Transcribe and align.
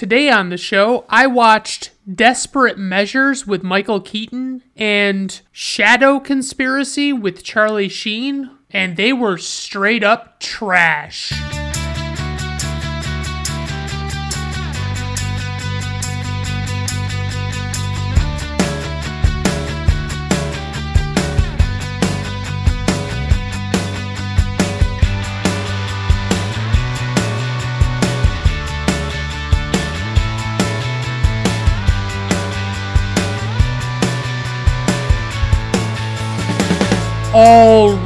Today 0.00 0.30
on 0.30 0.48
the 0.48 0.56
show, 0.56 1.04
I 1.10 1.26
watched 1.26 1.90
Desperate 2.10 2.78
Measures 2.78 3.46
with 3.46 3.62
Michael 3.62 4.00
Keaton 4.00 4.62
and 4.74 5.38
Shadow 5.52 6.18
Conspiracy 6.18 7.12
with 7.12 7.44
Charlie 7.44 7.90
Sheen, 7.90 8.50
and 8.70 8.96
they 8.96 9.12
were 9.12 9.36
straight 9.36 10.02
up 10.02 10.40
trash. 10.40 11.34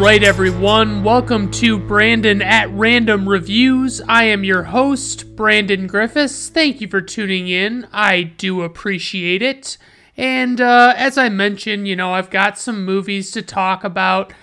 Right, 0.04 0.22
everyone. 0.22 1.02
Welcome 1.02 1.50
to 1.52 1.78
Brandon 1.78 2.42
at 2.42 2.70
Random 2.72 3.26
Reviews. 3.26 4.02
I 4.02 4.24
am 4.24 4.44
your 4.44 4.64
host, 4.64 5.34
Brandon 5.34 5.86
Griffiths. 5.86 6.50
Thank 6.50 6.82
you 6.82 6.88
for 6.88 7.00
tuning 7.00 7.48
in. 7.48 7.88
I 7.90 8.24
do 8.24 8.60
appreciate 8.60 9.40
it. 9.40 9.78
And 10.14 10.60
uh, 10.60 10.92
as 10.94 11.16
I 11.16 11.30
mentioned, 11.30 11.88
you 11.88 11.96
know, 11.96 12.12
I've 12.12 12.28
got 12.28 12.58
some 12.58 12.84
movies 12.84 13.30
to 13.30 13.40
talk 13.40 13.82
about. 13.82 14.34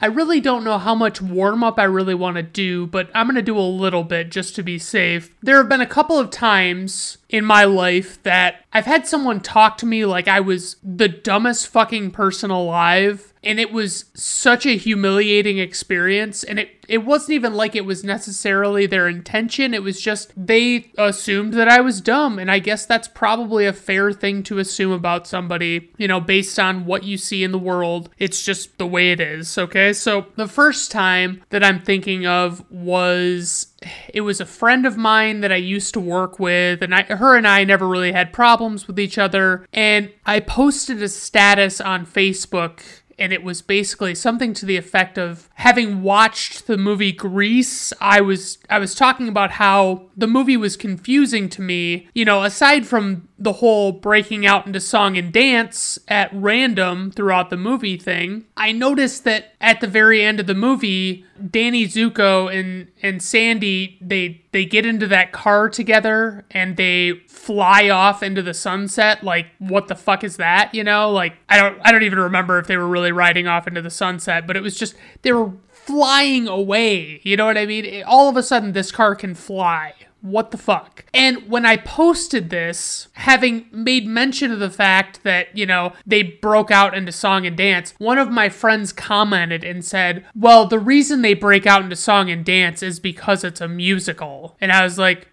I 0.00 0.06
really 0.06 0.40
don't 0.40 0.64
know 0.64 0.76
how 0.76 0.96
much 0.96 1.22
warm 1.22 1.62
up 1.62 1.78
I 1.78 1.84
really 1.84 2.16
want 2.16 2.36
to 2.36 2.42
do, 2.42 2.88
but 2.88 3.08
I'm 3.14 3.26
going 3.26 3.36
to 3.36 3.42
do 3.42 3.56
a 3.56 3.60
little 3.60 4.02
bit 4.02 4.32
just 4.32 4.56
to 4.56 4.64
be 4.64 4.76
safe. 4.76 5.32
There 5.40 5.58
have 5.58 5.68
been 5.68 5.80
a 5.80 5.86
couple 5.86 6.18
of 6.18 6.30
times 6.30 7.18
in 7.28 7.44
my 7.44 7.64
life 7.64 8.22
that 8.22 8.64
I've 8.72 8.86
had 8.86 9.06
someone 9.06 9.40
talk 9.40 9.78
to 9.78 9.86
me 9.86 10.04
like 10.04 10.28
I 10.28 10.40
was 10.40 10.76
the 10.82 11.08
dumbest 11.08 11.66
fucking 11.68 12.12
person 12.12 12.50
alive 12.50 13.32
and 13.42 13.60
it 13.60 13.72
was 13.72 14.06
such 14.14 14.66
a 14.66 14.76
humiliating 14.76 15.58
experience 15.58 16.44
and 16.44 16.58
it 16.58 16.70
it 16.88 16.98
wasn't 16.98 17.32
even 17.32 17.54
like 17.54 17.74
it 17.74 17.84
was 17.84 18.04
necessarily 18.04 18.86
their 18.86 19.08
intention 19.08 19.74
it 19.74 19.82
was 19.82 20.00
just 20.00 20.32
they 20.36 20.90
assumed 20.98 21.54
that 21.54 21.68
I 21.68 21.80
was 21.80 22.00
dumb 22.00 22.38
and 22.38 22.50
I 22.50 22.60
guess 22.60 22.86
that's 22.86 23.08
probably 23.08 23.66
a 23.66 23.72
fair 23.72 24.12
thing 24.12 24.42
to 24.44 24.58
assume 24.58 24.92
about 24.92 25.26
somebody 25.26 25.90
you 25.96 26.06
know 26.06 26.20
based 26.20 26.58
on 26.58 26.86
what 26.86 27.02
you 27.04 27.18
see 27.18 27.42
in 27.42 27.52
the 27.52 27.58
world. 27.58 28.08
It's 28.18 28.44
just 28.44 28.78
the 28.78 28.86
way 28.86 29.10
it 29.10 29.20
is 29.20 29.58
okay? 29.58 29.92
So 29.92 30.26
the 30.36 30.48
first 30.48 30.92
time 30.92 31.42
that 31.50 31.64
I'm 31.64 31.80
thinking 31.80 32.26
of 32.26 32.68
was 32.70 33.72
it 34.12 34.22
was 34.22 34.40
a 34.40 34.46
friend 34.46 34.86
of 34.86 34.96
mine 34.96 35.40
that 35.40 35.52
I 35.52 35.56
used 35.56 35.94
to 35.94 36.00
work 36.00 36.38
with, 36.38 36.82
and 36.82 36.94
I, 36.94 37.02
her 37.02 37.36
and 37.36 37.46
I 37.46 37.64
never 37.64 37.86
really 37.86 38.12
had 38.12 38.32
problems 38.32 38.86
with 38.86 38.98
each 38.98 39.18
other. 39.18 39.66
And 39.72 40.10
I 40.24 40.40
posted 40.40 41.02
a 41.02 41.08
status 41.08 41.80
on 41.80 42.06
Facebook 42.06 42.80
and 43.18 43.32
it 43.32 43.42
was 43.42 43.62
basically 43.62 44.14
something 44.14 44.52
to 44.54 44.66
the 44.66 44.76
effect 44.76 45.18
of 45.18 45.48
having 45.54 46.02
watched 46.02 46.66
the 46.66 46.76
movie 46.76 47.12
Grease 47.12 47.92
I 48.00 48.20
was 48.20 48.58
I 48.68 48.78
was 48.78 48.94
talking 48.94 49.28
about 49.28 49.52
how 49.52 50.10
the 50.16 50.26
movie 50.26 50.56
was 50.56 50.76
confusing 50.76 51.48
to 51.50 51.62
me 51.62 52.08
you 52.14 52.24
know 52.24 52.42
aside 52.42 52.86
from 52.86 53.28
the 53.38 53.54
whole 53.54 53.92
breaking 53.92 54.46
out 54.46 54.66
into 54.66 54.80
song 54.80 55.18
and 55.18 55.32
dance 55.32 55.98
at 56.08 56.30
random 56.32 57.10
throughout 57.10 57.50
the 57.50 57.56
movie 57.56 57.96
thing 57.96 58.44
I 58.56 58.72
noticed 58.72 59.24
that 59.24 59.54
at 59.60 59.80
the 59.80 59.86
very 59.86 60.22
end 60.22 60.40
of 60.40 60.46
the 60.46 60.54
movie 60.54 61.24
Danny 61.50 61.86
Zuko 61.86 62.52
and 62.52 62.88
and 63.02 63.22
Sandy 63.22 63.98
they 64.00 64.42
they 64.52 64.64
get 64.64 64.86
into 64.86 65.06
that 65.08 65.32
car 65.32 65.68
together 65.68 66.46
and 66.50 66.76
they 66.76 67.20
fly 67.28 67.90
off 67.90 68.22
into 68.22 68.42
the 68.42 68.54
sunset 68.54 69.22
like 69.22 69.48
what 69.58 69.88
the 69.88 69.94
fuck 69.94 70.24
is 70.24 70.38
that 70.38 70.74
you 70.74 70.82
know? 70.82 71.10
Like 71.10 71.34
I 71.48 71.58
don't 71.60 71.78
I 71.84 71.92
don't 71.92 72.04
even 72.04 72.18
remember 72.18 72.58
if 72.58 72.66
they 72.66 72.78
were 72.78 72.88
really 72.88 73.12
riding 73.12 73.46
off 73.46 73.66
into 73.66 73.82
the 73.82 73.90
sunset 73.90 74.46
but 74.46 74.56
it 74.56 74.62
was 74.62 74.76
just 74.78 74.94
they 75.22 75.32
were 75.32 75.52
flying 75.68 76.48
away 76.48 77.20
you 77.22 77.36
know 77.36 77.44
what 77.44 77.58
I 77.58 77.66
mean? 77.66 78.02
All 78.04 78.30
of 78.30 78.36
a 78.36 78.42
sudden 78.42 78.72
this 78.72 78.90
car 78.90 79.14
can 79.14 79.34
fly 79.34 79.92
what 80.30 80.50
the 80.50 80.58
fuck? 80.58 81.04
And 81.14 81.48
when 81.48 81.64
I 81.64 81.76
posted 81.76 82.50
this, 82.50 83.08
having 83.12 83.66
made 83.70 84.06
mention 84.06 84.52
of 84.52 84.58
the 84.58 84.70
fact 84.70 85.22
that, 85.22 85.56
you 85.56 85.66
know, 85.66 85.92
they 86.06 86.22
broke 86.22 86.70
out 86.70 86.96
into 86.96 87.12
song 87.12 87.46
and 87.46 87.56
dance, 87.56 87.94
one 87.98 88.18
of 88.18 88.30
my 88.30 88.48
friends 88.48 88.92
commented 88.92 89.64
and 89.64 89.84
said, 89.84 90.24
Well, 90.34 90.66
the 90.66 90.78
reason 90.78 91.22
they 91.22 91.34
break 91.34 91.66
out 91.66 91.82
into 91.82 91.96
song 91.96 92.30
and 92.30 92.44
dance 92.44 92.82
is 92.82 93.00
because 93.00 93.44
it's 93.44 93.60
a 93.60 93.68
musical. 93.68 94.56
And 94.60 94.72
I 94.72 94.82
was 94.82 94.98
like, 94.98 95.28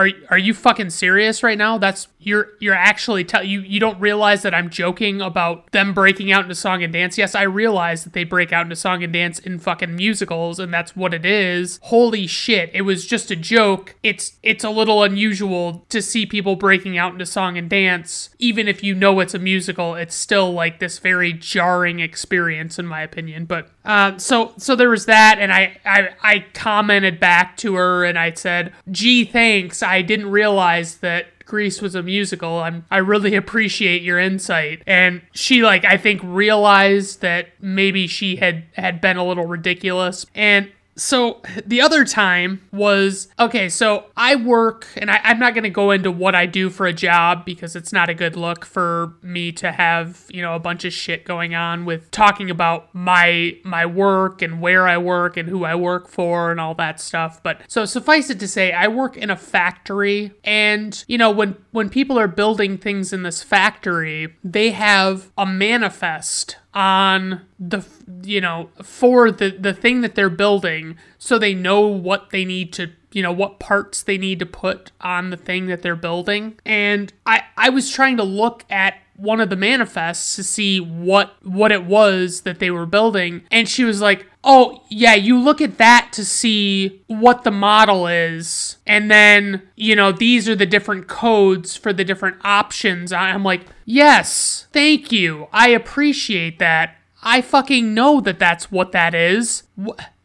are, 0.00 0.10
are 0.30 0.38
you 0.38 0.54
fucking 0.54 0.90
serious 0.90 1.42
right 1.42 1.58
now? 1.58 1.76
That's 1.76 2.08
you're 2.18 2.48
you're 2.58 2.74
actually 2.74 3.24
tell 3.24 3.42
you 3.42 3.60
you 3.60 3.80
don't 3.80 3.98
realize 4.00 4.42
that 4.42 4.54
I'm 4.54 4.68
joking 4.70 5.20
about 5.20 5.70
them 5.72 5.94
breaking 5.94 6.32
out 6.32 6.42
into 6.42 6.54
song 6.54 6.82
and 6.82 6.92
dance. 6.92 7.18
Yes, 7.18 7.34
I 7.34 7.42
realize 7.42 8.04
that 8.04 8.12
they 8.12 8.24
break 8.24 8.52
out 8.52 8.64
into 8.64 8.76
song 8.76 9.02
and 9.02 9.12
dance 9.12 9.38
in 9.38 9.58
fucking 9.58 9.94
musicals 9.94 10.58
and 10.58 10.72
that's 10.72 10.94
what 10.94 11.14
it 11.14 11.24
is. 11.24 11.80
Holy 11.82 12.26
shit, 12.26 12.70
it 12.72 12.82
was 12.82 13.06
just 13.06 13.30
a 13.30 13.36
joke. 13.36 13.96
It's 14.02 14.32
it's 14.42 14.64
a 14.64 14.70
little 14.70 15.02
unusual 15.02 15.86
to 15.88 16.00
see 16.02 16.26
people 16.26 16.56
breaking 16.56 16.96
out 16.98 17.12
into 17.12 17.26
song 17.26 17.56
and 17.56 17.68
dance 17.68 18.30
even 18.38 18.68
if 18.68 18.82
you 18.82 18.94
know 18.94 19.20
it's 19.20 19.34
a 19.34 19.38
musical. 19.38 19.94
It's 19.94 20.14
still 20.14 20.52
like 20.52 20.78
this 20.78 20.98
very 20.98 21.32
jarring 21.32 22.00
experience 22.00 22.78
in 22.78 22.86
my 22.86 23.02
opinion. 23.02 23.44
But 23.46 23.70
uh, 23.84 24.18
so 24.18 24.52
so 24.56 24.76
there 24.76 24.90
was 24.90 25.06
that 25.06 25.38
and 25.40 25.52
I, 25.52 25.78
I 25.84 26.08
I 26.22 26.46
commented 26.52 27.18
back 27.18 27.56
to 27.58 27.74
her 27.74 28.04
and 28.04 28.18
I 28.18 28.32
said, 28.32 28.72
"Gee, 28.90 29.24
thanks. 29.24 29.82
I 29.90 30.02
didn't 30.02 30.30
realize 30.30 30.98
that 30.98 31.26
Grease 31.44 31.82
was 31.82 31.96
a 31.96 32.02
musical. 32.02 32.60
I'm 32.60 32.86
I 32.92 32.98
really 32.98 33.34
appreciate 33.34 34.02
your 34.02 34.20
insight. 34.20 34.82
And 34.86 35.20
she 35.32 35.62
like 35.62 35.84
I 35.84 35.96
think 35.96 36.20
realized 36.22 37.22
that 37.22 37.48
maybe 37.60 38.06
she 38.06 38.36
had 38.36 38.64
had 38.74 39.00
been 39.00 39.16
a 39.16 39.26
little 39.26 39.46
ridiculous. 39.46 40.26
And 40.34 40.70
so 40.96 41.40
the 41.66 41.80
other 41.80 42.04
time 42.04 42.60
was 42.72 43.28
okay 43.38 43.68
so 43.68 44.06
i 44.16 44.34
work 44.34 44.86
and 44.96 45.10
I, 45.10 45.20
am 45.24 45.38
not 45.38 45.54
going 45.54 45.64
to 45.64 45.70
go 45.70 45.90
into 45.90 46.10
what 46.10 46.34
i 46.34 46.46
do 46.46 46.68
for 46.68 46.86
a 46.86 46.92
job 46.92 47.44
because 47.44 47.74
it's 47.74 47.92
not 47.92 48.08
a 48.08 48.14
good 48.14 48.36
look 48.36 48.64
for 48.64 49.14
me 49.22 49.52
to 49.52 49.72
have 49.72 50.26
you 50.28 50.42
know 50.42 50.54
a 50.54 50.58
bunch 50.58 50.84
of 50.84 50.92
shit 50.92 51.24
going 51.24 51.54
on 51.54 51.84
with 51.84 52.10
talking 52.10 52.50
about 52.50 52.94
my 52.94 53.56
my 53.64 53.86
work 53.86 54.42
and 54.42 54.60
where 54.60 54.86
i 54.86 54.98
work 54.98 55.36
and 55.36 55.48
who 55.48 55.64
i 55.64 55.74
work 55.74 56.08
for 56.08 56.50
and 56.50 56.60
all 56.60 56.74
that 56.74 57.00
stuff. 57.00 57.42
But 57.42 57.62
so 57.68 57.84
suffice 57.84 58.30
it 58.30 58.40
to 58.40 58.48
say 58.48 58.72
i 58.72 58.88
work 58.88 59.16
in 59.16 59.30
a 59.30 59.36
factory 59.36 60.32
and 60.44 61.04
you 61.08 61.18
know 61.18 61.30
when 61.30 61.56
when 61.70 61.88
people 61.88 62.18
are 62.18 62.28
building 62.28 62.76
things 62.76 63.12
in 63.12 63.22
this 63.22 63.42
factory 63.42 64.34
they 64.44 64.70
have 64.70 65.30
a 65.38 65.46
manifest 65.46 66.56
on 66.72 67.40
the 67.58 67.84
you 68.22 68.40
know 68.40 68.70
for 68.82 69.30
the 69.30 69.50
the 69.50 69.74
thing 69.74 70.02
that 70.02 70.14
they're 70.14 70.30
building 70.30 70.96
so 71.18 71.36
they 71.36 71.52
know 71.52 71.80
what 71.80 72.30
they 72.30 72.44
need 72.44 72.72
to 72.72 72.88
you 73.12 73.22
know 73.22 73.32
what 73.32 73.58
parts 73.58 74.02
they 74.02 74.18
need 74.18 74.38
to 74.38 74.46
put 74.46 74.92
on 75.00 75.30
the 75.30 75.36
thing 75.36 75.66
that 75.66 75.82
they're 75.82 75.96
building. 75.96 76.58
And 76.64 77.12
i 77.26 77.42
i 77.56 77.68
was 77.68 77.90
trying 77.90 78.16
to 78.16 78.24
look 78.24 78.64
at 78.70 78.94
one 79.16 79.40
of 79.40 79.50
the 79.50 79.56
manifests 79.56 80.36
to 80.36 80.42
see 80.42 80.80
what 80.80 81.34
what 81.44 81.72
it 81.72 81.84
was 81.84 82.42
that 82.42 82.58
they 82.58 82.70
were 82.70 82.86
building. 82.86 83.42
And 83.50 83.68
she 83.68 83.84
was 83.84 84.00
like 84.00 84.26
oh 84.42 84.82
yeah 84.88 85.14
you 85.14 85.38
look 85.38 85.60
at 85.60 85.78
that 85.78 86.10
to 86.12 86.24
see 86.24 87.02
what 87.06 87.44
the 87.44 87.50
model 87.50 88.06
is. 88.06 88.76
And 88.86 89.10
then 89.10 89.62
you 89.76 89.94
know 89.96 90.12
these 90.12 90.48
are 90.48 90.56
the 90.56 90.66
different 90.66 91.08
codes 91.08 91.76
for 91.76 91.92
the 91.92 92.04
different 92.04 92.36
options. 92.44 93.12
I'm 93.12 93.44
like 93.44 93.66
yes 93.84 94.66
thank 94.72 95.12
you. 95.12 95.48
I 95.52 95.68
appreciate 95.70 96.58
that. 96.58 96.96
I 97.22 97.42
fucking 97.42 97.92
know 97.92 98.20
that 98.20 98.38
that's 98.38 98.70
what 98.70 98.92
that 98.92 99.14
is. 99.14 99.64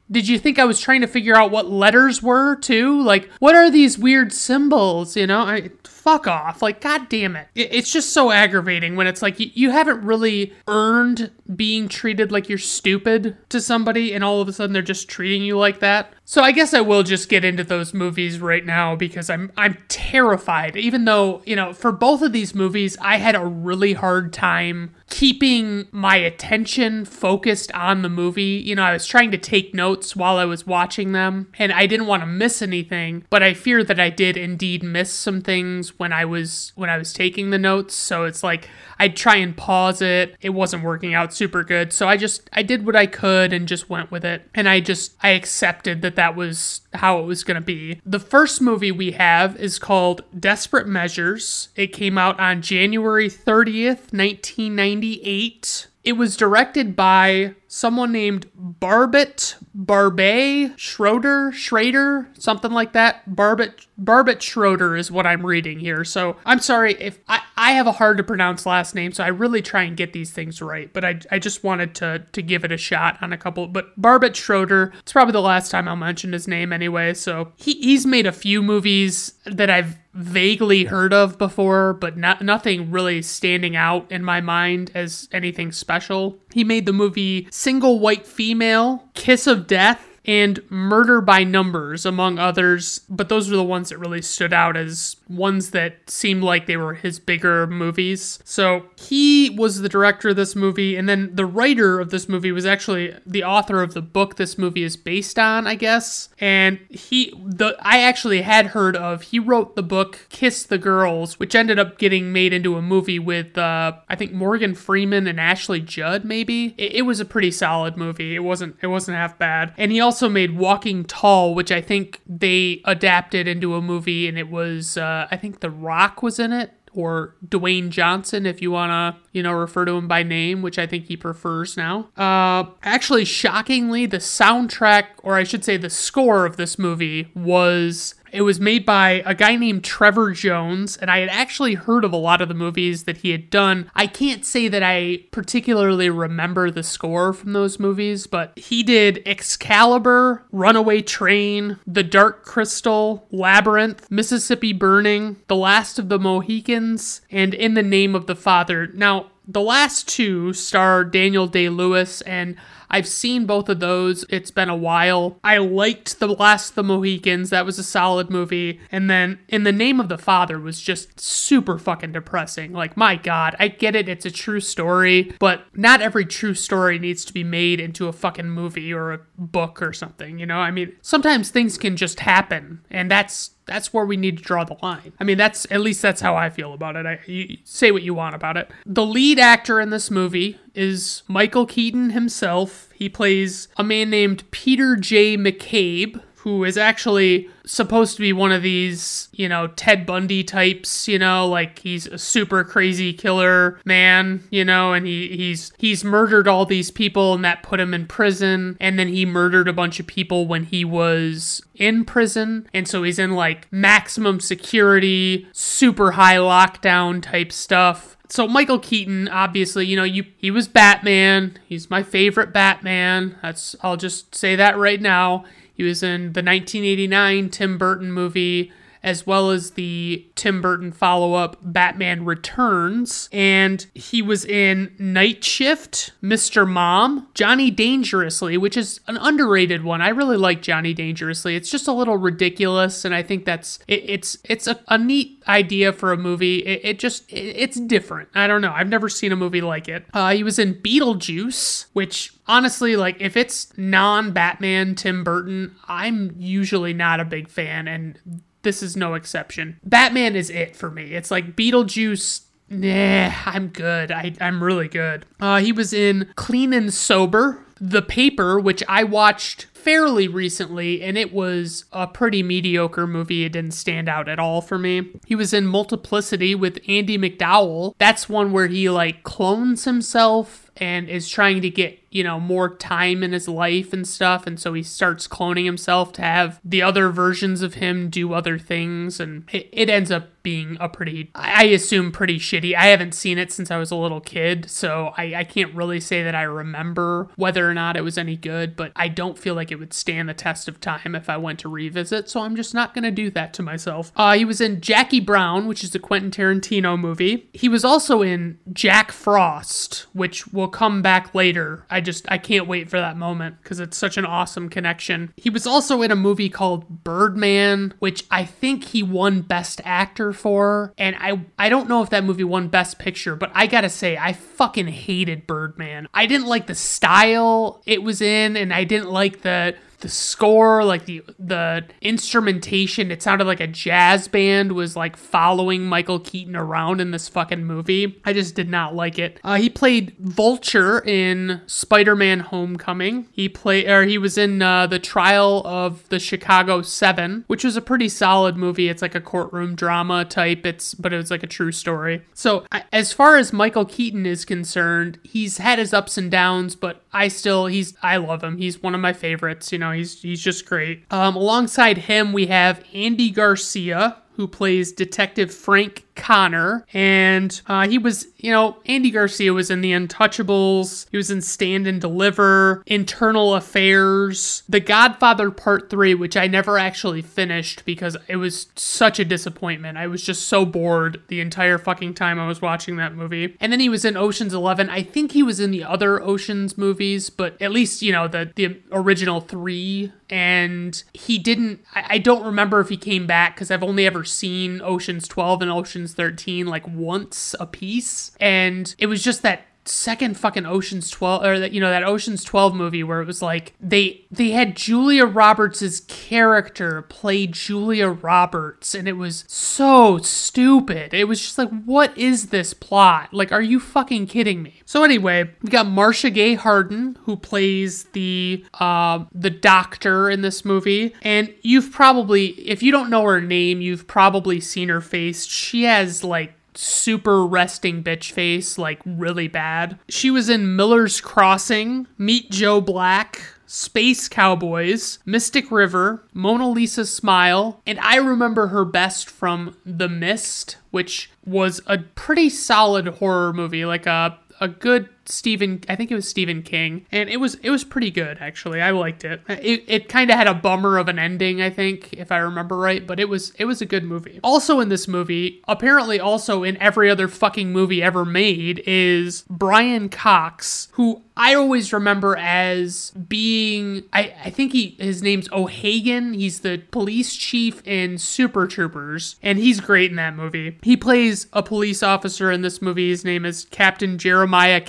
Did 0.10 0.28
you 0.28 0.38
think 0.38 0.60
I 0.60 0.66
was 0.66 0.80
trying 0.80 1.02
to 1.02 1.08
figure 1.08 1.36
out 1.36 1.52
what 1.52 1.70
letters 1.70 2.22
were 2.22 2.56
too? 2.56 3.02
Like, 3.02 3.30
what 3.40 3.56
are 3.56 3.72
these 3.72 3.98
weird 3.98 4.32
symbols? 4.32 5.18
You 5.18 5.28
know, 5.28 5.42
I 5.42 5.72
fuck 6.06 6.28
off. 6.28 6.62
Like, 6.62 6.82
god 6.82 7.10
damn 7.10 7.36
it. 7.36 7.48
It's 7.56 7.92
just 7.92 8.14
so 8.14 8.32
aggravating 8.32 8.96
when 8.96 9.08
it's 9.08 9.24
like 9.24 9.36
you 9.40 9.72
haven't 9.72 10.04
really 10.04 10.54
earned 10.68 11.32
being 11.56 11.88
treated 11.90 12.32
like 12.32 12.48
you're 12.48 12.58
stupid 12.60 13.36
to 13.50 13.60
somebody, 13.60 14.14
and 14.14 14.24
all 14.24 14.40
of 14.40 14.48
a 14.48 14.54
sudden 14.54 14.74
they're 14.74 14.82
just 14.84 15.10
treating 15.10 15.42
you 15.42 15.58
like 15.58 15.80
that. 15.80 16.14
So 16.24 16.42
I 16.42 16.52
guess 16.52 16.74
I 16.74 16.82
will 16.82 17.04
just 17.04 17.30
get 17.30 17.46
into 17.46 17.64
those 17.64 17.94
movies 17.94 18.40
right 18.40 18.66
now 18.66 18.96
because 18.96 19.30
I'm 19.30 19.52
I'm 19.58 19.78
terrified. 19.88 20.76
Even 20.76 21.06
though, 21.06 21.42
you 21.46 21.56
know, 21.56 21.74
for 21.74 21.92
both 21.92 22.22
of 22.22 22.34
these 22.34 22.56
movies, 22.56 22.98
I 23.02 23.18
had 23.18 23.36
a 23.36 23.46
really 23.46 23.94
hard 23.94 24.34
time 24.34 24.96
keeping 25.10 25.88
my 25.92 26.16
attention 26.16 27.06
focused 27.06 27.72
on 27.74 28.02
the 28.02 28.10
movie. 28.10 28.62
You 28.66 28.76
know, 28.76 28.84
I 28.84 28.94
was 28.94 29.06
trying 29.06 29.30
to 29.32 29.38
take 29.38 29.74
notes 29.74 30.16
while 30.16 30.38
I 30.38 30.46
was 30.46 30.66
watching 30.66 31.12
them, 31.12 31.52
and 31.60 31.72
I 31.72 31.86
didn't 31.86 32.08
want 32.08 32.24
to 32.24 32.28
miss 32.28 32.62
anything, 32.62 33.24
but 33.30 33.44
I 33.44 33.54
fear 33.54 33.84
that 33.84 34.00
I 34.00 34.10
did 34.10 34.36
indeed 34.36 34.82
miss 34.82 35.14
some 35.14 35.42
things 35.42 35.95
when 35.98 36.14
I 36.14 36.26
was 36.26 36.72
when 36.76 36.90
I 36.90 36.98
was 36.98 37.14
taking 37.14 37.50
the 37.50 37.58
notes. 37.58 37.96
So 37.96 38.26
it's 38.26 38.44
like 38.44 38.70
I'd 39.00 39.16
try 39.16 39.36
and 39.36 39.56
pause 39.56 40.02
it. 40.02 40.36
It 40.42 40.50
wasn't 40.50 40.84
working 40.84 41.14
out 41.14 41.34
super 41.34 41.64
good. 41.64 41.94
So 41.94 42.08
I 42.08 42.18
just 42.18 42.50
I 42.54 42.64
did 42.64 42.86
what 42.86 42.96
I 42.96 43.06
could 43.06 43.54
and 43.54 43.68
just 43.68 43.90
went 43.90 44.12
with 44.12 44.26
it. 44.26 44.50
And 44.54 44.70
I 44.70 44.80
just 44.80 45.16
I 45.22 45.30
accepted 45.30 46.02
that 46.02 46.16
that 46.16 46.36
was 46.36 46.82
how 46.94 47.20
it 47.20 47.26
was 47.26 47.44
going 47.44 47.56
to 47.56 47.62
be. 47.62 48.00
The 48.06 48.20
first 48.20 48.62
movie 48.62 48.92
we 48.92 49.12
have 49.12 49.56
is 49.58 49.80
called 49.80 50.24
Desperate 50.40 50.88
Measures. 50.88 51.70
It 51.76 51.88
came 51.88 52.18
out 52.18 52.40
on 52.40 52.62
January 52.62 53.30
30th, 53.30 54.14
1998. 54.14 55.88
It 56.04 56.14
was 56.14 56.38
directed 56.38 56.96
by 56.96 57.56
someone 57.76 58.10
named 58.10 58.50
Barbet 58.56 59.58
Barbet 59.76 60.80
Schroeder 60.80 61.52
Schrader 61.52 62.30
something 62.40 62.72
like 62.72 62.94
that. 62.94 63.36
Barbet 63.36 63.86
Barbet 63.98 64.42
Schroeder 64.42 64.96
is 64.96 65.12
what 65.12 65.28
I'm 65.28 65.46
reading 65.46 65.80
here. 65.80 66.06
So 66.06 66.38
I'm 66.46 66.60
sorry 66.60 66.94
if 66.94 67.20
I, 67.28 67.42
I 67.66 67.72
have 67.72 67.88
a 67.88 67.94
hard 67.94 68.18
to 68.18 68.24
pronounce 68.24 68.68
last 68.68 68.94
name, 68.94 69.12
so 69.12 69.24
I 69.24 69.30
really 69.30 69.64
try 69.64 69.82
and 69.82 69.98
get 69.98 70.14
these 70.14 70.30
things 70.30 70.62
right. 70.62 70.94
But 70.94 71.04
I, 71.04 71.20
I 71.32 71.40
just 71.40 71.64
wanted 71.64 71.96
to 71.96 72.24
to 72.32 72.44
give 72.44 72.64
it 72.64 72.72
a 72.72 72.78
shot 72.78 73.18
on 73.24 73.34
a 73.34 73.40
couple. 73.40 73.66
But 73.66 74.00
Barbet 74.00 74.36
Schroeder, 74.36 74.94
it's 75.00 75.12
probably 75.12 75.32
the 75.32 75.42
last 75.42 75.72
time 75.72 75.88
I'll 75.88 75.96
mention 75.96 76.32
his 76.32 76.48
name 76.48 76.72
anyway. 76.72 77.16
So 77.16 77.54
he, 77.56 77.74
he's 77.82 78.06
made 78.06 78.28
a 78.28 78.32
few 78.32 78.62
movies 78.62 79.34
that 79.48 79.72
I've 79.72 79.98
vaguely 80.14 80.84
heard 80.84 81.12
of 81.12 81.40
before, 81.40 81.94
but 81.94 82.16
not, 82.18 82.44
nothing 82.44 82.92
really 82.92 83.24
standing 83.24 83.76
out 83.76 84.12
in 84.12 84.24
my 84.24 84.42
mind 84.42 84.92
as 84.94 85.28
anything 85.32 85.72
special. 85.72 86.38
He 86.54 86.64
made 86.64 86.86
the 86.86 86.94
movie 86.94 87.48
Single 87.50 88.00
White 88.00 88.28
Female, 88.28 89.10
Kiss 89.16 89.48
of 89.48 89.66
Death, 89.66 90.08
and 90.28 90.60
Murder 90.72 91.22
by 91.22 91.44
Numbers, 91.44 92.06
among 92.06 92.40
others. 92.40 93.02
But 93.10 93.30
those 93.30 93.50
were 93.50 93.58
the 93.58 93.64
ones 93.64 93.90
that 93.90 93.98
really 93.98 94.22
stood 94.22 94.54
out 94.54 94.76
as 94.76 95.18
ones 95.28 95.72
that 95.72 96.10
seemed 96.10 96.44
like 96.44 96.66
they 96.66 96.78
were 96.78 96.94
his 96.94 97.20
bigger 97.20 97.68
movies. 97.68 98.40
So 98.44 98.86
he 98.98 99.50
was 99.50 99.82
the 99.82 99.90
director 99.90 100.30
of 100.30 100.36
this 100.36 100.56
movie, 100.56 100.96
and 100.96 101.08
then 101.10 101.36
the 101.36 101.46
writer 101.46 102.00
of 102.00 102.10
this 102.10 102.30
movie 102.30 102.52
was 102.52 102.66
actually 102.66 103.16
the 103.26 103.44
author 103.44 103.82
of 103.82 103.94
the 103.94 104.02
book 104.02 104.36
this 104.36 104.58
movie 104.58 104.84
is 104.84 104.98
based 104.98 105.40
on, 105.40 105.68
I 105.68 105.76
guess. 105.76 106.30
And 106.40 106.80
he, 106.90 107.34
the 107.44 107.76
I 107.80 108.02
actually 108.02 108.42
had 108.42 108.68
heard 108.68 108.96
of. 108.96 109.24
He 109.24 109.40
wrote 109.40 109.76
the 109.76 109.84
book 109.84 110.28
Kiss 110.30 110.64
the 110.64 110.78
Girls, 110.78 111.40
which 111.40 111.56
ended 111.56 111.80
up 111.80 111.98
getting 111.98 112.32
made 112.32 112.54
into 112.54 112.76
a 112.76 112.82
movie 112.82 113.20
with 113.20 113.58
uh, 113.58 113.94
I 114.08 114.16
think 114.16 114.32
Morgan 114.32 114.76
Freeman 114.76 115.28
and 115.28 115.40
Ashley 115.40 115.80
Judd. 115.80 116.26
Maybe 116.26 116.76
it, 116.78 116.96
it 116.96 117.02
was 117.04 117.20
a 117.20 117.26
pretty 117.26 117.52
solid 117.52 117.98
movie. 117.98 118.36
It 118.36 118.40
wasn't 118.44 118.76
it 118.82 118.88
wasn't 118.88 119.18
half 119.18 119.38
bad. 119.38 119.74
And 119.78 119.92
he 119.92 120.00
also 120.00 120.30
made 120.30 120.58
Walking 120.58 121.04
Tall, 121.06 121.56
which 121.56 121.72
I 121.72 121.82
think 121.82 122.22
they 122.28 122.82
adapted 122.86 123.48
into 123.48 123.76
a 123.76 123.82
movie, 123.82 124.28
and 124.28 124.38
it 124.38 124.50
was. 124.50 124.98
Uh, 124.98 125.15
uh, 125.16 125.28
I 125.32 125.38
think 125.38 125.60
The 125.60 125.70
Rock 125.70 126.22
was 126.22 126.40
in 126.40 126.52
it, 126.52 126.72
or 126.94 127.36
Dwayne 127.46 127.90
Johnson, 127.90 128.46
if 128.46 128.62
you 128.62 128.72
want 128.72 128.92
to, 128.92 129.22
you 129.34 129.44
know, 129.44 129.52
refer 129.52 129.84
to 129.86 129.92
him 129.94 130.08
by 130.08 130.24
name, 130.24 130.62
which 130.62 130.80
I 130.80 130.88
think 130.88 131.06
he 131.06 131.18
prefers 131.18 131.76
now. 131.76 132.10
Uh, 132.16 132.72
actually, 132.84 133.26
shockingly, 133.26 134.06
the 134.06 134.18
soundtrack, 134.18 135.08
or 135.22 135.36
I 135.36 135.44
should 135.44 135.66
say 135.66 135.76
the 135.76 135.90
score 135.90 136.46
of 136.46 136.56
this 136.56 136.80
movie, 136.80 137.32
was 137.36 138.16
it 138.36 138.42
was 138.42 138.60
made 138.60 138.86
by 138.86 139.24
a 139.26 139.34
guy 139.34 139.56
named 139.56 139.86
Trevor 139.86 140.34
Jones, 140.34 140.98
and 140.98 141.10
I 141.10 141.20
had 141.20 141.30
actually 141.30 141.76
heard 141.76 142.04
of 142.04 142.12
a 142.12 142.18
lot 142.18 142.42
of 142.42 142.50
the 142.50 142.54
movies 142.54 143.06
that 143.06 143.18
he 143.18 143.32
had 143.32 143.50
done. 143.50 143.90
I 143.96 144.08
can't 144.08 144.44
say 144.44 144.68
that 144.68 144.84
I 144.84 145.24
particularly 145.32 146.10
remember 146.10 146.70
the 146.70 146.84
score 146.84 147.32
from 147.32 147.54
those 147.54 147.80
movies, 147.80 148.28
but 148.28 148.52
he 148.60 148.84
did 148.84 149.24
Excalibur, 149.26 150.44
Runaway 150.52 151.02
Train, 151.02 151.80
The 151.88 152.04
Dark 152.04 152.44
Crystal, 152.44 153.26
Labyrinth, 153.32 154.12
Mississippi 154.12 154.74
Burning, 154.74 155.38
The 155.48 155.56
Last 155.56 155.98
of 155.98 156.10
the 156.10 156.20
Mohicans, 156.20 157.22
and 157.32 157.54
In 157.54 157.74
the 157.74 157.84
Name 157.84 158.16
of 158.16 158.28
the 158.28 158.36
Father. 158.36 158.88
Now, 158.88 159.32
the 159.48 159.62
last 159.62 160.10
two 160.10 160.54
star 160.54 161.04
Daniel 161.04 161.48
Day 161.48 161.70
Lewis, 161.70 162.22
and 162.22 162.58
I've 162.96 163.10
seen 163.10 163.46
both 163.46 163.68
of 163.68 163.82
those. 163.82 164.24
It's 164.30 164.52
been 164.52 164.70
a 164.70 164.76
while. 164.76 165.38
I 165.44 165.58
liked 165.58 166.22
The 166.22 166.28
Last 166.28 166.70
of 166.70 166.76
the 166.76 166.84
Mohicans. 166.84 167.50
That 167.50 167.66
was 167.66 167.78
a 167.78 167.84
solid 167.84 168.30
movie. 168.30 168.80
And 168.90 169.10
then 169.10 169.40
In 169.50 169.64
the 169.64 169.74
Name 169.74 170.00
of 170.00 170.08
the 170.08 170.18
Father 170.18 170.58
was 170.58 170.80
just 170.80 171.20
super 171.20 171.78
fucking 171.78 172.14
depressing. 172.14 172.72
Like, 172.72 172.96
my 172.96 173.18
God, 173.18 173.54
I 173.60 173.68
get 173.68 173.98
it. 173.98 174.08
It's 174.08 174.26
a 174.26 174.32
true 174.32 174.62
story, 174.62 175.36
but 175.40 175.66
not 175.74 176.02
every 176.02 176.26
true 176.26 176.54
story 176.54 176.98
needs 176.98 177.26
to 177.26 177.34
be 177.34 177.44
made 177.44 177.82
into 177.82 178.08
a 178.08 178.14
fucking 178.14 178.50
movie 178.50 178.94
or 178.94 179.12
a 179.12 179.20
book 179.38 179.82
or 179.82 179.92
something. 179.92 180.40
You 180.40 180.46
know, 180.46 180.60
I 180.60 180.72
mean, 180.72 180.96
sometimes 181.02 181.50
things 181.50 181.78
can 181.78 181.98
just 181.98 182.22
happen, 182.22 182.80
and 182.90 183.12
that's 183.12 183.55
that's 183.66 183.94
where 183.94 184.06
we 184.06 184.18
need 184.18 184.38
to 184.38 184.44
draw 184.44 184.64
the 184.64 184.78
line. 184.82 185.14
I 185.20 185.24
mean, 185.24 185.38
that's 185.38 185.66
at 185.72 185.82
least 185.82 186.02
that's 186.02 186.22
how 186.22 186.36
I 186.36 186.50
feel 186.50 186.74
about 186.74 186.96
it. 186.96 187.06
I 187.06 187.20
you, 187.26 187.58
say 187.64 187.92
what 187.92 188.04
you 188.04 188.14
want 188.14 188.36
about 188.36 188.58
it. 188.58 188.70
The 188.86 189.06
lead 189.06 189.40
actor 189.40 189.80
in 189.80 189.90
this 189.90 190.12
movie 190.12 190.60
is 190.74 191.24
Michael 191.28 191.66
Keaton 191.66 192.12
himself. 192.12 192.90
He 192.94 193.10
plays 193.10 193.68
a 193.78 193.84
man 193.84 194.10
named 194.10 194.50
Peter 194.52 194.96
J. 194.96 195.38
McCabe, 195.38 196.22
who 196.46 196.64
is 196.64 196.78
actually 196.78 197.50
supposed 197.66 198.16
to 198.16 198.22
be 198.22 198.32
one 198.32 198.52
of 198.52 198.62
these, 198.62 199.30
you 199.34 199.50
know, 199.50 199.66
Ted 199.66 200.06
Bundy 200.06 200.44
types, 200.44 201.08
you 201.08 201.18
know, 201.18 201.48
like 201.48 201.80
he's 201.80 202.06
a 202.06 202.20
super 202.20 202.64
crazy 202.64 203.14
killer 203.14 203.80
man, 203.84 204.44
you 204.52 204.64
know, 204.64 204.94
and 204.94 205.08
he 205.08 205.36
he's 205.36 205.74
he's 205.80 206.04
murdered 206.04 206.48
all 206.48 206.64
these 206.64 206.92
people 206.92 207.34
and 207.34 207.44
that 207.44 207.64
put 207.64 207.80
him 207.80 207.96
in 207.96 208.06
prison 208.06 208.78
and 208.80 209.00
then 209.00 209.08
he 209.08 209.26
murdered 209.26 209.68
a 209.68 209.74
bunch 209.74 210.00
of 210.00 210.06
people 210.06 210.46
when 210.46 210.66
he 210.66 210.86
was 210.86 211.64
in 211.74 212.06
prison 212.06 212.70
and 212.76 212.88
so 212.88 213.02
he's 213.02 213.18
in 213.18 213.32
like 213.32 213.68
maximum 213.74 214.40
security, 214.40 215.48
super 215.52 216.12
high 216.12 216.36
lockdown 216.36 217.24
type 217.24 217.52
stuff 217.52 218.16
so 218.28 218.48
Michael 218.48 218.80
Keaton, 218.80 219.28
obviously, 219.28 219.86
you 219.86 219.96
know, 219.96 220.04
you 220.04 220.26
he 220.38 220.50
was 220.50 220.68
Batman. 220.68 221.60
He's 221.68 221.90
my 221.90 222.02
favorite 222.02 222.52
Batman. 222.54 223.38
That's 223.42 223.76
I'll 223.82 223.98
just 223.98 224.34
say 224.34 224.56
that 224.56 224.78
right 224.78 225.02
now. 225.02 225.46
He 225.76 225.84
was 225.84 226.02
in 226.02 226.34
the 226.34 226.42
1989 226.42 227.50
Tim 227.50 227.78
Burton 227.78 228.12
movie 228.12 228.72
as 229.06 229.28
well 229.28 229.52
as 229.52 229.72
the 229.72 230.26
Tim 230.34 230.64
Burton 230.64 230.92
follow 230.92 231.36
up 231.36 231.58
Batman 231.62 232.26
Returns. 232.26 233.30
And 233.32 233.86
he 233.94 234.24
was 234.24 234.44
in 234.44 234.96
Night 234.98 235.44
Shift, 235.44 236.12
Mr. 236.24 236.68
Mom, 236.68 237.28
Johnny 237.36 237.70
Dangerously, 237.70 238.58
which 238.58 238.76
is 238.76 239.00
an 239.08 239.18
underrated 239.18 239.84
one. 239.84 240.02
I 240.02 240.10
really 240.10 240.38
like 240.38 240.64
Johnny 240.64 240.96
Dangerously. 240.96 241.56
It's 241.56 241.70
just 241.70 241.88
a 241.88 241.94
little 241.94 242.18
ridiculous, 242.18 243.06
and 243.06 243.14
I 243.14 243.22
think 243.22 243.46
that's 243.46 243.78
it, 243.88 244.10
it's 244.10 244.40
it's 244.44 244.66
a, 244.66 244.80
a, 244.88 244.98
neat 244.98 245.44
idea 245.48 245.94
for 245.94 246.12
a 246.12 246.18
movie. 246.18 246.60
It, 246.60 246.82
it 246.84 247.00
just 247.00 247.32
it, 247.32 247.56
it's 247.56 247.80
different. 247.80 248.30
I 248.34 248.48
don't 248.48 248.62
know. 248.62 248.74
I've 248.74 248.90
never 248.90 249.08
seen 249.08 249.32
a 249.32 249.36
movie 249.36 249.62
like 249.62 249.88
it. 249.88 250.04
Uh, 250.16 250.34
he 250.34 250.42
was 250.42 250.58
in 250.58 250.74
Beetlejuice, 250.74 251.86
which 251.94 252.35
honestly, 252.48 252.96
like 252.96 253.18
if 253.20 253.38
it's 253.38 253.76
non 253.78 254.32
Batman 254.32 254.96
Tim 254.96 255.24
Burton, 255.24 255.76
I'm 255.88 256.36
usually 256.38 256.94
not 256.94 257.20
a 257.20 257.26
big 257.26 257.50
fan, 257.50 257.88
and 257.88 258.20
this 258.64 258.82
is 258.82 258.96
no 258.96 259.14
exception. 259.14 259.80
Batman 259.84 260.36
is 260.36 260.50
it 260.50 260.76
for 260.76 260.90
me. 260.90 261.14
It's 261.14 261.32
like 261.32 261.56
Beetlejuice 261.56 262.42
Nah, 262.70 263.32
I'm 263.46 263.68
good. 263.68 264.12
I, 264.12 264.34
I'm 264.42 264.64
really 264.64 264.88
good. 264.88 265.26
Uh, 265.40 265.60
he 265.60 265.72
was 265.72 265.94
in 265.94 266.32
Clean 266.36 266.74
and 266.74 266.94
Sober, 266.94 267.64
The 267.80 268.02
Paper, 268.02 268.60
which 268.60 268.84
I 268.90 269.04
watched 269.04 269.66
fairly 269.74 270.28
recently, 270.28 271.04
and 271.04 271.16
it 271.16 271.32
was 271.32 271.86
a 271.92 272.08
pretty 272.08 272.42
mediocre 272.42 273.06
movie. 273.06 273.44
It 273.44 273.52
didn't 273.52 273.76
stand 273.76 274.10
out 274.10 274.28
at 274.28 274.40
all 274.40 274.62
for 274.62 274.80
me. 274.80 275.12
He 275.28 275.36
was 275.36 275.54
in 275.54 275.68
Multiplicity 275.68 276.56
with 276.56 276.80
Andie 276.88 277.20
MacDowell. 277.20 277.94
That's 278.00 278.28
one 278.28 278.52
where 278.52 278.68
he 278.68 278.90
like 278.90 279.22
clones 279.22 279.84
himself 279.84 280.72
and 280.78 281.08
is 281.08 281.30
trying 281.30 281.62
to 281.62 281.70
get 281.70 282.00
you 282.16 282.24
know, 282.24 282.40
more 282.40 282.74
time 282.78 283.24
in 283.24 283.34
his 283.34 283.46
life 283.46 283.92
and 283.92 284.08
stuff. 284.08 284.48
And 284.48 284.58
so 284.58 284.72
he 284.72 284.84
starts 284.84 285.28
cloning 285.28 285.66
himself 285.66 286.14
to 286.14 286.22
have 286.22 286.62
the 286.64 286.82
other 286.82 287.10
versions 287.10 287.62
of 287.62 287.74
him 287.74 288.10
do 288.10 288.32
other 288.32 288.58
things. 288.58 289.20
And 289.20 289.44
it, 289.52 289.68
it 289.74 289.90
ends 289.90 290.12
up 290.12 290.30
being 290.42 290.78
a 290.80 290.88
pretty, 290.88 291.32
I 291.36 291.66
assume, 291.66 292.14
pretty 292.14 292.38
shitty. 292.38 292.74
I 292.74 292.86
haven't 292.86 293.16
seen 293.16 293.38
it 293.38 293.52
since 293.52 293.70
I 293.70 293.78
was 293.78 293.92
a 293.92 293.96
little 293.96 294.22
kid. 294.22 294.70
So 294.70 295.12
I, 295.18 295.36
I 295.36 295.44
can't 295.44 295.74
really 295.74 296.00
say 296.00 296.24
that 296.24 296.36
I 296.36 296.44
remember 296.44 297.28
whether 297.36 297.70
or 297.70 297.74
not 297.74 297.98
it 297.98 298.04
was 298.04 298.18
any 298.18 298.38
good, 298.38 298.78
but 298.78 298.94
I 298.96 299.10
don't 299.10 299.40
feel 299.40 299.56
like 299.56 299.72
it 299.72 299.80
would 299.80 299.92
stand 299.92 300.30
the 300.30 300.36
test 300.36 300.70
of 300.70 300.80
time 300.80 301.16
if 301.16 301.30
I 301.30 301.36
went 301.36 301.60
to 301.62 301.70
revisit. 301.70 302.30
So 302.30 302.42
I'm 302.42 302.56
just 302.56 302.74
not 302.76 302.94
going 302.94 303.04
to 303.04 303.12
do 303.12 303.30
that 303.32 303.54
to 303.56 303.64
myself. 303.64 304.14
Uh, 304.16 304.36
he 304.36 304.46
was 304.46 304.62
in 304.62 304.80
Jackie 304.80 305.20
Brown, 305.20 305.68
which 305.68 305.84
is 305.84 305.94
a 305.96 306.00
Quentin 306.00 306.32
Tarantino 306.32 306.98
movie. 306.98 307.50
He 307.52 307.68
was 307.68 307.84
also 307.84 308.22
in 308.22 308.60
Jack 308.72 309.12
Frost, 309.12 310.06
which 310.14 310.48
will 310.54 310.70
come 310.70 311.02
back 311.02 311.34
later. 311.34 311.86
I 311.90 312.02
just 312.06 312.26
I 312.32 312.38
can't 312.38 312.68
wait 312.68 312.90
for 312.90 313.00
that 313.00 313.18
moment 313.18 313.58
because 313.62 313.80
it's 313.80 313.98
such 313.98 314.18
an 314.18 314.26
awesome 314.26 314.70
connection. 314.70 315.34
He 315.36 315.50
was 315.50 315.68
also 315.68 316.02
in 316.02 316.12
a 316.12 316.16
movie 316.16 316.50
called 316.50 317.04
Birdman, 317.04 317.94
which 318.00 318.26
I 318.32 318.46
think 318.46 318.86
he 318.86 319.04
won 319.04 319.42
Best 319.42 319.82
Actor 319.84 320.34
for, 320.34 320.94
and 320.98 321.16
I 321.20 321.42
I 321.60 321.70
don't 321.70 321.90
know 321.90 322.02
if 322.02 322.10
that 322.12 322.24
movie 322.24 322.44
won 322.44 322.68
Best 322.68 323.00
Picture, 323.00 323.36
but 323.36 323.52
I 323.54 323.68
gotta 323.68 323.90
say 323.90 324.18
I 324.18 324.34
fucking 324.34 324.88
hated 324.88 325.48
Birdman. 325.48 326.08
I 326.14 326.26
didn't 326.26 326.48
like 326.48 326.68
the 326.68 326.76
style 326.76 327.82
it 327.86 328.04
was 328.04 328.22
in, 328.22 328.56
and 328.56 328.74
I 328.74 328.84
didn't 328.84 329.10
like 329.10 329.42
the 329.42 329.76
the 330.06 330.10
score, 330.10 330.86
like 330.86 331.06
the 331.06 331.24
the 331.40 331.84
instrumentation, 332.00 333.10
it 333.10 333.24
sounded 333.24 333.46
like 333.46 333.60
a 333.60 333.66
jazz 333.66 334.28
band 334.28 334.74
was 334.74 334.96
like 334.96 335.18
following 335.18 335.82
Michael 335.82 336.20
Keaton 336.20 336.56
around 336.56 337.02
in 337.02 337.10
this 337.10 337.28
fucking 337.28 337.66
movie. 337.66 338.22
I 338.24 338.32
just 338.32 338.54
did 338.54 338.70
not 338.70 338.94
like 338.94 339.18
it. 339.18 339.40
Uh, 339.44 339.56
he 339.56 339.68
played 339.68 340.16
Vulture 340.20 341.04
in 341.04 341.62
Spider-Man: 341.66 342.42
Homecoming. 342.42 343.26
He 343.32 343.50
played, 343.50 343.90
or 343.90 344.04
he 344.04 344.20
was 344.20 344.38
in 344.38 344.62
uh, 344.62 344.86
the 344.86 345.00
Trial 345.00 345.66
of 345.66 346.08
the 346.10 346.20
Chicago 346.20 346.84
Seven, 346.84 347.44
which 347.48 347.64
was 347.64 347.76
a 347.76 347.82
pretty 347.82 348.08
solid 348.08 348.56
movie. 348.56 348.90
It's 348.90 349.02
like 349.02 349.16
a 349.16 349.22
courtroom 349.22 349.74
drama 349.74 350.24
type. 350.24 350.68
It's 350.68 350.94
but 350.94 351.14
it 351.14 351.18
was 351.18 351.32
like 351.32 351.42
a 351.42 351.48
true 351.48 351.72
story. 351.72 352.22
So 352.36 352.64
as 352.94 353.12
far 353.12 353.38
as 353.38 353.52
Michael 353.52 353.86
Keaton 353.86 354.28
is 354.28 354.46
concerned, 354.46 355.18
he's 355.24 355.58
had 355.58 355.80
his 355.80 355.96
ups 355.96 356.16
and 356.16 356.30
downs, 356.30 356.76
but 356.76 357.02
I 357.12 357.28
still 357.28 357.66
he's 357.66 357.96
I 358.04 358.18
love 358.18 358.44
him. 358.44 358.60
He's 358.60 358.84
one 358.84 358.94
of 358.94 359.02
my 359.02 359.14
favorites. 359.14 359.72
You 359.72 359.80
know, 359.80 359.95
he's 359.96 360.22
he's 360.22 360.42
just 360.42 360.66
great. 360.66 361.04
Um, 361.12 361.36
alongside 361.36 361.98
him, 361.98 362.34
we 362.34 362.48
have 362.48 362.84
Andy 362.94 363.30
Garcia, 363.32 364.18
who 364.36 364.48
plays 364.48 364.92
Detective 364.92 365.54
Frank 365.54 366.06
Connor. 366.16 366.86
And 366.94 367.62
uh, 367.68 367.88
he 367.88 367.98
was, 367.98 368.28
you 368.38 368.52
know, 368.52 368.78
Andy 368.86 369.12
Garcia 369.12 369.54
was 369.54 369.70
in 369.70 369.82
The 369.82 369.92
Untouchables. 369.92 371.08
He 371.12 371.18
was 371.18 371.30
in 371.30 371.42
Stand 371.42 371.88
and 371.88 372.02
Deliver, 372.02 372.84
Internal 372.86 373.54
Affairs, 373.56 374.64
The 374.68 374.80
Godfather 374.80 375.52
Part 375.52 375.90
3, 375.90 376.16
which 376.16 376.36
I 376.38 376.48
never 376.48 376.78
actually 376.78 377.22
finished 377.22 377.86
because 377.86 378.18
it 378.28 378.38
was 378.38 378.68
such 378.76 379.20
a 379.20 379.26
disappointment. 379.26 379.98
I 379.98 380.08
was 380.08 380.24
just 380.24 380.48
so 380.48 380.66
bored 380.66 381.22
the 381.28 381.42
entire 381.42 381.78
fucking 381.78 382.14
time 382.16 382.40
I 382.40 382.48
was 382.48 382.62
watching 382.62 382.96
that 382.98 383.16
movie. 383.16 383.56
And 383.60 383.72
then 383.72 383.80
he 383.80 383.90
was 383.90 384.06
in 384.06 384.18
Ocean's 384.18 384.54
11. 384.54 384.90
I 384.90 385.04
think 385.04 385.32
he 385.32 385.44
was 385.44 385.60
in 385.60 385.72
the 385.72 385.84
other 385.84 386.22
Ocean's 386.22 386.78
movies, 386.78 387.30
but 387.30 387.62
at 387.62 387.72
least, 387.72 388.02
you 388.02 388.12
know, 388.12 388.28
the, 388.28 388.52
the 388.56 388.80
original 388.92 389.42
three. 389.42 390.12
And 390.30 391.02
he 391.14 391.38
didn't, 391.38 391.82
I, 391.94 392.06
I 392.12 392.18
don't 392.18 392.44
remember 392.44 392.80
if 392.80 392.90
he 392.90 392.98
came 392.98 393.28
back 393.28 393.56
because 393.56 393.70
I've 393.70 393.84
only 393.84 394.06
ever 394.06 394.24
seen 394.30 394.82
Ocean's 394.84 395.28
12 395.28 395.62
and 395.62 395.72
Ocean's 395.72 396.14
13 396.14 396.68
like 396.68 396.88
once 396.88 397.56
a 397.60 397.66
piece. 397.66 398.32
And 398.40 398.94
it 398.98 399.08
was 399.08 399.24
just 399.24 399.42
that 399.44 399.66
second 399.86 400.38
fucking 400.38 400.66
Ocean's 400.66 401.10
12 401.10 401.44
or 401.44 401.60
that 401.60 401.72
you 401.72 401.80
know 401.80 401.90
that 401.90 402.04
Ocean's 402.04 402.44
12 402.44 402.74
movie 402.76 403.04
where 403.04 403.22
it 403.22 403.28
was 403.28 403.42
like 403.42 403.74
they 403.80 404.26
they 404.32 404.52
had 404.52 404.76
Julia 404.76 405.26
Roberts's 405.26 406.02
character 406.02 407.04
play 407.04 407.48
Julia 407.48 408.10
Roberts 408.10 408.96
and 408.96 409.08
it 409.08 409.14
was 409.14 409.46
so 409.48 410.18
stupid. 410.18 411.14
It 411.14 411.28
was 411.28 411.40
just 411.40 411.58
like 411.58 411.70
what 411.84 412.18
is 412.18 412.48
this 412.48 412.74
plot? 412.74 413.34
Like 413.34 413.52
are 413.52 413.62
you 413.62 413.80
fucking 413.80 414.28
kidding 414.28 414.64
me? 414.64 414.82
So 414.86 415.04
anyway, 415.04 415.52
we 415.62 415.70
got 415.70 415.88
Marcia 415.88 416.30
Gay 416.30 416.56
Harden 416.56 417.18
who 417.24 417.38
plays 417.38 418.06
the 418.06 418.66
uh, 418.80 419.26
the 419.32 419.50
doctor 419.50 420.30
in 420.30 420.42
this 420.42 420.66
movie 420.66 421.14
and 421.22 421.54
you've 421.62 421.92
probably 421.92 422.48
if 422.68 422.82
you 422.82 422.92
don't 422.92 423.10
know 423.10 423.24
her 423.24 423.42
name, 423.42 423.82
you've 423.82 424.08
probably 424.08 424.60
seen 424.60 424.90
her 424.90 425.02
face. 425.02 425.46
She 425.46 425.84
has 425.84 426.24
like 426.24 426.54
super 426.78 427.46
resting 427.46 428.04
bitch 428.04 428.32
face, 428.32 428.78
like 428.78 429.02
really 429.06 429.48
bad. 429.48 430.00
She 430.10 430.32
was 430.32 430.50
in 430.50 430.76
Miller's 430.76 431.22
Crossing, 431.22 432.08
Meet 432.18 432.52
Joe 432.52 432.82
Black, 432.82 433.42
Space 433.66 434.30
Cowboys, 434.30 435.20
Mystic 435.26 435.72
River, 435.72 436.24
Mona 436.34 436.70
Lisa 436.70 437.06
Smile, 437.06 437.82
and 437.86 438.00
I 438.00 438.18
remember 438.18 438.68
her 438.68 438.86
best 438.86 439.30
from 439.30 439.76
The 439.86 440.10
Mist, 440.10 440.78
which 440.92 441.32
was 441.46 441.82
a 441.88 441.98
pretty 442.00 442.50
solid 442.50 443.08
horror 443.08 443.54
movie, 443.54 443.86
like 443.86 444.06
a 444.06 444.38
a 444.62 444.68
good 444.68 445.10
Stephen 445.26 445.82
I 445.90 445.96
think 445.96 446.12
it 446.12 446.16
was 446.16 446.28
Stephen 446.28 446.62
King 446.62 447.06
and 447.12 447.30
it 447.30 447.38
was 447.38 447.56
it 447.56 447.70
was 447.70 447.84
pretty 447.84 448.12
good 448.12 448.38
actually. 448.40 448.82
I 448.82 448.92
liked 448.92 449.24
it. 449.24 449.42
It, 449.48 449.84
it 449.88 450.10
kind 450.10 450.30
of 450.30 450.38
had 450.38 450.48
a 450.48 450.54
bummer 450.54 450.98
of 450.98 451.08
an 451.08 451.20
ending, 451.20 451.62
I 451.62 451.70
think, 451.70 452.14
if 452.14 452.32
I 452.32 452.38
remember 452.38 452.78
right, 452.78 453.06
but 453.06 453.20
it 453.20 453.30
was 453.30 453.52
it 453.58 453.66
was 453.66 453.82
a 453.82 453.86
good 453.86 454.04
movie. 454.04 454.40
Also 454.44 454.80
in 454.80 454.90
this 454.90 455.08
movie, 455.08 455.62
apparently 455.68 456.20
also 456.20 456.64
in 456.64 456.78
every 456.78 457.10
other 457.10 457.28
fucking 457.28 457.72
movie 457.72 458.02
ever 458.02 458.26
made 458.26 458.84
is 458.86 459.44
Brian 459.50 460.10
Cox, 460.10 460.90
who 460.94 461.24
I 461.38 461.54
always 461.54 461.92
remember 461.92 462.38
as 462.38 463.12
being 463.12 464.04
I, 464.14 464.34
I 464.46 464.50
think 464.50 464.72
he 464.72 464.96
his 465.00 465.22
name's 465.22 465.52
O'Hagan. 465.52 466.34
He's 466.34 466.62
the 466.62 466.84
police 466.92 467.36
chief 467.36 467.86
in 467.86 468.18
Super 468.18 468.68
Troopers, 468.68 469.36
and 469.44 469.60
he's 469.60 469.80
great 469.80 470.12
in 470.12 470.18
that 470.18 470.36
movie. 470.36 470.78
He 470.82 470.96
plays 470.96 471.48
a 471.52 471.62
police 471.62 472.02
officer 472.04 472.52
in 472.52 472.62
this 472.62 472.82
movie. 472.82 473.10
His 473.10 473.26
name 473.26 473.46
is 473.46 473.66
Captain 473.66 474.18
Jeremiah 474.18 474.82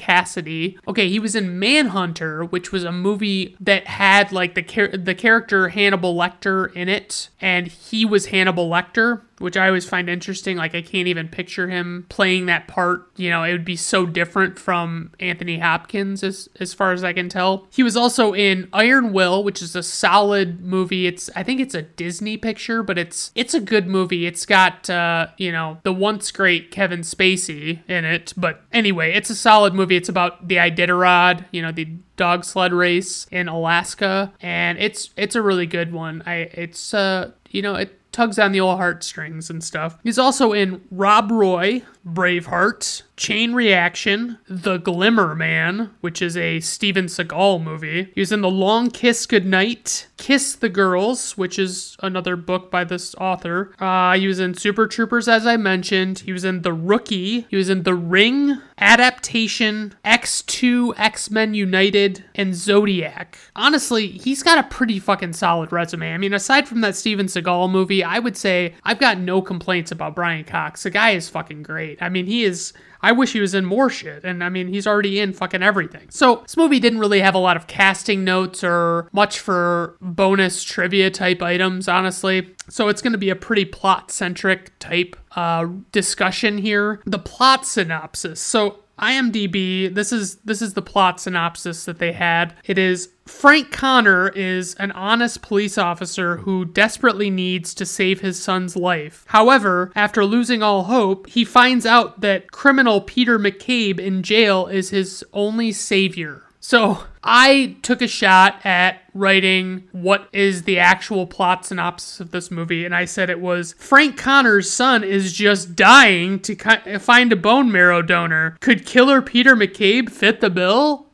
Okay, 0.88 1.08
he 1.08 1.18
was 1.18 1.34
in 1.34 1.58
Manhunter, 1.58 2.44
which 2.44 2.72
was 2.72 2.84
a 2.84 2.92
movie 2.92 3.56
that 3.60 3.86
had 3.86 4.32
like 4.32 4.54
the 4.54 4.62
char- 4.62 4.96
the 4.96 5.14
character 5.14 5.68
Hannibal 5.68 6.14
Lecter 6.14 6.74
in 6.74 6.88
it, 6.88 7.28
and 7.40 7.66
he 7.66 8.04
was 8.04 8.26
Hannibal 8.26 8.68
Lecter 8.68 9.22
which 9.38 9.56
I 9.56 9.66
always 9.66 9.88
find 9.88 10.08
interesting. 10.08 10.56
Like, 10.56 10.74
I 10.74 10.82
can't 10.82 11.08
even 11.08 11.28
picture 11.28 11.68
him 11.68 12.06
playing 12.08 12.46
that 12.46 12.68
part. 12.68 13.10
You 13.16 13.30
know, 13.30 13.42
it 13.44 13.52
would 13.52 13.64
be 13.64 13.76
so 13.76 14.06
different 14.06 14.58
from 14.58 15.12
Anthony 15.20 15.58
Hopkins, 15.58 16.22
as, 16.22 16.48
as 16.58 16.72
far 16.72 16.92
as 16.92 17.04
I 17.04 17.12
can 17.12 17.28
tell. 17.28 17.66
He 17.70 17.82
was 17.82 17.96
also 17.96 18.34
in 18.34 18.68
Iron 18.72 19.12
Will, 19.12 19.44
which 19.44 19.60
is 19.60 19.76
a 19.76 19.82
solid 19.82 20.60
movie. 20.60 21.06
It's, 21.06 21.28
I 21.36 21.42
think 21.42 21.60
it's 21.60 21.74
a 21.74 21.82
Disney 21.82 22.36
picture, 22.36 22.82
but 22.82 22.98
it's, 22.98 23.30
it's 23.34 23.54
a 23.54 23.60
good 23.60 23.86
movie. 23.86 24.26
It's 24.26 24.46
got, 24.46 24.88
uh, 24.88 25.28
you 25.36 25.52
know, 25.52 25.78
the 25.82 25.92
once 25.92 26.30
great 26.30 26.70
Kevin 26.70 27.00
Spacey 27.00 27.80
in 27.88 28.04
it. 28.04 28.32
But 28.36 28.62
anyway, 28.72 29.12
it's 29.12 29.30
a 29.30 29.36
solid 29.36 29.74
movie. 29.74 29.96
It's 29.96 30.08
about 30.16 30.48
the 30.48 30.56
Iditarod, 30.56 31.44
you 31.50 31.60
know, 31.60 31.70
the 31.70 31.84
dog 32.16 32.44
sled 32.44 32.72
race 32.72 33.26
in 33.30 33.48
Alaska, 33.48 34.32
and 34.40 34.78
it's 34.78 35.10
it's 35.16 35.36
a 35.36 35.42
really 35.42 35.66
good 35.66 35.92
one. 35.92 36.22
I 36.24 36.34
it's 36.54 36.94
uh 36.94 37.32
you 37.50 37.60
know 37.60 37.74
it 37.74 38.00
tugs 38.12 38.38
on 38.38 38.52
the 38.52 38.60
old 38.60 38.78
heartstrings 38.78 39.50
and 39.50 39.62
stuff. 39.62 39.98
He's 40.02 40.18
also 40.18 40.54
in 40.54 40.80
Rob 40.90 41.30
Roy, 41.30 41.82
Braveheart, 42.06 43.02
Chain 43.16 43.54
Reaction, 43.54 44.38
The 44.48 44.76
Glimmer 44.76 45.34
Man, 45.34 45.90
which 46.02 46.22
is 46.22 46.36
a 46.36 46.60
Steven 46.60 47.06
Seagal 47.06 47.62
movie. 47.62 48.10
He 48.14 48.20
was 48.20 48.30
in 48.30 48.42
The 48.42 48.50
Long 48.50 48.90
Kiss 48.90 49.26
Goodnight, 49.26 50.06
Kiss 50.18 50.54
the 50.54 50.68
Girls, 50.68 51.36
which 51.36 51.58
is 51.58 51.96
another 52.02 52.36
book 52.36 52.70
by 52.70 52.84
this 52.84 53.14
author. 53.16 53.74
Uh, 53.78 54.16
he 54.18 54.26
was 54.26 54.38
in 54.38 54.54
Super 54.54 54.86
Troopers, 54.86 55.28
as 55.28 55.46
I 55.46 55.56
mentioned. 55.56 56.20
He 56.20 56.32
was 56.32 56.44
in 56.44 56.62
The 56.62 56.72
Rookie. 56.72 57.46
He 57.48 57.56
was 57.56 57.70
in 57.70 57.84
The 57.84 57.94
Ring, 57.94 58.60
Adaptation, 58.78 59.94
X2, 60.04 60.94
X 60.98 61.30
Men 61.30 61.54
United, 61.54 62.24
and 62.34 62.54
Zodiac. 62.54 63.38
Honestly, 63.56 64.08
he's 64.08 64.42
got 64.42 64.58
a 64.58 64.68
pretty 64.68 64.98
fucking 64.98 65.32
solid 65.32 65.72
resume. 65.72 66.12
I 66.12 66.18
mean, 66.18 66.34
aside 66.34 66.68
from 66.68 66.82
that 66.82 66.96
Steven 66.96 67.26
Seagal 67.26 67.70
movie, 67.70 68.04
I 68.04 68.18
would 68.18 68.36
say 68.36 68.74
I've 68.84 68.98
got 68.98 69.18
no 69.18 69.40
complaints 69.40 69.90
about 69.90 70.14
Brian 70.14 70.44
Cox. 70.44 70.82
The 70.82 70.90
guy 70.90 71.10
is 71.10 71.28
fucking 71.28 71.62
great. 71.62 71.95
I 72.00 72.08
mean, 72.08 72.26
he 72.26 72.44
is. 72.44 72.72
I 73.02 73.12
wish 73.12 73.32
he 73.32 73.40
was 73.40 73.54
in 73.54 73.64
more 73.64 73.88
shit. 73.90 74.24
And 74.24 74.42
I 74.42 74.48
mean, 74.48 74.68
he's 74.68 74.86
already 74.86 75.20
in 75.20 75.32
fucking 75.32 75.62
everything. 75.62 76.08
So 76.10 76.36
this 76.36 76.56
movie 76.56 76.80
didn't 76.80 76.98
really 76.98 77.20
have 77.20 77.34
a 77.34 77.38
lot 77.38 77.56
of 77.56 77.66
casting 77.66 78.24
notes 78.24 78.64
or 78.64 79.08
much 79.12 79.38
for 79.38 79.96
bonus 80.00 80.64
trivia 80.64 81.10
type 81.10 81.42
items, 81.42 81.88
honestly. 81.88 82.54
So 82.68 82.88
it's 82.88 83.02
going 83.02 83.12
to 83.12 83.18
be 83.18 83.30
a 83.30 83.36
pretty 83.36 83.64
plot 83.64 84.10
centric 84.10 84.76
type 84.78 85.14
uh, 85.36 85.66
discussion 85.92 86.58
here. 86.58 87.00
The 87.04 87.18
plot 87.18 87.66
synopsis. 87.66 88.40
So 88.40 88.80
IMDb, 88.98 89.94
this 89.94 90.12
is 90.12 90.36
this 90.36 90.62
is 90.62 90.74
the 90.74 90.82
plot 90.82 91.20
synopsis 91.20 91.84
that 91.84 91.98
they 91.98 92.12
had. 92.12 92.54
It 92.64 92.78
is 92.78 93.10
Frank 93.26 93.72
Connor 93.72 94.28
is 94.28 94.74
an 94.76 94.92
honest 94.92 95.42
police 95.42 95.76
officer 95.76 96.38
who 96.38 96.64
desperately 96.64 97.28
needs 97.28 97.74
to 97.74 97.84
save 97.84 98.20
his 98.20 98.40
son's 98.40 98.76
life. 98.76 99.24
However, 99.26 99.92
after 99.96 100.24
losing 100.24 100.62
all 100.62 100.84
hope, 100.84 101.28
he 101.28 101.44
finds 101.44 101.84
out 101.84 102.20
that 102.20 102.52
criminal 102.52 103.00
Peter 103.00 103.38
McCabe 103.38 103.98
in 103.98 104.22
jail 104.22 104.66
is 104.66 104.90
his 104.90 105.24
only 105.32 105.72
savior. 105.72 106.45
So 106.68 107.04
I 107.22 107.76
took 107.82 108.02
a 108.02 108.08
shot 108.08 108.66
at 108.66 109.00
writing 109.14 109.84
what 109.92 110.28
is 110.32 110.64
the 110.64 110.80
actual 110.80 111.24
plot 111.24 111.64
synopsis 111.64 112.18
of 112.18 112.32
this 112.32 112.50
movie, 112.50 112.84
and 112.84 112.92
I 112.92 113.04
said 113.04 113.30
it 113.30 113.38
was 113.38 113.76
Frank 113.78 114.18
Connor's 114.18 114.68
son 114.68 115.04
is 115.04 115.32
just 115.32 115.76
dying 115.76 116.40
to 116.40 116.56
find 116.98 117.32
a 117.32 117.36
bone 117.36 117.70
marrow 117.70 118.02
donor. 118.02 118.56
Could 118.58 118.84
killer 118.84 119.22
Peter 119.22 119.54
McCabe 119.54 120.10
fit 120.10 120.40
the 120.40 120.50
bill? 120.50 121.05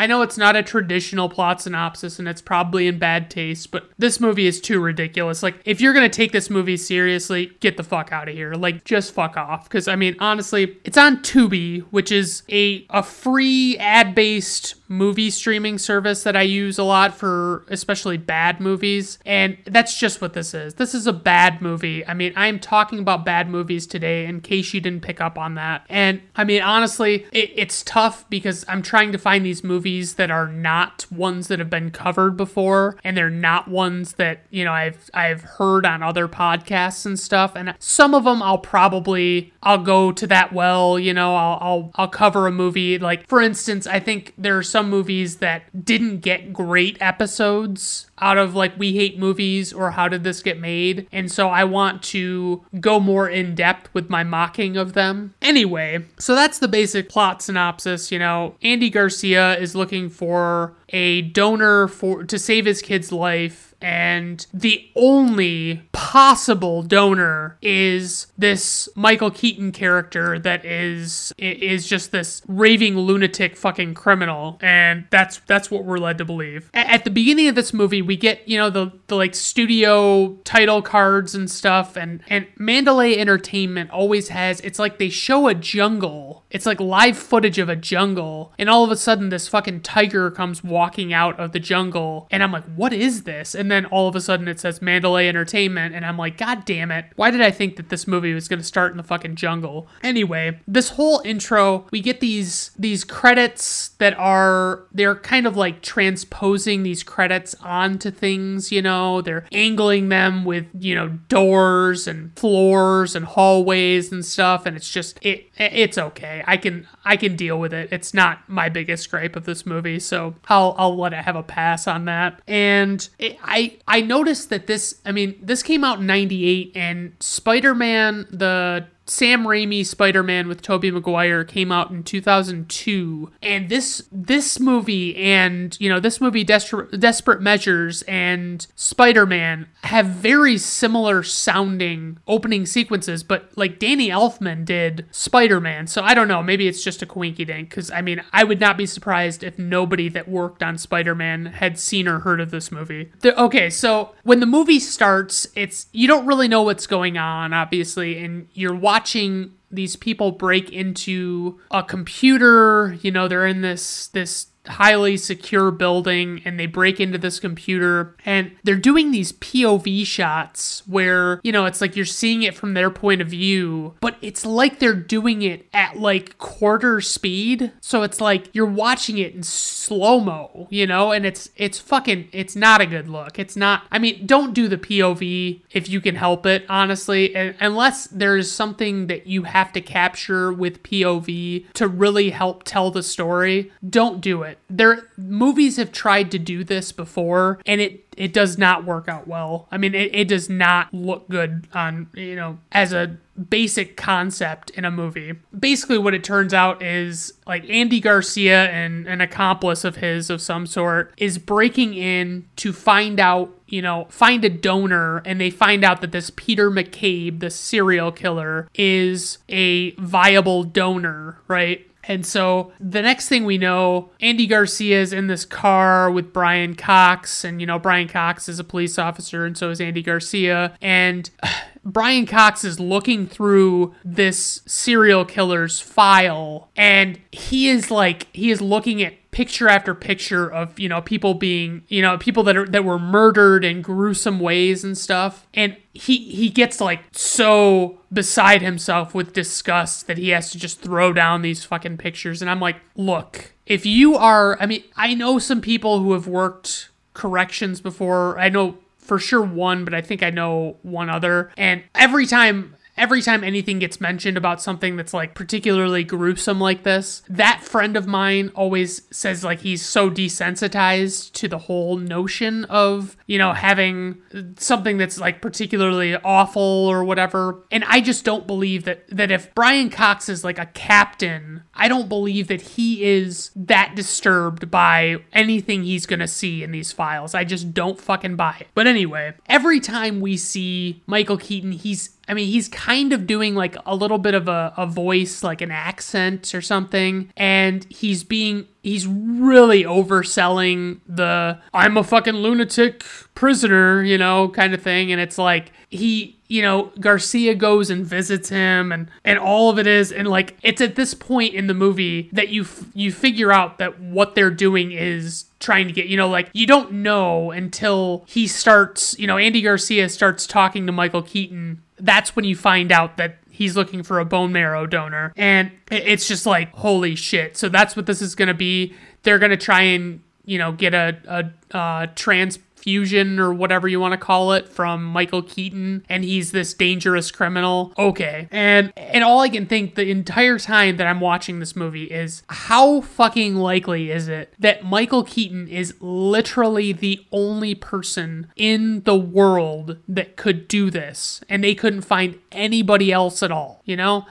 I 0.00 0.06
know 0.06 0.22
it's 0.22 0.38
not 0.38 0.56
a 0.56 0.62
traditional 0.62 1.28
plot 1.28 1.60
synopsis 1.60 2.18
and 2.18 2.26
it's 2.26 2.40
probably 2.40 2.86
in 2.86 2.98
bad 2.98 3.30
taste, 3.30 3.70
but 3.70 3.90
this 3.98 4.18
movie 4.18 4.46
is 4.46 4.58
too 4.58 4.80
ridiculous. 4.80 5.42
Like, 5.42 5.56
if 5.66 5.78
you're 5.78 5.92
gonna 5.92 6.08
take 6.08 6.32
this 6.32 6.48
movie 6.48 6.78
seriously, 6.78 7.52
get 7.60 7.76
the 7.76 7.84
fuck 7.84 8.10
out 8.10 8.26
of 8.26 8.34
here. 8.34 8.54
Like, 8.54 8.84
just 8.84 9.12
fuck 9.12 9.36
off. 9.36 9.64
Because, 9.64 9.88
I 9.88 9.96
mean, 9.96 10.16
honestly, 10.18 10.78
it's 10.84 10.96
on 10.96 11.18
Tubi, 11.18 11.82
which 11.90 12.10
is 12.10 12.44
a, 12.50 12.86
a 12.88 13.02
free 13.02 13.76
ad 13.76 14.14
based 14.14 14.74
movie 14.90 15.30
streaming 15.30 15.78
service 15.78 16.24
that 16.24 16.36
I 16.36 16.42
use 16.42 16.76
a 16.76 16.82
lot 16.82 17.14
for 17.14 17.64
especially 17.68 18.18
bad 18.18 18.60
movies. 18.60 19.20
And 19.24 19.56
that's 19.64 19.96
just 19.96 20.20
what 20.20 20.32
this 20.32 20.52
is. 20.52 20.74
This 20.74 20.94
is 20.94 21.06
a 21.06 21.12
bad 21.12 21.62
movie. 21.62 22.04
I 22.06 22.12
mean, 22.12 22.32
I'm 22.34 22.58
talking 22.58 22.98
about 22.98 23.24
bad 23.24 23.48
movies 23.48 23.86
today 23.86 24.26
in 24.26 24.40
case 24.40 24.74
you 24.74 24.80
didn't 24.80 25.02
pick 25.02 25.20
up 25.20 25.38
on 25.38 25.54
that. 25.54 25.86
And 25.88 26.20
I 26.34 26.42
mean, 26.42 26.60
honestly, 26.60 27.24
it, 27.32 27.52
it's 27.54 27.84
tough 27.84 28.28
because 28.28 28.64
I'm 28.68 28.82
trying 28.82 29.12
to 29.12 29.18
find 29.18 29.46
these 29.46 29.62
movies 29.62 30.14
that 30.14 30.30
are 30.30 30.48
not 30.48 31.06
ones 31.12 31.46
that 31.48 31.60
have 31.60 31.70
been 31.70 31.92
covered 31.92 32.36
before 32.36 32.98
and 33.04 33.16
they're 33.16 33.30
not 33.30 33.68
ones 33.68 34.14
that, 34.14 34.40
you 34.50 34.64
know, 34.64 34.72
I've 34.72 35.08
I've 35.14 35.42
heard 35.42 35.86
on 35.86 36.02
other 36.02 36.26
podcasts 36.26 37.06
and 37.06 37.16
stuff. 37.16 37.52
And 37.54 37.76
some 37.78 38.12
of 38.12 38.24
them 38.24 38.42
I'll 38.42 38.58
probably 38.58 39.52
I'll 39.62 39.78
go 39.78 40.10
to 40.10 40.26
that 40.26 40.52
well, 40.52 40.98
you 40.98 41.14
know, 41.14 41.36
I'll 41.36 41.58
I'll, 41.60 41.90
I'll 41.94 42.08
cover 42.08 42.48
a 42.48 42.52
movie 42.52 42.98
like 42.98 43.28
for 43.28 43.40
instance, 43.40 43.86
I 43.86 44.00
think 44.00 44.34
there 44.36 44.58
are 44.58 44.64
some 44.64 44.79
movies 44.88 45.36
that 45.36 45.84
didn't 45.84 46.20
get 46.20 46.52
great 46.52 46.96
episodes 47.00 48.06
out 48.18 48.38
of 48.38 48.54
like 48.54 48.78
we 48.78 48.94
hate 48.94 49.18
movies 49.18 49.72
or 49.72 49.92
how 49.92 50.08
did 50.08 50.24
this 50.24 50.42
get 50.42 50.58
made? 50.58 51.08
And 51.12 51.30
so 51.30 51.48
i 51.48 51.64
want 51.64 52.02
to 52.02 52.64
go 52.80 53.00
more 53.00 53.28
in 53.28 53.54
depth 53.54 53.92
with 53.94 54.10
my 54.10 54.24
mocking 54.24 54.76
of 54.76 54.92
them. 54.92 55.34
Anyway 55.42 56.04
so 56.18 56.34
that's 56.34 56.58
the 56.58 56.68
basic 56.68 57.08
plot 57.08 57.42
synopsis 57.42 58.12
you 58.12 58.18
know. 58.18 58.54
Andy 58.62 58.90
garcia 58.90 59.58
is 59.58 59.74
looking 59.74 60.08
for 60.08 60.74
a 60.90 61.22
donor 61.22 61.88
for 61.88 62.24
to 62.24 62.38
save 62.38 62.66
his 62.66 62.82
kid's 62.82 63.12
life 63.12 63.69
and 63.80 64.46
the 64.52 64.88
only 64.96 65.82
possible 65.92 66.82
donor 66.82 67.56
is 67.62 68.26
this 68.36 68.88
Michael 68.94 69.30
Keaton 69.30 69.72
character 69.72 70.38
that 70.38 70.64
is 70.64 71.32
is 71.38 71.86
just 71.86 72.12
this 72.12 72.42
raving 72.46 72.96
lunatic 72.96 73.56
fucking 73.56 73.94
criminal 73.94 74.58
and 74.60 75.06
that's 75.10 75.38
that's 75.46 75.70
what 75.70 75.84
we're 75.84 75.98
led 75.98 76.18
to 76.18 76.24
believe. 76.24 76.70
At 76.74 77.04
the 77.04 77.10
beginning 77.10 77.48
of 77.48 77.54
this 77.54 77.72
movie 77.72 78.02
we 78.02 78.16
get, 78.16 78.46
you 78.48 78.58
know, 78.58 78.70
the 78.70 78.92
the 79.06 79.16
like 79.16 79.34
studio 79.34 80.36
title 80.44 80.82
cards 80.82 81.34
and 81.34 81.50
stuff 81.50 81.96
and 81.96 82.22
and 82.28 82.46
Mandalay 82.56 83.16
Entertainment 83.16 83.90
always 83.90 84.28
has 84.28 84.60
it's 84.60 84.78
like 84.78 84.98
they 84.98 85.08
show 85.08 85.48
a 85.48 85.54
jungle. 85.54 86.39
It's 86.50 86.66
like 86.66 86.80
live 86.80 87.16
footage 87.16 87.58
of 87.58 87.68
a 87.68 87.76
jungle 87.76 88.52
and 88.58 88.68
all 88.68 88.84
of 88.84 88.90
a 88.90 88.96
sudden 88.96 89.28
this 89.28 89.48
fucking 89.48 89.80
tiger 89.82 90.30
comes 90.30 90.64
walking 90.64 91.12
out 91.12 91.38
of 91.38 91.52
the 91.52 91.60
jungle 91.60 92.26
and 92.30 92.42
I'm 92.42 92.52
like, 92.52 92.64
"What 92.74 92.92
is 92.92 93.22
this?" 93.22 93.54
And 93.54 93.70
then 93.70 93.86
all 93.86 94.08
of 94.08 94.16
a 94.16 94.20
sudden 94.20 94.48
it 94.48 94.60
says 94.60 94.82
Mandalay 94.82 95.28
Entertainment, 95.28 95.94
and 95.94 96.04
I'm 96.04 96.16
like, 96.16 96.36
God 96.36 96.64
damn 96.64 96.90
it. 96.90 97.06
Why 97.16 97.30
did 97.30 97.40
I 97.40 97.50
think 97.50 97.76
that 97.76 97.88
this 97.88 98.06
movie 98.06 98.34
was 98.34 98.48
gonna 98.48 98.62
start 98.62 98.90
in 98.92 98.96
the 98.96 99.02
fucking 99.02 99.36
jungle? 99.36 99.88
Anyway, 100.02 100.58
this 100.66 100.90
whole 100.90 101.22
intro, 101.24 101.86
we 101.90 102.00
get 102.00 102.20
these 102.20 102.72
these 102.78 103.04
credits 103.04 103.90
that 103.98 104.18
are 104.18 104.84
they're 104.92 105.14
kind 105.14 105.46
of 105.46 105.56
like 105.56 105.82
transposing 105.82 106.82
these 106.82 107.02
credits 107.02 107.54
onto 107.62 108.10
things, 108.10 108.72
you 108.72 108.82
know, 108.82 109.20
they're 109.20 109.46
angling 109.52 110.08
them 110.08 110.44
with, 110.44 110.66
you 110.78 110.94
know, 110.94 111.08
doors 111.28 112.06
and 112.06 112.36
floors 112.38 113.14
and 113.14 113.24
hallways 113.24 114.10
and 114.12 114.24
stuff, 114.24 114.66
and 114.66 114.76
it's 114.76 114.90
just 114.90 115.18
it 115.22 115.50
it's 115.56 115.98
okay. 115.98 116.39
I 116.46 116.56
can 116.56 116.86
I 117.04 117.16
can 117.16 117.36
deal 117.36 117.58
with 117.58 117.72
it. 117.72 117.88
It's 117.92 118.14
not 118.14 118.48
my 118.48 118.68
biggest 118.68 119.10
gripe 119.10 119.36
of 119.36 119.44
this 119.44 119.64
movie, 119.66 119.98
so 119.98 120.34
I'll 120.48 120.74
I'll 120.78 120.96
let 120.96 121.12
it 121.12 121.24
have 121.24 121.36
a 121.36 121.42
pass 121.42 121.86
on 121.86 122.04
that. 122.06 122.40
And 122.46 123.08
it, 123.18 123.38
I 123.42 123.78
I 123.86 124.00
noticed 124.00 124.50
that 124.50 124.66
this 124.66 125.00
I 125.04 125.12
mean 125.12 125.38
this 125.42 125.62
came 125.62 125.84
out 125.84 126.00
in 126.00 126.06
98 126.06 126.72
and 126.74 127.12
Spider-Man 127.20 128.26
the 128.30 128.86
Sam 129.10 129.42
Raimi 129.42 129.84
Spider-Man 129.84 130.46
with 130.46 130.62
Tobey 130.62 130.92
Maguire 130.92 131.42
came 131.42 131.72
out 131.72 131.90
in 131.90 132.04
2002 132.04 133.32
and 133.42 133.68
this 133.68 134.04
this 134.12 134.60
movie 134.60 135.16
and 135.16 135.76
you 135.80 135.88
know 135.88 135.98
this 135.98 136.20
movie 136.20 136.44
Desperate, 136.44 137.00
Desperate 137.00 137.42
Measures 137.42 138.02
and 138.02 138.68
Spider-Man 138.76 139.66
have 139.82 140.06
very 140.06 140.56
similar 140.56 141.24
sounding 141.24 142.18
opening 142.28 142.64
sequences 142.64 143.24
but 143.24 143.50
like 143.56 143.80
Danny 143.80 144.10
Elfman 144.10 144.64
did 144.64 145.06
Spider-Man. 145.10 145.88
So 145.88 146.02
I 146.02 146.14
don't 146.14 146.28
know. 146.28 146.40
Maybe 146.40 146.68
it's 146.68 146.84
just 146.84 147.02
a 147.02 147.06
quinky 147.06 147.44
dink 147.44 147.68
cuz 147.68 147.90
I 147.90 148.02
mean 148.02 148.22
I 148.32 148.44
would 148.44 148.60
not 148.60 148.76
be 148.76 148.86
surprised 148.86 149.42
if 149.42 149.58
nobody 149.58 150.08
that 150.10 150.28
worked 150.28 150.62
on 150.62 150.78
Spider-Man 150.78 151.46
had 151.46 151.80
seen 151.80 152.06
or 152.06 152.20
heard 152.20 152.40
of 152.40 152.52
this 152.52 152.70
movie. 152.70 153.10
The, 153.22 153.38
okay, 153.40 153.70
so 153.70 154.10
when 154.22 154.38
the 154.38 154.46
movie 154.46 154.78
starts 154.78 155.48
it's 155.56 155.88
you 155.90 156.06
don't 156.06 156.26
really 156.26 156.46
know 156.46 156.62
what's 156.62 156.86
going 156.86 157.18
on 157.18 157.52
obviously 157.52 158.16
and 158.22 158.46
you're 158.54 158.72
watching 158.72 158.99
watching 159.00 159.52
these 159.70 159.96
people 159.96 160.30
break 160.30 160.70
into 160.70 161.58
a 161.70 161.82
computer 161.82 162.98
you 163.00 163.10
know 163.10 163.28
they're 163.28 163.46
in 163.46 163.62
this 163.62 164.08
this 164.08 164.48
highly 164.66 165.16
secure 165.16 165.70
building 165.70 166.42
and 166.44 166.58
they 166.58 166.66
break 166.66 167.00
into 167.00 167.18
this 167.18 167.40
computer 167.40 168.14
and 168.24 168.52
they're 168.62 168.76
doing 168.76 169.10
these 169.10 169.32
POV 169.32 170.04
shots 170.06 170.82
where, 170.86 171.40
you 171.42 171.52
know, 171.52 171.64
it's 171.66 171.80
like 171.80 171.96
you're 171.96 172.04
seeing 172.04 172.42
it 172.42 172.54
from 172.54 172.74
their 172.74 172.90
point 172.90 173.20
of 173.20 173.28
view, 173.28 173.94
but 174.00 174.16
it's 174.20 174.44
like 174.44 174.78
they're 174.78 174.94
doing 174.94 175.42
it 175.42 175.66
at 175.72 175.96
like 175.96 176.36
quarter 176.38 177.00
speed. 177.00 177.72
So 177.80 178.02
it's 178.02 178.20
like 178.20 178.54
you're 178.54 178.66
watching 178.66 179.18
it 179.18 179.34
in 179.34 179.42
slow-mo, 179.42 180.68
you 180.70 180.86
know, 180.86 181.12
and 181.12 181.24
it's 181.24 181.50
it's 181.56 181.78
fucking 181.78 182.28
it's 182.32 182.54
not 182.54 182.80
a 182.80 182.86
good 182.86 183.08
look. 183.08 183.38
It's 183.38 183.56
not 183.56 183.84
I 183.90 183.98
mean, 183.98 184.26
don't 184.26 184.52
do 184.54 184.68
the 184.68 184.78
POV 184.78 185.62
if 185.70 185.88
you 185.88 186.00
can 186.00 186.16
help 186.16 186.44
it, 186.46 186.64
honestly, 186.68 187.34
unless 187.34 188.06
there's 188.08 188.50
something 188.50 189.06
that 189.06 189.26
you 189.26 189.44
have 189.44 189.72
to 189.72 189.80
capture 189.80 190.52
with 190.52 190.82
POV 190.82 191.72
to 191.72 191.88
really 191.88 192.30
help 192.30 192.64
tell 192.64 192.90
the 192.90 193.02
story. 193.02 193.72
Don't 193.88 194.20
do 194.20 194.42
it. 194.42 194.49
There 194.68 195.08
movies 195.16 195.76
have 195.76 195.92
tried 195.92 196.30
to 196.32 196.38
do 196.38 196.64
this 196.64 196.92
before 196.92 197.60
and 197.66 197.80
it 197.80 198.06
it 198.16 198.32
does 198.34 198.58
not 198.58 198.84
work 198.84 199.08
out 199.08 199.26
well. 199.26 199.66
I 199.70 199.78
mean, 199.78 199.94
it, 199.94 200.14
it 200.14 200.28
does 200.28 200.50
not 200.50 200.92
look 200.92 201.28
good 201.30 201.66
on, 201.72 202.08
you 202.14 202.36
know, 202.36 202.58
as 202.70 202.92
a 202.92 203.16
basic 203.48 203.96
concept 203.96 204.68
in 204.70 204.84
a 204.84 204.90
movie. 204.90 205.34
Basically, 205.58 205.96
what 205.96 206.12
it 206.12 206.22
turns 206.22 206.52
out 206.52 206.82
is 206.82 207.32
like 207.46 207.68
Andy 207.70 207.98
Garcia 207.98 208.68
and 208.70 209.06
an 209.06 209.22
accomplice 209.22 209.84
of 209.84 209.96
his 209.96 210.28
of 210.28 210.42
some 210.42 210.66
sort 210.66 211.14
is 211.16 211.38
breaking 211.38 211.94
in 211.94 212.46
to 212.56 212.72
find 212.72 213.18
out 213.18 213.56
you 213.70 213.80
know, 213.80 214.06
find 214.10 214.44
a 214.44 214.50
donor 214.50 215.22
and 215.24 215.40
they 215.40 215.48
find 215.48 215.84
out 215.84 216.00
that 216.00 216.12
this 216.12 216.30
Peter 216.30 216.70
McCabe, 216.70 217.38
the 217.38 217.50
serial 217.50 218.10
killer, 218.10 218.68
is 218.74 219.38
a 219.48 219.92
viable 219.92 220.64
donor, 220.64 221.38
right? 221.46 221.86
And 222.04 222.24
so 222.24 222.72
the 222.80 223.02
next 223.02 223.28
thing 223.28 223.44
we 223.44 223.58
know, 223.58 224.10
Andy 224.20 224.46
Garcia 224.46 225.00
is 225.00 225.12
in 225.12 225.26
this 225.26 225.44
car 225.44 226.10
with 226.10 226.32
Brian 226.32 226.74
Cox, 226.74 227.44
and 227.44 227.60
you 227.60 227.66
know, 227.66 227.78
Brian 227.78 228.08
Cox 228.08 228.48
is 228.48 228.58
a 228.58 228.64
police 228.64 228.98
officer, 228.98 229.44
and 229.44 229.56
so 229.56 229.70
is 229.70 229.80
Andy 229.80 230.02
Garcia. 230.02 230.76
And 230.80 231.30
Brian 231.84 232.26
Cox 232.26 232.62
is 232.62 232.78
looking 232.78 233.26
through 233.26 233.94
this 234.04 234.60
serial 234.66 235.24
killer's 235.24 235.80
file, 235.80 236.70
and 236.76 237.18
he 237.32 237.68
is 237.68 237.90
like, 237.90 238.28
he 238.34 238.50
is 238.50 238.60
looking 238.60 239.02
at 239.02 239.14
picture 239.30 239.68
after 239.68 239.94
picture 239.94 240.50
of 240.50 240.78
you 240.78 240.88
know 240.88 241.00
people 241.00 241.34
being 241.34 241.82
you 241.88 242.02
know 242.02 242.18
people 242.18 242.42
that 242.42 242.56
are 242.56 242.66
that 242.66 242.84
were 242.84 242.98
murdered 242.98 243.64
in 243.64 243.82
gruesome 243.82 244.40
ways 244.40 244.84
and 244.84 244.96
stuff. 244.96 245.46
And 245.54 245.76
he 245.92 246.18
he 246.30 246.48
gets 246.48 246.80
like 246.80 247.00
so 247.12 247.98
beside 248.12 248.62
himself 248.62 249.14
with 249.14 249.32
disgust 249.32 250.06
that 250.06 250.18
he 250.18 250.30
has 250.30 250.50
to 250.50 250.58
just 250.58 250.80
throw 250.80 251.12
down 251.12 251.42
these 251.42 251.64
fucking 251.64 251.98
pictures. 251.98 252.42
And 252.42 252.50
I'm 252.50 252.60
like 252.60 252.76
look 252.96 253.52
if 253.66 253.86
you 253.86 254.16
are 254.16 254.60
I 254.60 254.66
mean 254.66 254.84
I 254.96 255.14
know 255.14 255.38
some 255.38 255.60
people 255.60 256.00
who 256.00 256.12
have 256.12 256.26
worked 256.26 256.90
corrections 257.14 257.80
before. 257.80 258.38
I 258.38 258.48
know 258.48 258.78
for 258.98 259.18
sure 259.18 259.42
one, 259.42 259.84
but 259.84 259.92
I 259.94 260.00
think 260.00 260.22
I 260.22 260.30
know 260.30 260.76
one 260.82 261.10
other. 261.10 261.50
And 261.56 261.82
every 261.94 262.26
time 262.26 262.76
every 262.96 263.22
time 263.22 263.42
anything 263.44 263.78
gets 263.78 264.00
mentioned 264.00 264.36
about 264.36 264.60
something 264.60 264.96
that's 264.96 265.14
like 265.14 265.34
particularly 265.34 266.04
gruesome 266.04 266.60
like 266.60 266.82
this, 266.82 267.22
that 267.28 267.62
friend 267.62 267.96
of 267.96 268.06
mine 268.06 268.50
always 268.54 269.02
says 269.10 269.44
like 269.44 269.60
he's 269.60 269.84
so 269.84 270.10
desensitized 270.10 271.32
to 271.32 271.48
the 271.48 271.58
whole 271.58 271.96
notion 271.96 272.64
of, 272.66 273.16
you 273.26 273.38
know, 273.38 273.52
having 273.52 274.20
something 274.56 274.98
that's 274.98 275.18
like 275.18 275.40
particularly 275.40 276.16
awful 276.16 276.62
or 276.62 277.04
whatever. 277.04 277.64
And 277.70 277.84
I 277.84 278.00
just 278.00 278.24
don't 278.24 278.46
believe 278.46 278.84
that 278.84 279.04
that 279.10 279.30
if 279.30 279.54
Brian 279.54 279.90
Cox 279.90 280.28
is 280.28 280.44
like 280.44 280.58
a 280.58 280.66
captain, 280.66 281.62
I 281.80 281.88
don't 281.88 282.10
believe 282.10 282.48
that 282.48 282.60
he 282.60 283.02
is 283.02 283.50
that 283.56 283.94
disturbed 283.94 284.70
by 284.70 285.16
anything 285.32 285.82
he's 285.82 286.04
going 286.04 286.20
to 286.20 286.28
see 286.28 286.62
in 286.62 286.72
these 286.72 286.92
files. 286.92 287.34
I 287.34 287.44
just 287.44 287.72
don't 287.72 287.98
fucking 287.98 288.36
buy 288.36 288.58
it. 288.60 288.68
But 288.74 288.86
anyway, 288.86 289.32
every 289.48 289.80
time 289.80 290.20
we 290.20 290.36
see 290.36 291.02
Michael 291.06 291.38
Keaton, 291.38 291.72
he's 291.72 292.10
I 292.28 292.34
mean, 292.34 292.48
he's 292.48 292.68
kind 292.68 293.12
of 293.12 293.26
doing 293.26 293.54
like 293.54 293.76
a 293.86 293.96
little 293.96 294.18
bit 294.18 294.34
of 294.34 294.46
a, 294.46 294.72
a 294.76 294.86
voice, 294.86 295.42
like 295.42 295.62
an 295.62 295.70
accent 295.70 296.54
or 296.54 296.60
something, 296.60 297.32
and 297.34 297.84
he's 297.88 298.24
being 298.24 298.68
he's 298.82 299.06
really 299.06 299.82
overselling 299.84 301.00
the 301.08 301.58
I'm 301.72 301.96
a 301.96 302.04
fucking 302.04 302.36
lunatic 302.36 303.04
prisoner, 303.34 304.04
you 304.04 304.18
know, 304.18 304.50
kind 304.50 304.74
of 304.74 304.82
thing. 304.82 305.10
And 305.10 305.20
it's 305.20 305.38
like 305.38 305.72
he, 305.88 306.39
you 306.50 306.62
know, 306.62 306.90
Garcia 306.98 307.54
goes 307.54 307.90
and 307.90 308.04
visits 308.04 308.48
him 308.48 308.90
and 308.90 309.08
and 309.24 309.38
all 309.38 309.70
of 309.70 309.78
it 309.78 309.86
is 309.86 310.10
and 310.10 310.26
like 310.26 310.56
it's 310.64 310.80
at 310.80 310.96
this 310.96 311.14
point 311.14 311.54
in 311.54 311.68
the 311.68 311.74
movie 311.74 312.28
that 312.32 312.48
you 312.48 312.62
f- 312.62 312.86
you 312.92 313.12
figure 313.12 313.52
out 313.52 313.78
that 313.78 314.00
what 314.00 314.34
they're 314.34 314.50
doing 314.50 314.90
is 314.90 315.44
trying 315.60 315.86
to 315.86 315.92
get, 315.92 316.06
you 316.06 316.16
know, 316.16 316.28
like 316.28 316.50
you 316.52 316.66
don't 316.66 316.90
know 316.90 317.52
until 317.52 318.24
he 318.26 318.48
starts, 318.48 319.16
you 319.16 319.28
know, 319.28 319.38
Andy 319.38 319.62
Garcia 319.62 320.08
starts 320.08 320.44
talking 320.44 320.86
to 320.86 320.92
Michael 320.92 321.22
Keaton. 321.22 321.82
That's 322.00 322.34
when 322.34 322.44
you 322.44 322.56
find 322.56 322.90
out 322.90 323.16
that 323.16 323.36
he's 323.48 323.76
looking 323.76 324.02
for 324.02 324.18
a 324.18 324.24
bone 324.24 324.50
marrow 324.50 324.86
donor. 324.86 325.32
And 325.36 325.70
it's 325.88 326.26
just 326.26 326.46
like, 326.46 326.72
holy 326.72 327.14
shit. 327.14 327.56
So 327.56 327.68
that's 327.68 327.94
what 327.94 328.06
this 328.06 328.20
is 328.20 328.34
going 328.34 328.48
to 328.48 328.54
be. 328.54 328.94
They're 329.22 329.38
going 329.38 329.50
to 329.50 329.56
try 329.56 329.82
and, 329.82 330.20
you 330.46 330.58
know, 330.58 330.72
get 330.72 330.94
a, 330.94 331.16
a, 331.28 331.78
a 331.78 332.08
trans 332.16 332.58
fusion 332.80 333.38
or 333.38 333.52
whatever 333.52 333.86
you 333.86 334.00
want 334.00 334.12
to 334.12 334.18
call 334.18 334.52
it 334.52 334.68
from 334.68 335.04
Michael 335.04 335.42
Keaton 335.42 336.04
and 336.08 336.24
he's 336.24 336.52
this 336.52 336.74
dangerous 336.74 337.30
criminal. 337.30 337.92
Okay. 337.98 338.48
And 338.50 338.92
and 338.96 339.22
all 339.22 339.40
I 339.40 339.48
can 339.48 339.66
think 339.66 339.94
the 339.94 340.10
entire 340.10 340.58
time 340.58 340.96
that 340.96 341.06
I'm 341.06 341.20
watching 341.20 341.58
this 341.58 341.76
movie 341.76 342.04
is 342.04 342.42
how 342.48 343.02
fucking 343.02 343.56
likely 343.56 344.10
is 344.10 344.28
it 344.28 344.54
that 344.58 344.84
Michael 344.84 345.24
Keaton 345.24 345.68
is 345.68 345.94
literally 346.00 346.92
the 346.92 347.24
only 347.32 347.74
person 347.74 348.50
in 348.56 349.02
the 349.02 349.16
world 349.16 349.98
that 350.08 350.36
could 350.36 350.68
do 350.68 350.90
this 350.90 351.42
and 351.48 351.62
they 351.62 351.74
couldn't 351.74 352.02
find 352.02 352.38
anybody 352.52 353.12
else 353.12 353.42
at 353.42 353.52
all, 353.52 353.82
you 353.84 353.96
know? 353.96 354.26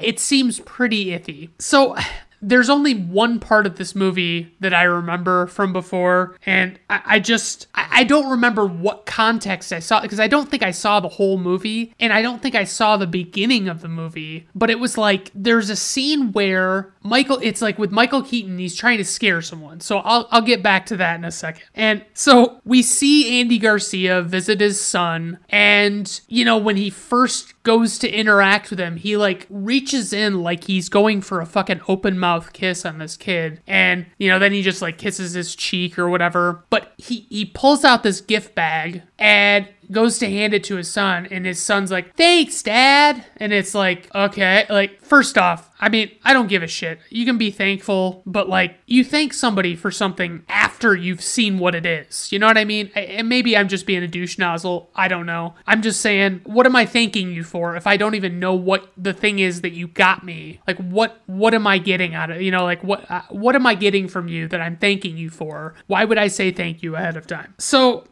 It 0.00 0.18
seems 0.18 0.60
pretty 0.60 1.06
iffy. 1.06 1.50
So 1.58 1.96
there's 2.42 2.68
only 2.68 2.94
one 2.94 3.38
part 3.38 3.66
of 3.66 3.76
this 3.76 3.94
movie 3.94 4.52
that 4.58 4.74
I 4.74 4.82
remember 4.82 5.46
from 5.46 5.72
before, 5.72 6.36
and 6.44 6.78
I, 6.90 7.02
I 7.06 7.20
just 7.20 7.68
I, 7.74 7.88
I 7.90 8.04
don't 8.04 8.28
remember 8.28 8.66
what 8.66 9.06
context 9.06 9.72
I 9.72 9.78
saw 9.78 10.00
because 10.00 10.18
I 10.18 10.26
don't 10.26 10.50
think 10.50 10.64
I 10.64 10.72
saw 10.72 10.98
the 10.98 11.08
whole 11.08 11.38
movie, 11.38 11.94
and 12.00 12.12
I 12.12 12.20
don't 12.20 12.42
think 12.42 12.56
I 12.56 12.64
saw 12.64 12.96
the 12.96 13.06
beginning 13.06 13.68
of 13.68 13.80
the 13.80 13.88
movie. 13.88 14.48
But 14.54 14.70
it 14.70 14.80
was 14.80 14.98
like 14.98 15.30
there's 15.34 15.70
a 15.70 15.76
scene 15.76 16.32
where 16.32 16.92
Michael, 17.02 17.38
it's 17.42 17.62
like 17.62 17.78
with 17.78 17.92
Michael 17.92 18.22
Keaton, 18.22 18.58
he's 18.58 18.74
trying 18.74 18.98
to 18.98 19.04
scare 19.04 19.40
someone. 19.40 19.80
So 19.80 19.98
I'll 19.98 20.26
I'll 20.32 20.42
get 20.42 20.62
back 20.62 20.86
to 20.86 20.96
that 20.96 21.16
in 21.16 21.24
a 21.24 21.30
second. 21.30 21.62
And 21.74 22.04
so 22.12 22.60
we 22.64 22.82
see 22.82 23.40
Andy 23.40 23.58
Garcia 23.58 24.20
visit 24.22 24.60
his 24.60 24.80
son, 24.84 25.38
and 25.48 26.20
you 26.26 26.44
know 26.44 26.58
when 26.58 26.76
he 26.76 26.90
first 26.90 27.61
goes 27.62 27.98
to 27.98 28.10
interact 28.10 28.70
with 28.70 28.80
him, 28.80 28.96
he 28.96 29.16
like 29.16 29.46
reaches 29.48 30.12
in 30.12 30.42
like 30.42 30.64
he's 30.64 30.88
going 30.88 31.20
for 31.20 31.40
a 31.40 31.46
fucking 31.46 31.80
open 31.88 32.18
mouth 32.18 32.52
kiss 32.52 32.84
on 32.84 32.98
this 32.98 33.16
kid. 33.16 33.60
And, 33.66 34.06
you 34.18 34.28
know, 34.28 34.38
then 34.38 34.52
he 34.52 34.62
just 34.62 34.82
like 34.82 34.98
kisses 34.98 35.32
his 35.32 35.54
cheek 35.54 35.98
or 35.98 36.08
whatever. 36.08 36.64
But 36.70 36.92
he, 36.96 37.26
he 37.30 37.44
pulls 37.46 37.84
out 37.84 38.02
this 38.02 38.20
gift 38.20 38.54
bag 38.54 39.02
and 39.18 39.68
goes 39.92 40.18
to 40.18 40.28
hand 40.28 40.54
it 40.54 40.64
to 40.64 40.76
his 40.76 40.90
son 40.90 41.26
and 41.30 41.46
his 41.46 41.60
son's 41.60 41.90
like 41.90 42.16
thanks 42.16 42.62
dad. 42.62 43.24
And 43.36 43.52
it's 43.52 43.74
like 43.74 44.12
okay. 44.14 44.66
Like 44.68 45.00
first 45.02 45.36
off 45.36 45.70
i 45.80 45.88
mean 45.88 46.10
i 46.24 46.32
don't 46.32 46.48
give 46.48 46.62
a 46.62 46.66
shit. 46.66 46.98
You 47.10 47.24
can 47.24 47.38
be 47.38 47.50
thankful 47.50 48.22
but 48.26 48.48
like 48.48 48.78
you 48.86 49.04
thank 49.04 49.32
somebody 49.32 49.76
for 49.76 49.90
something 49.90 50.44
after 50.48 50.94
you've 50.94 51.20
seen 51.20 51.58
what 51.58 51.74
it 51.74 51.86
is. 51.86 52.32
You 52.32 52.38
know 52.38 52.46
what 52.46 52.58
i 52.58 52.64
mean? 52.64 52.90
And 52.94 53.28
maybe 53.28 53.56
i'm 53.56 53.68
just 53.68 53.86
being 53.86 54.02
a 54.02 54.08
douche 54.08 54.38
nozzle 54.38 54.90
i 54.94 55.08
don't 55.08 55.26
know. 55.26 55.54
I'm 55.66 55.82
just 55.82 56.00
saying 56.00 56.40
what 56.44 56.66
am 56.66 56.76
i 56.76 56.86
thanking 56.86 57.32
you 57.32 57.44
for 57.44 57.76
if 57.76 57.86
i 57.86 57.96
don't 57.96 58.14
even 58.14 58.38
know 58.38 58.54
what 58.54 58.90
the 58.96 59.12
thing 59.12 59.38
is 59.38 59.60
that 59.60 59.72
you 59.72 59.88
got 59.88 60.24
me? 60.24 60.60
Like 60.66 60.78
what 60.78 61.20
what 61.26 61.54
am 61.54 61.66
i 61.66 61.78
getting 61.78 62.14
out 62.14 62.30
of 62.30 62.40
you 62.40 62.50
know 62.50 62.64
like 62.64 62.82
what 62.82 63.08
uh, 63.10 63.22
what 63.30 63.54
am 63.54 63.66
i 63.66 63.74
getting 63.74 64.08
from 64.08 64.28
you 64.28 64.48
that 64.48 64.60
i'm 64.60 64.76
thanking 64.76 65.16
you 65.16 65.30
for? 65.30 65.74
Why 65.86 66.04
would 66.04 66.18
i 66.18 66.28
say 66.28 66.50
thank 66.50 66.82
you 66.82 66.96
ahead 66.96 67.16
of 67.16 67.26
time? 67.26 67.54
So 67.58 68.04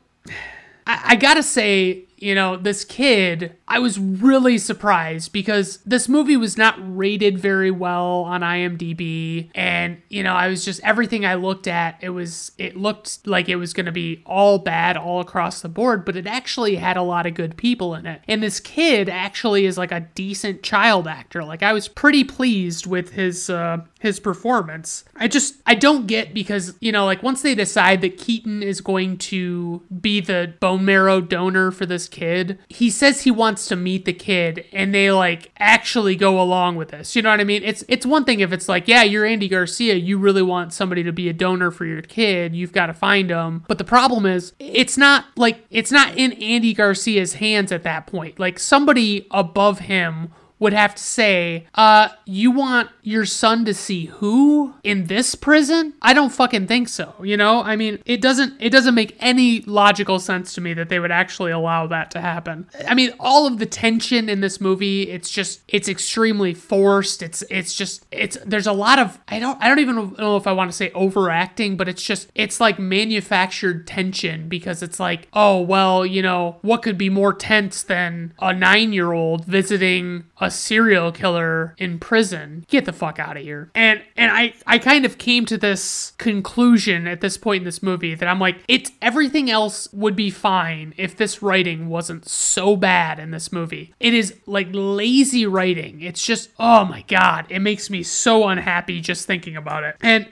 I, 0.87 1.01
I 1.09 1.17
gotta 1.17 1.43
say, 1.43 2.05
you 2.17 2.35
know, 2.35 2.57
this 2.57 2.85
kid, 2.85 3.57
I 3.71 3.79
was 3.79 4.01
really 4.01 4.59
surprised 4.59 5.33
because 5.33 5.79
this 5.87 6.09
movie 6.09 6.37
was 6.37 6.59
not 6.59 6.77
rated 6.81 7.39
very 7.39 7.71
well 7.71 8.23
on 8.23 8.41
IMDb. 8.41 9.49
And, 9.55 10.03
you 10.09 10.25
know, 10.25 10.35
I 10.35 10.49
was 10.49 10.65
just, 10.65 10.81
everything 10.83 11.25
I 11.25 11.37
looked 11.37 11.69
at, 11.69 11.97
it 12.01 12.09
was, 12.09 12.51
it 12.59 12.77
looked 12.77 13.25
like 13.29 13.49
it 13.49 13.55
was 13.55 13.73
going 13.73 13.87
to 13.87 13.93
be 13.93 14.23
all 14.27 14.59
bad 14.59 14.97
all 14.97 15.21
across 15.21 15.61
the 15.61 15.69
board, 15.69 16.05
but 16.05 16.17
it 16.17 16.27
actually 16.27 16.75
had 16.75 16.97
a 16.97 17.03
lot 17.03 17.27
of 17.27 17.35
good 17.35 17.57
people 17.57 17.95
in 17.95 18.07
it. 18.07 18.21
And 18.27 18.43
this 18.43 18.59
kid 18.59 19.09
actually 19.09 19.67
is 19.67 19.79
like 19.79 19.93
a 19.93 20.01
decent 20.17 20.65
child 20.65 21.07
actor. 21.07 21.45
Like, 21.45 21.63
I 21.63 21.73
was 21.73 21.87
pretty 21.87 22.25
pleased 22.25 22.87
with 22.87 23.13
his, 23.13 23.49
uh, 23.49 23.79
his 24.01 24.19
performance. 24.19 25.05
I 25.15 25.29
just, 25.29 25.55
I 25.65 25.77
don't 25.77 26.09
get 26.09 26.35
because, 26.35 26.75
you 26.81 26.91
know, 26.91 27.05
like 27.05 27.23
once 27.23 27.43
they 27.43 27.55
decide 27.55 28.01
that 28.01 28.19
Keaton 28.19 28.65
is 28.65 28.81
going 28.81 29.17
to 29.19 29.83
be 30.01 30.21
the 30.21 30.55
bone 30.59 30.85
marrow 30.85 31.21
donor 31.21 31.71
for 31.71 31.87
this 31.87 32.09
kid. 32.09 32.59
He 32.69 32.91
says 32.91 33.21
he 33.21 33.31
wants 33.31 33.60
to 33.69 33.77
meet 33.77 34.05
the 34.05 34.13
kid 34.13 34.65
and 34.73 34.95
they 34.95 35.11
like 35.11 35.51
actually 35.59 36.17
go 36.17 36.41
along 36.41 36.77
with 36.77 36.91
this. 36.91 37.15
You 37.17 37.23
know 37.23 37.31
what 37.31 37.41
I 37.41 37.45
mean? 37.45 37.63
It's 37.63 37.85
it's 37.89 38.07
one 38.07 38.25
thing 38.25 38.41
if 38.41 38.53
it's 38.53 38.69
like, 38.69 38.89
yeah, 38.89 39.03
you're 39.03 39.25
Andy 39.25 39.49
Garcia, 39.49 39.95
you 39.95 40.19
really 40.19 40.43
want 40.43 40.73
somebody 40.73 41.03
to 41.03 41.13
be 41.13 41.29
a 41.29 41.33
donor 41.33 41.71
for 41.71 41.85
your 41.85 42.03
kid, 42.03 42.55
you've 42.55 42.73
got 42.73 42.87
to 42.87 42.95
find 42.95 43.31
them. 43.31 43.65
But 43.69 43.79
the 43.79 43.85
problem 43.85 44.27
is 44.27 44.53
it's 44.59 44.97
not 44.97 45.27
like 45.37 45.65
it's 45.71 45.93
not 45.93 46.17
in 46.17 46.33
Andy 46.35 46.75
Garcia's 46.75 47.35
hands 47.35 47.73
at 47.73 47.83
that 47.85 48.07
point. 48.07 48.39
Like 48.39 48.59
somebody 48.59 49.27
above 49.31 49.81
him 49.81 50.33
would 50.61 50.75
have 50.75 50.95
to 50.95 51.03
say, 51.03 51.67
uh, 51.75 52.09
you 52.27 52.51
want 52.51 52.91
your 53.03 53.25
son 53.25 53.65
to 53.65 53.75
see 53.75 54.05
who 54.07 54.75
in 54.85 55.07
this 55.07 55.35
prison? 55.35 55.95
I 56.03 56.13
don't 56.13 56.31
fucking 56.31 56.67
think 56.67 56.89
so. 56.89 57.15
You 57.23 57.37
know, 57.39 57.63
I 57.63 57.77
mean, 57.77 57.99
it 58.05 58.21
doesn't 58.21 58.61
it 58.61 58.71
doesn't 58.71 58.95
make 58.95 59.17
any 59.19 59.63
logical 59.63 60.21
sense 60.21 60.55
to 60.55 60.61
me 60.61 60.75
that 60.75 60.91
they 60.91 61.01
would 61.01 61.11
actually 61.11 61.51
allow 61.51 61.87
that 61.89 62.11
to 62.13 62.21
happen. 62.21 62.69
I 62.87 62.95
mean, 62.95 63.13
all 63.19 63.47
of 63.47 63.59
the 63.59 63.67
tension 63.67 64.29
in 64.29 64.43
this 64.43 64.61
movie, 64.61 65.11
it's 65.11 65.31
just 65.31 65.63
it's 65.67 65.89
extremely 65.89 66.53
forced. 66.53 67.23
It's 67.23 67.43
it's 67.51 67.75
just 67.75 68.07
it's 68.13 68.37
there's 68.45 68.67
a 68.67 68.73
lot 68.73 68.99
of 68.99 69.19
I 69.29 69.39
don't 69.39 69.61
I 69.63 69.69
don't 69.69 69.79
even 69.79 70.15
know 70.19 70.37
if 70.37 70.47
I 70.47 70.53
want 70.53 70.71
to 70.71 70.77
say 70.77 70.91
overacting, 70.95 71.79
but 71.79 71.89
it's 71.89 72.03
just 72.03 72.31
it's 72.35 72.61
like 72.61 72.79
manufactured 72.79 73.87
tension 73.87 74.49
because 74.49 74.83
it's 74.83 75.01
like, 75.01 75.27
oh 75.33 75.63
well, 75.63 76.05
you 76.05 76.21
know, 76.21 76.59
what 76.61 76.83
could 76.83 76.99
be 76.99 77.09
more 77.09 77.33
tense 77.33 77.83
than 77.83 78.35
a 78.39 78.49
9-year-old 78.49 79.47
visiting 79.47 80.25
a 80.39 80.50
serial 80.51 81.13
killer 81.13 81.75
in 81.79 81.99
prison. 81.99 82.65
Get 82.69 82.85
the 82.85 82.93
fuck 82.93 83.19
out 83.19 83.37
of 83.37 83.43
here. 83.43 83.71
And 83.75 84.03
and 84.17 84.31
I 84.33 84.55
I 84.67 84.79
kind 84.79 85.05
of 85.05 85.19
came 85.19 85.47
to 85.47 85.59
this 85.59 86.13
conclusion 86.19 87.07
at 87.07 87.21
this 87.21 87.37
point 87.37 87.63
in 87.63 87.65
this 87.65 87.83
movie 87.83 88.15
that 88.15 88.29
I'm 88.29 88.39
like 88.39 88.59
it's 88.69 88.93
everything 89.01 89.51
else 89.51 89.89
would 89.93 90.17
be 90.17 90.31
fine 90.31 90.95
if 90.97 91.17
this 91.17 91.43
writing 91.43 91.89
wasn't 91.89 92.29
so 92.29 92.77
bad 92.77 93.19
in 93.19 93.31
this 93.31 93.53
movie. 93.53 93.95
It 94.01 94.15
is 94.15 94.35
like 94.47 94.69
lazy 94.73 95.47
writing. 95.47 96.01
It's 96.01 96.25
just 96.25 96.51
oh 96.59 96.85
my 96.85 97.03
god, 97.03 97.47
it 97.49 97.61
makes 97.61 97.91
me 97.91 98.03
so 98.03 98.49
unhappy 98.49 99.01
just 99.01 99.27
thinking 99.27 99.57
about 99.57 99.85
it. 99.85 99.97
And 100.01 100.27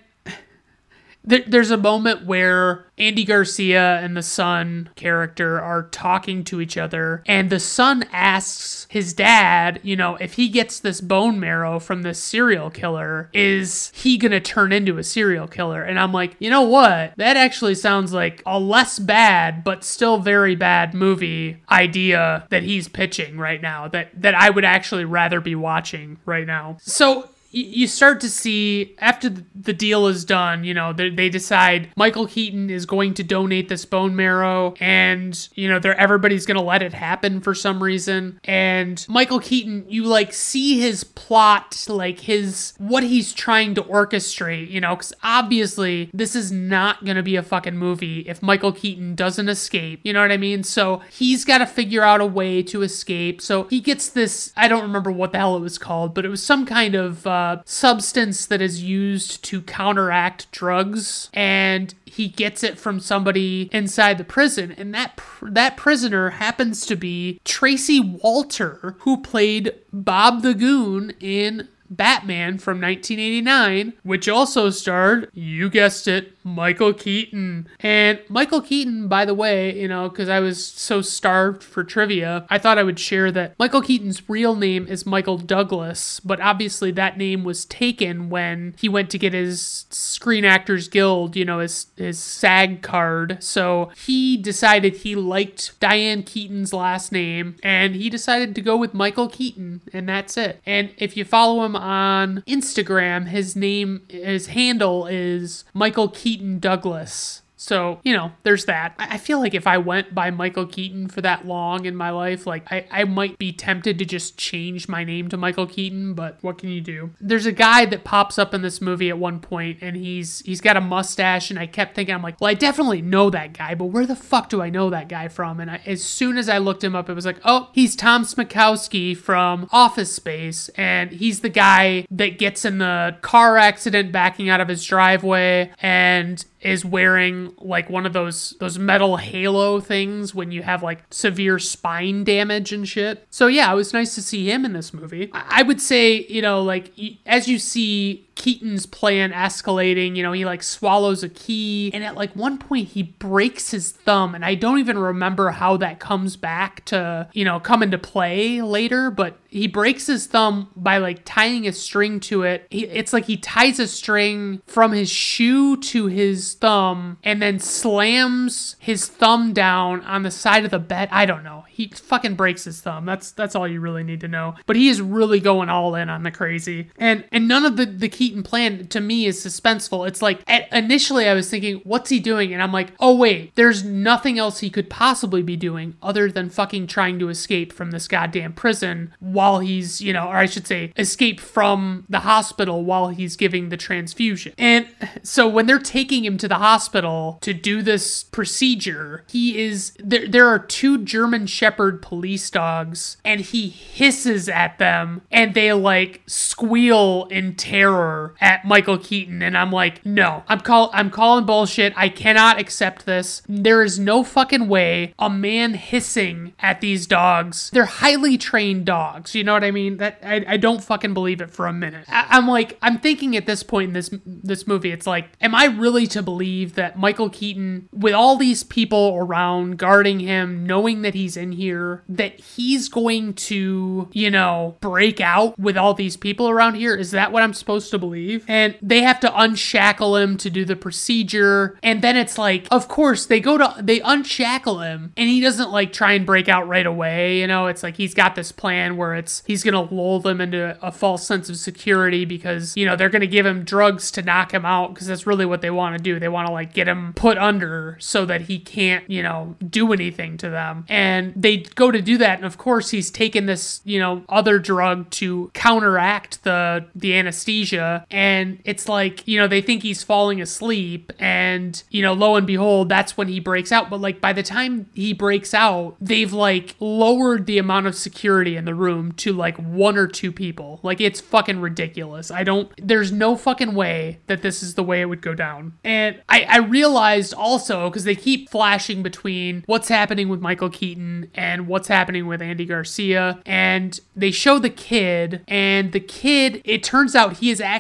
there's 1.24 1.70
a 1.70 1.76
moment 1.76 2.24
where 2.24 2.86
Andy 2.96 3.24
Garcia 3.24 3.98
and 3.98 4.16
the 4.16 4.22
son 4.22 4.88
character 4.96 5.60
are 5.60 5.84
talking 5.84 6.42
to 6.44 6.60
each 6.60 6.76
other, 6.76 7.22
and 7.26 7.50
the 7.50 7.60
son 7.60 8.06
asks 8.12 8.86
his 8.88 9.12
dad, 9.12 9.80
you 9.82 9.94
know, 9.94 10.16
if 10.16 10.34
he 10.34 10.48
gets 10.48 10.80
this 10.80 11.00
bone 11.00 11.38
marrow 11.38 11.78
from 11.78 12.02
this 12.02 12.22
serial 12.22 12.70
killer, 12.70 13.28
is 13.34 13.92
he 13.94 14.16
gonna 14.16 14.40
turn 14.40 14.72
into 14.72 14.96
a 14.96 15.04
serial 15.04 15.46
killer? 15.46 15.82
And 15.82 15.98
I'm 16.00 16.12
like, 16.12 16.34
you 16.38 16.48
know 16.48 16.62
what? 16.62 17.12
That 17.16 17.36
actually 17.36 17.74
sounds 17.74 18.12
like 18.12 18.42
a 18.46 18.58
less 18.58 18.98
bad, 18.98 19.62
but 19.64 19.84
still 19.84 20.18
very 20.18 20.54
bad 20.54 20.94
movie 20.94 21.62
idea 21.70 22.46
that 22.48 22.62
he's 22.62 22.88
pitching 22.88 23.38
right 23.38 23.60
now. 23.60 23.88
That 23.88 24.10
that 24.20 24.34
I 24.34 24.50
would 24.50 24.64
actually 24.64 25.04
rather 25.04 25.40
be 25.40 25.54
watching 25.54 26.18
right 26.24 26.46
now. 26.46 26.78
So 26.80 27.28
you 27.50 27.86
start 27.86 28.20
to 28.20 28.28
see 28.28 28.94
after 28.98 29.30
the 29.54 29.72
deal 29.72 30.06
is 30.06 30.24
done, 30.24 30.64
you 30.64 30.74
know, 30.74 30.92
they, 30.92 31.08
they 31.08 31.28
decide 31.28 31.90
Michael 31.96 32.26
Keaton 32.26 32.68
is 32.68 32.84
going 32.84 33.14
to 33.14 33.22
donate 33.22 33.68
this 33.68 33.84
bone 33.84 34.14
marrow, 34.14 34.74
and 34.80 35.48
you 35.54 35.68
know, 35.68 35.78
they're 35.78 35.98
everybody's 35.98 36.44
gonna 36.44 36.62
let 36.62 36.82
it 36.82 36.92
happen 36.92 37.40
for 37.40 37.54
some 37.54 37.82
reason. 37.82 38.38
And 38.44 39.04
Michael 39.08 39.40
Keaton, 39.40 39.86
you 39.88 40.04
like 40.04 40.32
see 40.32 40.78
his 40.80 41.04
plot, 41.04 41.86
like 41.88 42.20
his 42.20 42.74
what 42.78 43.02
he's 43.02 43.32
trying 43.32 43.74
to 43.76 43.82
orchestrate, 43.82 44.70
you 44.70 44.80
know, 44.80 44.94
because 44.94 45.12
obviously 45.22 46.10
this 46.12 46.36
is 46.36 46.52
not 46.52 47.04
gonna 47.04 47.22
be 47.22 47.36
a 47.36 47.42
fucking 47.42 47.76
movie 47.76 48.20
if 48.20 48.42
Michael 48.42 48.72
Keaton 48.72 49.14
doesn't 49.14 49.48
escape. 49.48 50.00
You 50.04 50.12
know 50.12 50.20
what 50.20 50.32
I 50.32 50.36
mean? 50.36 50.62
So 50.64 51.00
he's 51.10 51.44
got 51.44 51.58
to 51.58 51.66
figure 51.66 52.02
out 52.02 52.20
a 52.20 52.26
way 52.26 52.62
to 52.64 52.82
escape. 52.82 53.40
So 53.40 53.64
he 53.64 53.80
gets 53.80 54.08
this. 54.08 54.52
I 54.56 54.68
don't 54.68 54.82
remember 54.82 55.10
what 55.10 55.32
the 55.32 55.38
hell 55.38 55.56
it 55.56 55.60
was 55.60 55.78
called, 55.78 56.14
but 56.14 56.24
it 56.24 56.28
was 56.28 56.42
some 56.42 56.66
kind 56.66 56.94
of. 56.94 57.26
Uh, 57.26 57.47
substance 57.64 58.46
that 58.46 58.60
is 58.60 58.82
used 58.82 59.44
to 59.44 59.62
counteract 59.62 60.50
drugs 60.52 61.30
and 61.32 61.94
he 62.04 62.28
gets 62.28 62.62
it 62.62 62.78
from 62.78 63.00
somebody 63.00 63.68
inside 63.72 64.18
the 64.18 64.24
prison. 64.24 64.72
And 64.72 64.94
that 64.94 65.16
pr- 65.16 65.50
that 65.50 65.76
prisoner 65.76 66.30
happens 66.30 66.86
to 66.86 66.96
be 66.96 67.40
Tracy 67.44 68.00
Walter 68.00 68.96
who 69.00 69.18
played 69.18 69.74
Bob 69.92 70.42
the 70.42 70.54
Goon 70.54 71.12
in 71.20 71.68
Batman 71.90 72.58
from 72.58 72.80
1989, 72.80 73.94
which 74.02 74.28
also 74.28 74.70
starred, 74.70 75.30
you 75.32 75.70
guessed 75.70 76.08
it, 76.08 76.32
Michael 76.44 76.92
Keaton. 76.92 77.68
And 77.80 78.20
Michael 78.28 78.60
Keaton, 78.60 79.08
by 79.08 79.24
the 79.24 79.34
way, 79.34 79.78
you 79.78 79.88
know, 79.88 80.08
because 80.08 80.28
I 80.28 80.40
was 80.40 80.64
so 80.64 81.02
starved 81.02 81.62
for 81.62 81.84
trivia, 81.84 82.46
I 82.48 82.58
thought 82.58 82.78
I 82.78 82.82
would 82.82 82.98
share 82.98 83.30
that 83.32 83.58
Michael 83.58 83.82
Keaton's 83.82 84.28
real 84.28 84.54
name 84.54 84.86
is 84.86 85.06
Michael 85.06 85.38
Douglas, 85.38 86.20
but 86.20 86.40
obviously 86.40 86.90
that 86.92 87.18
name 87.18 87.44
was 87.44 87.64
taken 87.64 88.30
when 88.30 88.74
he 88.78 88.88
went 88.88 89.10
to 89.10 89.18
get 89.18 89.32
his 89.32 89.86
Screen 89.90 90.44
Actors 90.44 90.88
Guild, 90.88 91.36
you 91.36 91.44
know, 91.44 91.60
his, 91.60 91.86
his 91.96 92.18
SAG 92.18 92.82
card. 92.82 93.42
So 93.42 93.90
he 93.96 94.36
decided 94.36 94.96
he 94.96 95.14
liked 95.14 95.78
Diane 95.80 96.22
Keaton's 96.22 96.72
last 96.72 97.12
name 97.12 97.56
and 97.62 97.94
he 97.94 98.08
decided 98.10 98.54
to 98.54 98.62
go 98.62 98.76
with 98.76 98.94
Michael 98.94 99.28
Keaton, 99.28 99.80
and 99.92 100.08
that's 100.08 100.36
it. 100.36 100.60
And 100.64 100.90
if 100.96 101.16
you 101.16 101.24
follow 101.24 101.64
him 101.64 101.76
on 101.78 102.42
Instagram, 102.46 103.28
his 103.28 103.56
name, 103.56 104.02
his 104.08 104.48
handle 104.48 105.06
is 105.06 105.64
Michael 105.72 106.08
Keaton 106.08 106.58
Douglas. 106.58 107.42
So, 107.58 108.00
you 108.04 108.12
know, 108.12 108.30
there's 108.44 108.66
that. 108.66 108.94
I 108.98 109.18
feel 109.18 109.40
like 109.40 109.52
if 109.52 109.66
I 109.66 109.78
went 109.78 110.14
by 110.14 110.30
Michael 110.30 110.64
Keaton 110.64 111.08
for 111.08 111.20
that 111.22 111.44
long 111.44 111.86
in 111.86 111.96
my 111.96 112.10
life, 112.10 112.46
like 112.46 112.70
I, 112.70 112.86
I 112.90 113.04
might 113.04 113.36
be 113.36 113.52
tempted 113.52 113.98
to 113.98 114.04
just 114.04 114.38
change 114.38 114.88
my 114.88 115.02
name 115.02 115.28
to 115.30 115.36
Michael 115.36 115.66
Keaton, 115.66 116.14
but 116.14 116.38
what 116.40 116.58
can 116.58 116.68
you 116.68 116.80
do? 116.80 117.10
There's 117.20 117.46
a 117.46 117.52
guy 117.52 117.84
that 117.86 118.04
pops 118.04 118.38
up 118.38 118.54
in 118.54 118.62
this 118.62 118.80
movie 118.80 119.08
at 119.08 119.18
one 119.18 119.40
point 119.40 119.78
and 119.82 119.96
he's 119.96 120.38
he's 120.40 120.60
got 120.60 120.76
a 120.76 120.80
mustache 120.80 121.50
and 121.50 121.58
I 121.58 121.66
kept 121.66 121.96
thinking 121.96 122.14
I'm 122.14 122.22
like, 122.22 122.40
well, 122.40 122.48
I 122.48 122.54
definitely 122.54 123.02
know 123.02 123.28
that 123.30 123.54
guy, 123.54 123.74
but 123.74 123.86
where 123.86 124.06
the 124.06 124.16
fuck 124.16 124.48
do 124.48 124.62
I 124.62 124.70
know 124.70 124.88
that 124.90 125.08
guy 125.08 125.26
from? 125.26 125.58
And 125.58 125.68
I, 125.68 125.80
as 125.84 126.04
soon 126.04 126.38
as 126.38 126.48
I 126.48 126.58
looked 126.58 126.84
him 126.84 126.94
up, 126.94 127.10
it 127.10 127.14
was 127.14 127.26
like, 127.26 127.40
oh, 127.44 127.70
he's 127.72 127.96
Tom 127.96 128.22
Smykowski 128.22 129.16
from 129.16 129.68
Office 129.72 130.14
Space 130.14 130.68
and 130.76 131.10
he's 131.10 131.40
the 131.40 131.48
guy 131.48 132.06
that 132.12 132.38
gets 132.38 132.64
in 132.64 132.78
the 132.78 133.16
car 133.20 133.56
accident 133.56 134.12
backing 134.12 134.48
out 134.48 134.60
of 134.60 134.68
his 134.68 134.84
driveway 134.84 135.72
and 135.82 136.44
is 136.60 136.84
wearing 136.84 137.54
like 137.58 137.88
one 137.88 138.06
of 138.06 138.12
those 138.12 138.56
those 138.58 138.78
metal 138.78 139.16
halo 139.16 139.80
things 139.80 140.34
when 140.34 140.50
you 140.50 140.62
have 140.62 140.82
like 140.82 141.02
severe 141.10 141.58
spine 141.58 142.24
damage 142.24 142.72
and 142.72 142.88
shit. 142.88 143.26
So 143.30 143.46
yeah, 143.46 143.70
it 143.72 143.76
was 143.76 143.92
nice 143.92 144.14
to 144.16 144.22
see 144.22 144.50
him 144.50 144.64
in 144.64 144.72
this 144.72 144.92
movie. 144.92 145.30
I 145.32 145.62
would 145.62 145.80
say, 145.80 146.26
you 146.28 146.42
know, 146.42 146.62
like 146.62 146.92
as 147.26 147.48
you 147.48 147.58
see 147.58 148.27
Keaton's 148.38 148.86
plan 148.86 149.32
escalating. 149.32 150.14
You 150.14 150.22
know, 150.22 150.32
he 150.32 150.44
like 150.44 150.62
swallows 150.62 151.24
a 151.24 151.28
key, 151.28 151.90
and 151.92 152.04
at 152.04 152.14
like 152.14 152.34
one 152.34 152.56
point 152.56 152.88
he 152.88 153.02
breaks 153.02 153.72
his 153.72 153.90
thumb, 153.90 154.34
and 154.34 154.44
I 154.44 154.54
don't 154.54 154.78
even 154.78 154.96
remember 154.96 155.50
how 155.50 155.76
that 155.78 155.98
comes 155.98 156.36
back 156.36 156.84
to, 156.86 157.28
you 157.32 157.44
know, 157.44 157.58
come 157.58 157.82
into 157.82 157.98
play 157.98 158.62
later, 158.62 159.10
but 159.10 159.36
he 159.48 159.66
breaks 159.66 160.06
his 160.06 160.26
thumb 160.26 160.68
by 160.76 160.98
like 160.98 161.22
tying 161.24 161.66
a 161.66 161.72
string 161.72 162.20
to 162.20 162.42
it. 162.42 162.66
He, 162.70 162.84
it's 162.84 163.12
like 163.12 163.24
he 163.24 163.36
ties 163.36 163.78
a 163.78 163.86
string 163.86 164.62
from 164.66 164.92
his 164.92 165.10
shoe 165.10 165.76
to 165.78 166.06
his 166.06 166.54
thumb 166.54 167.18
and 167.24 167.40
then 167.40 167.58
slams 167.58 168.76
his 168.78 169.06
thumb 169.06 169.52
down 169.52 170.02
on 170.02 170.22
the 170.22 170.30
side 170.30 170.64
of 170.64 170.70
the 170.70 170.78
bed. 170.78 171.08
I 171.10 171.26
don't 171.26 171.42
know. 171.42 171.64
He 171.68 171.88
fucking 171.88 172.34
breaks 172.34 172.64
his 172.64 172.80
thumb. 172.80 173.06
That's 173.06 173.30
that's 173.30 173.54
all 173.54 173.66
you 173.66 173.80
really 173.80 174.02
need 174.04 174.20
to 174.20 174.28
know. 174.28 174.54
But 174.66 174.76
he 174.76 174.88
is 174.88 175.00
really 175.00 175.40
going 175.40 175.70
all 175.70 175.94
in 175.94 176.10
on 176.10 176.24
the 176.24 176.30
crazy. 176.30 176.90
And 176.98 177.24
and 177.32 177.48
none 177.48 177.64
of 177.64 177.76
the 177.76 177.86
the 177.86 178.08
Keaton 178.28 178.42
plan 178.42 178.86
to 178.88 179.00
me 179.00 179.24
is 179.24 179.42
suspenseful. 179.42 180.06
It's 180.06 180.20
like 180.20 180.42
at, 180.46 180.70
initially 180.70 181.26
I 181.26 181.32
was 181.32 181.48
thinking, 181.48 181.80
what's 181.84 182.10
he 182.10 182.20
doing? 182.20 182.52
And 182.52 182.62
I'm 182.62 182.72
like, 182.72 182.92
oh 183.00 183.16
wait, 183.16 183.54
there's 183.54 183.84
nothing 183.84 184.38
else 184.38 184.60
he 184.60 184.68
could 184.68 184.90
possibly 184.90 185.42
be 185.42 185.56
doing 185.56 185.96
other 186.02 186.30
than 186.30 186.50
fucking 186.50 186.88
trying 186.88 187.18
to 187.20 187.30
escape 187.30 187.72
from 187.72 187.90
this 187.90 188.06
goddamn 188.06 188.52
prison 188.52 189.14
while 189.18 189.60
he's, 189.60 190.02
you 190.02 190.12
know, 190.12 190.28
or 190.28 190.36
I 190.36 190.44
should 190.44 190.66
say, 190.66 190.92
escape 190.98 191.40
from 191.40 192.04
the 192.10 192.20
hospital 192.20 192.84
while 192.84 193.08
he's 193.08 193.34
giving 193.34 193.70
the 193.70 193.78
transfusion. 193.78 194.52
And 194.58 194.86
so 195.22 195.48
when 195.48 195.64
they're 195.64 195.78
taking 195.78 196.22
him 196.22 196.36
to 196.36 196.48
the 196.48 196.56
hospital 196.56 197.38
to 197.40 197.54
do 197.54 197.80
this 197.80 198.24
procedure, 198.24 199.24
he 199.30 199.58
is 199.58 199.94
there. 199.98 200.28
There 200.28 200.48
are 200.48 200.58
two 200.58 201.02
German 201.02 201.46
Shepherd 201.46 202.02
police 202.02 202.50
dogs, 202.50 203.16
and 203.24 203.40
he 203.40 203.70
hisses 203.70 204.50
at 204.50 204.78
them, 204.78 205.22
and 205.30 205.54
they 205.54 205.72
like 205.72 206.20
squeal 206.26 207.26
in 207.30 207.54
terror 207.54 208.17
at 208.40 208.64
Michael 208.64 208.98
Keaton. 208.98 209.42
And 209.42 209.56
I'm 209.56 209.70
like, 209.72 210.04
no, 210.04 210.44
I'm 210.48 210.60
call 210.60 210.90
I'm 210.92 211.10
calling 211.10 211.44
bullshit. 211.44 211.92
I 211.96 212.08
cannot 212.08 212.60
accept 212.60 213.06
this. 213.06 213.42
There 213.48 213.82
is 213.82 213.98
no 213.98 214.22
fucking 214.22 214.68
way 214.68 215.14
a 215.18 215.30
man 215.30 215.74
hissing 215.74 216.52
at 216.60 216.80
these 216.80 217.06
dogs. 217.06 217.70
They're 217.70 217.84
highly 217.84 218.38
trained 218.38 218.84
dogs. 218.86 219.34
You 219.34 219.44
know 219.44 219.52
what 219.52 219.64
I 219.64 219.70
mean? 219.70 219.98
That 219.98 220.18
I, 220.22 220.44
I 220.46 220.56
don't 220.56 220.82
fucking 220.82 221.14
believe 221.14 221.40
it 221.40 221.50
for 221.50 221.66
a 221.66 221.72
minute. 221.72 222.04
I, 222.08 222.26
I'm 222.30 222.46
like, 222.46 222.78
I'm 222.82 222.98
thinking 222.98 223.36
at 223.36 223.46
this 223.46 223.62
point 223.62 223.88
in 223.88 223.94
this 223.94 224.10
this 224.26 224.66
movie, 224.66 224.90
it's 224.90 225.06
like, 225.06 225.30
am 225.40 225.54
I 225.54 225.66
really 225.66 226.06
to 226.08 226.22
believe 226.22 226.74
that 226.74 226.98
Michael 226.98 227.30
Keaton, 227.30 227.88
with 227.92 228.14
all 228.14 228.36
these 228.36 228.64
people 228.64 229.14
around 229.16 229.78
guarding 229.78 230.20
him, 230.20 230.66
knowing 230.66 231.02
that 231.02 231.14
he's 231.14 231.36
in 231.36 231.52
here, 231.52 232.02
that 232.08 232.38
he's 232.40 232.88
going 232.88 233.34
to, 233.34 234.08
you 234.12 234.30
know, 234.30 234.76
break 234.80 235.20
out 235.20 235.58
with 235.58 235.76
all 235.76 235.94
these 235.94 236.16
people 236.16 236.48
around 236.48 236.74
here? 236.74 236.94
Is 236.94 237.10
that 237.12 237.32
what 237.32 237.42
I'm 237.42 237.54
supposed 237.54 237.90
to 237.90 237.98
believe? 237.98 238.07
And 238.48 238.76
they 238.82 239.02
have 239.02 239.20
to 239.20 239.40
unshackle 239.40 240.16
him 240.16 240.36
to 240.38 240.50
do 240.50 240.64
the 240.64 240.76
procedure. 240.76 241.78
And 241.82 242.02
then 242.02 242.16
it's 242.16 242.38
like, 242.38 242.66
of 242.70 242.88
course, 242.88 243.26
they 243.26 243.40
go 243.40 243.58
to, 243.58 243.74
they 243.80 244.00
unshackle 244.00 244.80
him 244.80 245.12
and 245.16 245.28
he 245.28 245.40
doesn't 245.40 245.70
like 245.70 245.92
try 245.92 246.12
and 246.12 246.26
break 246.26 246.48
out 246.48 246.68
right 246.68 246.86
away. 246.86 247.40
You 247.40 247.46
know, 247.46 247.66
it's 247.66 247.82
like 247.82 247.96
he's 247.96 248.14
got 248.14 248.34
this 248.34 248.52
plan 248.52 248.96
where 248.96 249.14
it's, 249.14 249.42
he's 249.46 249.64
going 249.64 249.74
to 249.88 249.94
lull 249.94 250.20
them 250.20 250.40
into 250.40 250.78
a 250.82 250.92
false 250.92 251.26
sense 251.26 251.48
of 251.48 251.56
security 251.56 252.24
because, 252.24 252.76
you 252.76 252.86
know, 252.86 252.96
they're 252.96 253.08
going 253.08 253.20
to 253.20 253.26
give 253.26 253.46
him 253.46 253.64
drugs 253.64 254.10
to 254.12 254.22
knock 254.22 254.52
him 254.52 254.64
out 254.64 254.94
because 254.94 255.06
that's 255.06 255.26
really 255.26 255.46
what 255.46 255.60
they 255.60 255.70
want 255.70 255.96
to 255.96 256.02
do. 256.02 256.18
They 256.18 256.28
want 256.28 256.46
to 256.46 256.52
like 256.52 256.72
get 256.72 256.88
him 256.88 257.12
put 257.14 257.38
under 257.38 257.96
so 258.00 258.24
that 258.26 258.42
he 258.42 258.58
can't, 258.58 259.08
you 259.08 259.22
know, 259.22 259.56
do 259.68 259.92
anything 259.92 260.36
to 260.38 260.50
them. 260.50 260.84
And 260.88 261.32
they 261.36 261.58
go 261.58 261.90
to 261.90 262.00
do 262.00 262.18
that. 262.18 262.38
And 262.38 262.46
of 262.46 262.58
course, 262.58 262.90
he's 262.90 263.10
taken 263.10 263.46
this, 263.46 263.80
you 263.84 263.98
know, 263.98 264.24
other 264.28 264.58
drug 264.58 265.10
to 265.10 265.50
counteract 265.54 266.44
the, 266.44 266.86
the 266.94 267.16
anesthesia. 267.16 267.87
And 268.10 268.60
it's 268.64 268.88
like, 268.88 269.26
you 269.26 269.38
know, 269.38 269.48
they 269.48 269.60
think 269.60 269.82
he's 269.82 270.02
falling 270.02 270.40
asleep. 270.40 271.12
And, 271.18 271.82
you 271.90 272.02
know, 272.02 272.12
lo 272.12 272.36
and 272.36 272.46
behold, 272.46 272.88
that's 272.88 273.16
when 273.16 273.28
he 273.28 273.40
breaks 273.40 273.72
out. 273.72 273.90
But 273.90 274.00
like 274.00 274.20
by 274.20 274.32
the 274.32 274.42
time 274.42 274.88
he 274.94 275.12
breaks 275.12 275.54
out, 275.54 275.96
they've 276.00 276.32
like 276.32 276.74
lowered 276.80 277.46
the 277.46 277.58
amount 277.58 277.86
of 277.86 277.94
security 277.94 278.56
in 278.56 278.64
the 278.64 278.74
room 278.74 279.12
to 279.12 279.32
like 279.32 279.56
one 279.56 279.96
or 279.96 280.06
two 280.06 280.32
people. 280.32 280.80
Like 280.82 281.00
it's 281.00 281.20
fucking 281.20 281.60
ridiculous. 281.60 282.30
I 282.30 282.44
don't, 282.44 282.70
there's 282.76 283.12
no 283.12 283.36
fucking 283.36 283.74
way 283.74 284.18
that 284.26 284.42
this 284.42 284.62
is 284.62 284.74
the 284.74 284.82
way 284.82 285.00
it 285.00 285.06
would 285.06 285.22
go 285.22 285.34
down. 285.34 285.74
And 285.84 286.20
I, 286.28 286.42
I 286.42 286.58
realized 286.58 287.34
also, 287.34 287.88
because 287.88 288.04
they 288.04 288.16
keep 288.16 288.50
flashing 288.50 289.02
between 289.02 289.62
what's 289.66 289.88
happening 289.88 290.28
with 290.28 290.40
Michael 290.40 290.70
Keaton 290.70 291.30
and 291.34 291.66
what's 291.66 291.88
happening 291.88 292.26
with 292.26 292.42
Andy 292.42 292.64
Garcia. 292.64 293.40
And 293.46 293.98
they 294.16 294.30
show 294.30 294.58
the 294.58 294.70
kid, 294.70 295.42
and 295.46 295.92
the 295.92 296.00
kid, 296.00 296.60
it 296.64 296.82
turns 296.82 297.14
out 297.14 297.38
he 297.38 297.50
is 297.50 297.60
actually 297.60 297.77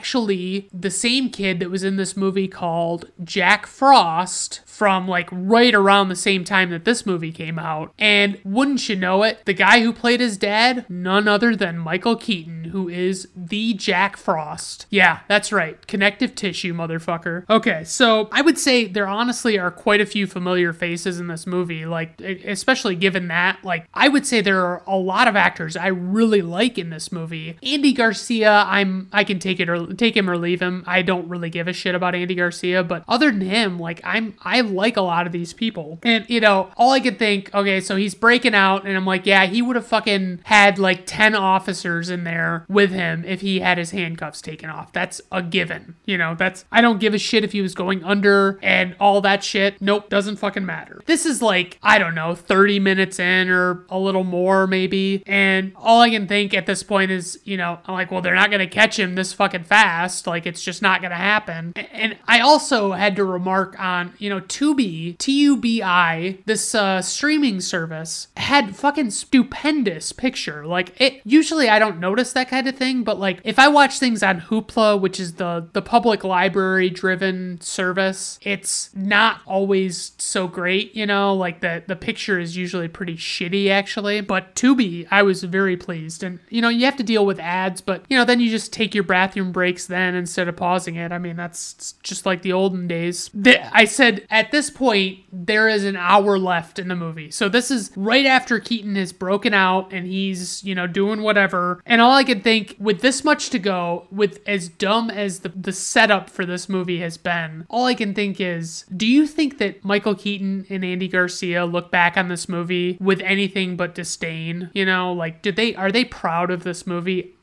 the 0.72 0.90
same 0.90 1.30
kid 1.30 1.60
that 1.60 1.70
was 1.70 1.84
in 1.84 1.96
this 1.96 2.16
movie 2.16 2.48
called 2.48 3.10
Jack 3.22 3.66
Frost 3.66 4.60
from 4.78 5.08
like 5.08 5.28
right 5.32 5.74
around 5.74 6.08
the 6.08 6.14
same 6.14 6.44
time 6.44 6.70
that 6.70 6.84
this 6.84 7.04
movie 7.04 7.32
came 7.32 7.58
out. 7.58 7.92
And 7.98 8.38
wouldn't 8.44 8.88
you 8.88 8.94
know 8.94 9.24
it, 9.24 9.44
the 9.44 9.52
guy 9.52 9.80
who 9.80 9.92
played 9.92 10.20
his 10.20 10.36
dad, 10.36 10.88
none 10.88 11.26
other 11.26 11.56
than 11.56 11.78
Michael 11.78 12.14
Keaton, 12.14 12.66
who 12.66 12.88
is 12.88 13.26
the 13.34 13.74
Jack 13.74 14.16
Frost. 14.16 14.86
Yeah, 14.88 15.20
that's 15.26 15.50
right. 15.50 15.84
Connective 15.88 16.36
tissue, 16.36 16.72
motherfucker. 16.72 17.44
Okay, 17.50 17.82
so 17.82 18.28
I 18.30 18.40
would 18.40 18.56
say 18.56 18.86
there 18.86 19.08
honestly 19.08 19.58
are 19.58 19.72
quite 19.72 20.00
a 20.00 20.06
few 20.06 20.28
familiar 20.28 20.72
faces 20.72 21.18
in 21.18 21.26
this 21.26 21.44
movie, 21.44 21.84
like 21.84 22.20
especially 22.20 22.94
given 22.94 23.26
that, 23.26 23.58
like 23.64 23.88
I 23.92 24.06
would 24.06 24.26
say 24.26 24.40
there 24.40 24.64
are 24.64 24.84
a 24.86 24.96
lot 24.96 25.26
of 25.26 25.34
actors 25.34 25.76
I 25.76 25.88
really 25.88 26.40
like 26.40 26.78
in 26.78 26.90
this 26.90 27.10
movie. 27.10 27.58
Andy 27.64 27.92
Garcia, 27.92 28.62
I'm 28.68 29.08
I 29.12 29.24
can 29.24 29.40
take 29.40 29.58
it 29.58 29.68
or 29.68 29.92
take 29.94 30.16
him 30.16 30.30
or 30.30 30.38
leave 30.38 30.62
him. 30.62 30.84
I 30.86 31.02
don't 31.02 31.28
really 31.28 31.50
give 31.50 31.66
a 31.66 31.72
shit 31.72 31.96
about 31.96 32.14
Andy 32.14 32.36
Garcia, 32.36 32.84
but 32.84 33.02
other 33.08 33.32
than 33.32 33.40
him, 33.40 33.80
like 33.80 34.00
I'm 34.04 34.36
I 34.42 34.67
like 34.68 34.96
a 34.96 35.02
lot 35.02 35.26
of 35.26 35.32
these 35.32 35.52
people. 35.52 35.98
And, 36.02 36.28
you 36.28 36.40
know, 36.40 36.70
all 36.76 36.90
I 36.90 37.00
could 37.00 37.18
think, 37.18 37.54
okay, 37.54 37.80
so 37.80 37.96
he's 37.96 38.14
breaking 38.14 38.54
out, 38.54 38.86
and 38.86 38.96
I'm 38.96 39.06
like, 39.06 39.26
yeah, 39.26 39.46
he 39.46 39.62
would 39.62 39.76
have 39.76 39.86
fucking 39.86 40.40
had 40.44 40.78
like 40.78 41.06
10 41.06 41.34
officers 41.34 42.10
in 42.10 42.24
there 42.24 42.64
with 42.68 42.90
him 42.90 43.24
if 43.24 43.40
he 43.40 43.60
had 43.60 43.78
his 43.78 43.90
handcuffs 43.90 44.40
taken 44.40 44.70
off. 44.70 44.92
That's 44.92 45.20
a 45.32 45.42
given. 45.42 45.96
You 46.04 46.18
know, 46.18 46.34
that's, 46.34 46.64
I 46.70 46.80
don't 46.80 47.00
give 47.00 47.14
a 47.14 47.18
shit 47.18 47.44
if 47.44 47.52
he 47.52 47.60
was 47.60 47.74
going 47.74 48.04
under 48.04 48.58
and 48.62 48.96
all 49.00 49.20
that 49.22 49.44
shit. 49.44 49.80
Nope, 49.80 50.08
doesn't 50.08 50.36
fucking 50.36 50.66
matter. 50.66 51.00
This 51.06 51.26
is 51.26 51.42
like, 51.42 51.78
I 51.82 51.98
don't 51.98 52.14
know, 52.14 52.34
30 52.34 52.78
minutes 52.78 53.18
in 53.18 53.48
or 53.48 53.86
a 53.88 53.98
little 53.98 54.24
more 54.24 54.66
maybe. 54.66 55.22
And 55.26 55.72
all 55.76 56.00
I 56.00 56.10
can 56.10 56.26
think 56.26 56.54
at 56.54 56.66
this 56.66 56.82
point 56.82 57.10
is, 57.10 57.40
you 57.44 57.56
know, 57.56 57.78
I'm 57.86 57.94
like, 57.94 58.10
well, 58.10 58.20
they're 58.20 58.34
not 58.34 58.50
going 58.50 58.60
to 58.60 58.66
catch 58.66 58.98
him 58.98 59.14
this 59.14 59.32
fucking 59.32 59.64
fast. 59.64 60.26
Like, 60.26 60.46
it's 60.46 60.62
just 60.62 60.82
not 60.82 61.00
going 61.00 61.10
to 61.10 61.16
happen. 61.16 61.72
And 61.76 62.16
I 62.26 62.40
also 62.40 62.92
had 62.92 63.16
to 63.16 63.24
remark 63.24 63.78
on, 63.78 64.14
you 64.18 64.30
know, 64.30 64.40
Tubi, 64.58 65.16
T 65.18 65.40
U 65.42 65.56
B 65.56 65.82
I, 65.84 66.38
this 66.44 66.74
uh, 66.74 67.00
streaming 67.00 67.60
service, 67.60 68.26
had 68.36 68.74
fucking 68.74 69.12
stupendous 69.12 70.10
picture. 70.10 70.66
Like, 70.66 71.00
it 71.00 71.20
usually 71.24 71.68
I 71.68 71.78
don't 71.78 72.00
notice 72.00 72.32
that 72.32 72.48
kind 72.48 72.66
of 72.66 72.74
thing, 72.74 73.04
but 73.04 73.20
like, 73.20 73.40
if 73.44 73.56
I 73.56 73.68
watch 73.68 74.00
things 74.00 74.20
on 74.20 74.40
Hoopla, 74.40 75.00
which 75.00 75.20
is 75.20 75.34
the, 75.34 75.68
the 75.74 75.80
public 75.80 76.24
library 76.24 76.90
driven 76.90 77.60
service, 77.60 78.40
it's 78.42 78.90
not 78.96 79.42
always 79.46 80.10
so 80.18 80.48
great, 80.48 80.92
you 80.96 81.06
know, 81.06 81.34
like 81.34 81.60
the, 81.60 81.84
the 81.86 81.94
picture 81.94 82.40
is 82.40 82.56
usually 82.56 82.88
pretty 82.88 83.16
shitty 83.16 83.70
actually. 83.70 84.22
But 84.22 84.56
Tubi, 84.56 85.06
I 85.08 85.22
was 85.22 85.44
very 85.44 85.76
pleased. 85.76 86.24
And, 86.24 86.40
you 86.48 86.60
know, 86.62 86.68
you 86.68 86.84
have 86.84 86.96
to 86.96 87.04
deal 87.04 87.24
with 87.24 87.38
ads, 87.38 87.80
but, 87.80 88.04
you 88.08 88.18
know, 88.18 88.24
then 88.24 88.40
you 88.40 88.50
just 88.50 88.72
take 88.72 88.92
your 88.92 89.04
bathroom 89.04 89.52
breaks 89.52 89.86
then 89.86 90.16
instead 90.16 90.48
of 90.48 90.56
pausing 90.56 90.96
it. 90.96 91.12
I 91.12 91.18
mean, 91.18 91.36
that's 91.36 91.94
just 92.02 92.26
like 92.26 92.42
the 92.42 92.52
olden 92.52 92.88
days. 92.88 93.30
The, 93.32 93.62
I 93.72 93.84
said 93.84 94.26
at 94.30 94.47
this 94.50 94.70
point, 94.70 95.20
there 95.32 95.68
is 95.68 95.84
an 95.84 95.96
hour 95.96 96.38
left 96.38 96.78
in 96.78 96.88
the 96.88 96.96
movie. 96.96 97.30
So 97.30 97.48
this 97.48 97.70
is 97.70 97.90
right 97.96 98.26
after 98.26 98.60
Keaton 98.60 98.96
has 98.96 99.12
broken 99.12 99.54
out 99.54 99.92
and 99.92 100.06
he's, 100.06 100.62
you 100.64 100.74
know, 100.74 100.86
doing 100.86 101.22
whatever. 101.22 101.82
And 101.86 102.00
all 102.00 102.12
I 102.12 102.24
can 102.24 102.40
think 102.40 102.76
with 102.78 103.00
this 103.00 103.24
much 103.24 103.50
to 103.50 103.58
go, 103.58 104.06
with 104.10 104.40
as 104.46 104.68
dumb 104.68 105.10
as 105.10 105.40
the, 105.40 105.50
the 105.50 105.72
setup 105.72 106.30
for 106.30 106.44
this 106.44 106.68
movie 106.68 107.00
has 107.00 107.16
been, 107.16 107.66
all 107.68 107.86
I 107.86 107.94
can 107.94 108.14
think 108.14 108.40
is 108.40 108.84
do 108.94 109.06
you 109.06 109.26
think 109.26 109.58
that 109.58 109.84
Michael 109.84 110.14
Keaton 110.14 110.66
and 110.68 110.84
Andy 110.84 111.08
Garcia 111.08 111.64
look 111.66 111.90
back 111.90 112.16
on 112.16 112.28
this 112.28 112.48
movie 112.48 112.96
with 113.00 113.20
anything 113.20 113.76
but 113.76 113.94
disdain? 113.94 114.70
You 114.74 114.84
know, 114.84 115.12
like, 115.12 115.42
did 115.42 115.56
they, 115.56 115.74
are 115.74 115.92
they 115.92 116.04
proud 116.04 116.50
of 116.50 116.64
this 116.64 116.86
movie? 116.86 117.34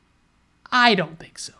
I 0.70 0.94
don't 0.94 1.18
think 1.18 1.38
so. 1.38 1.52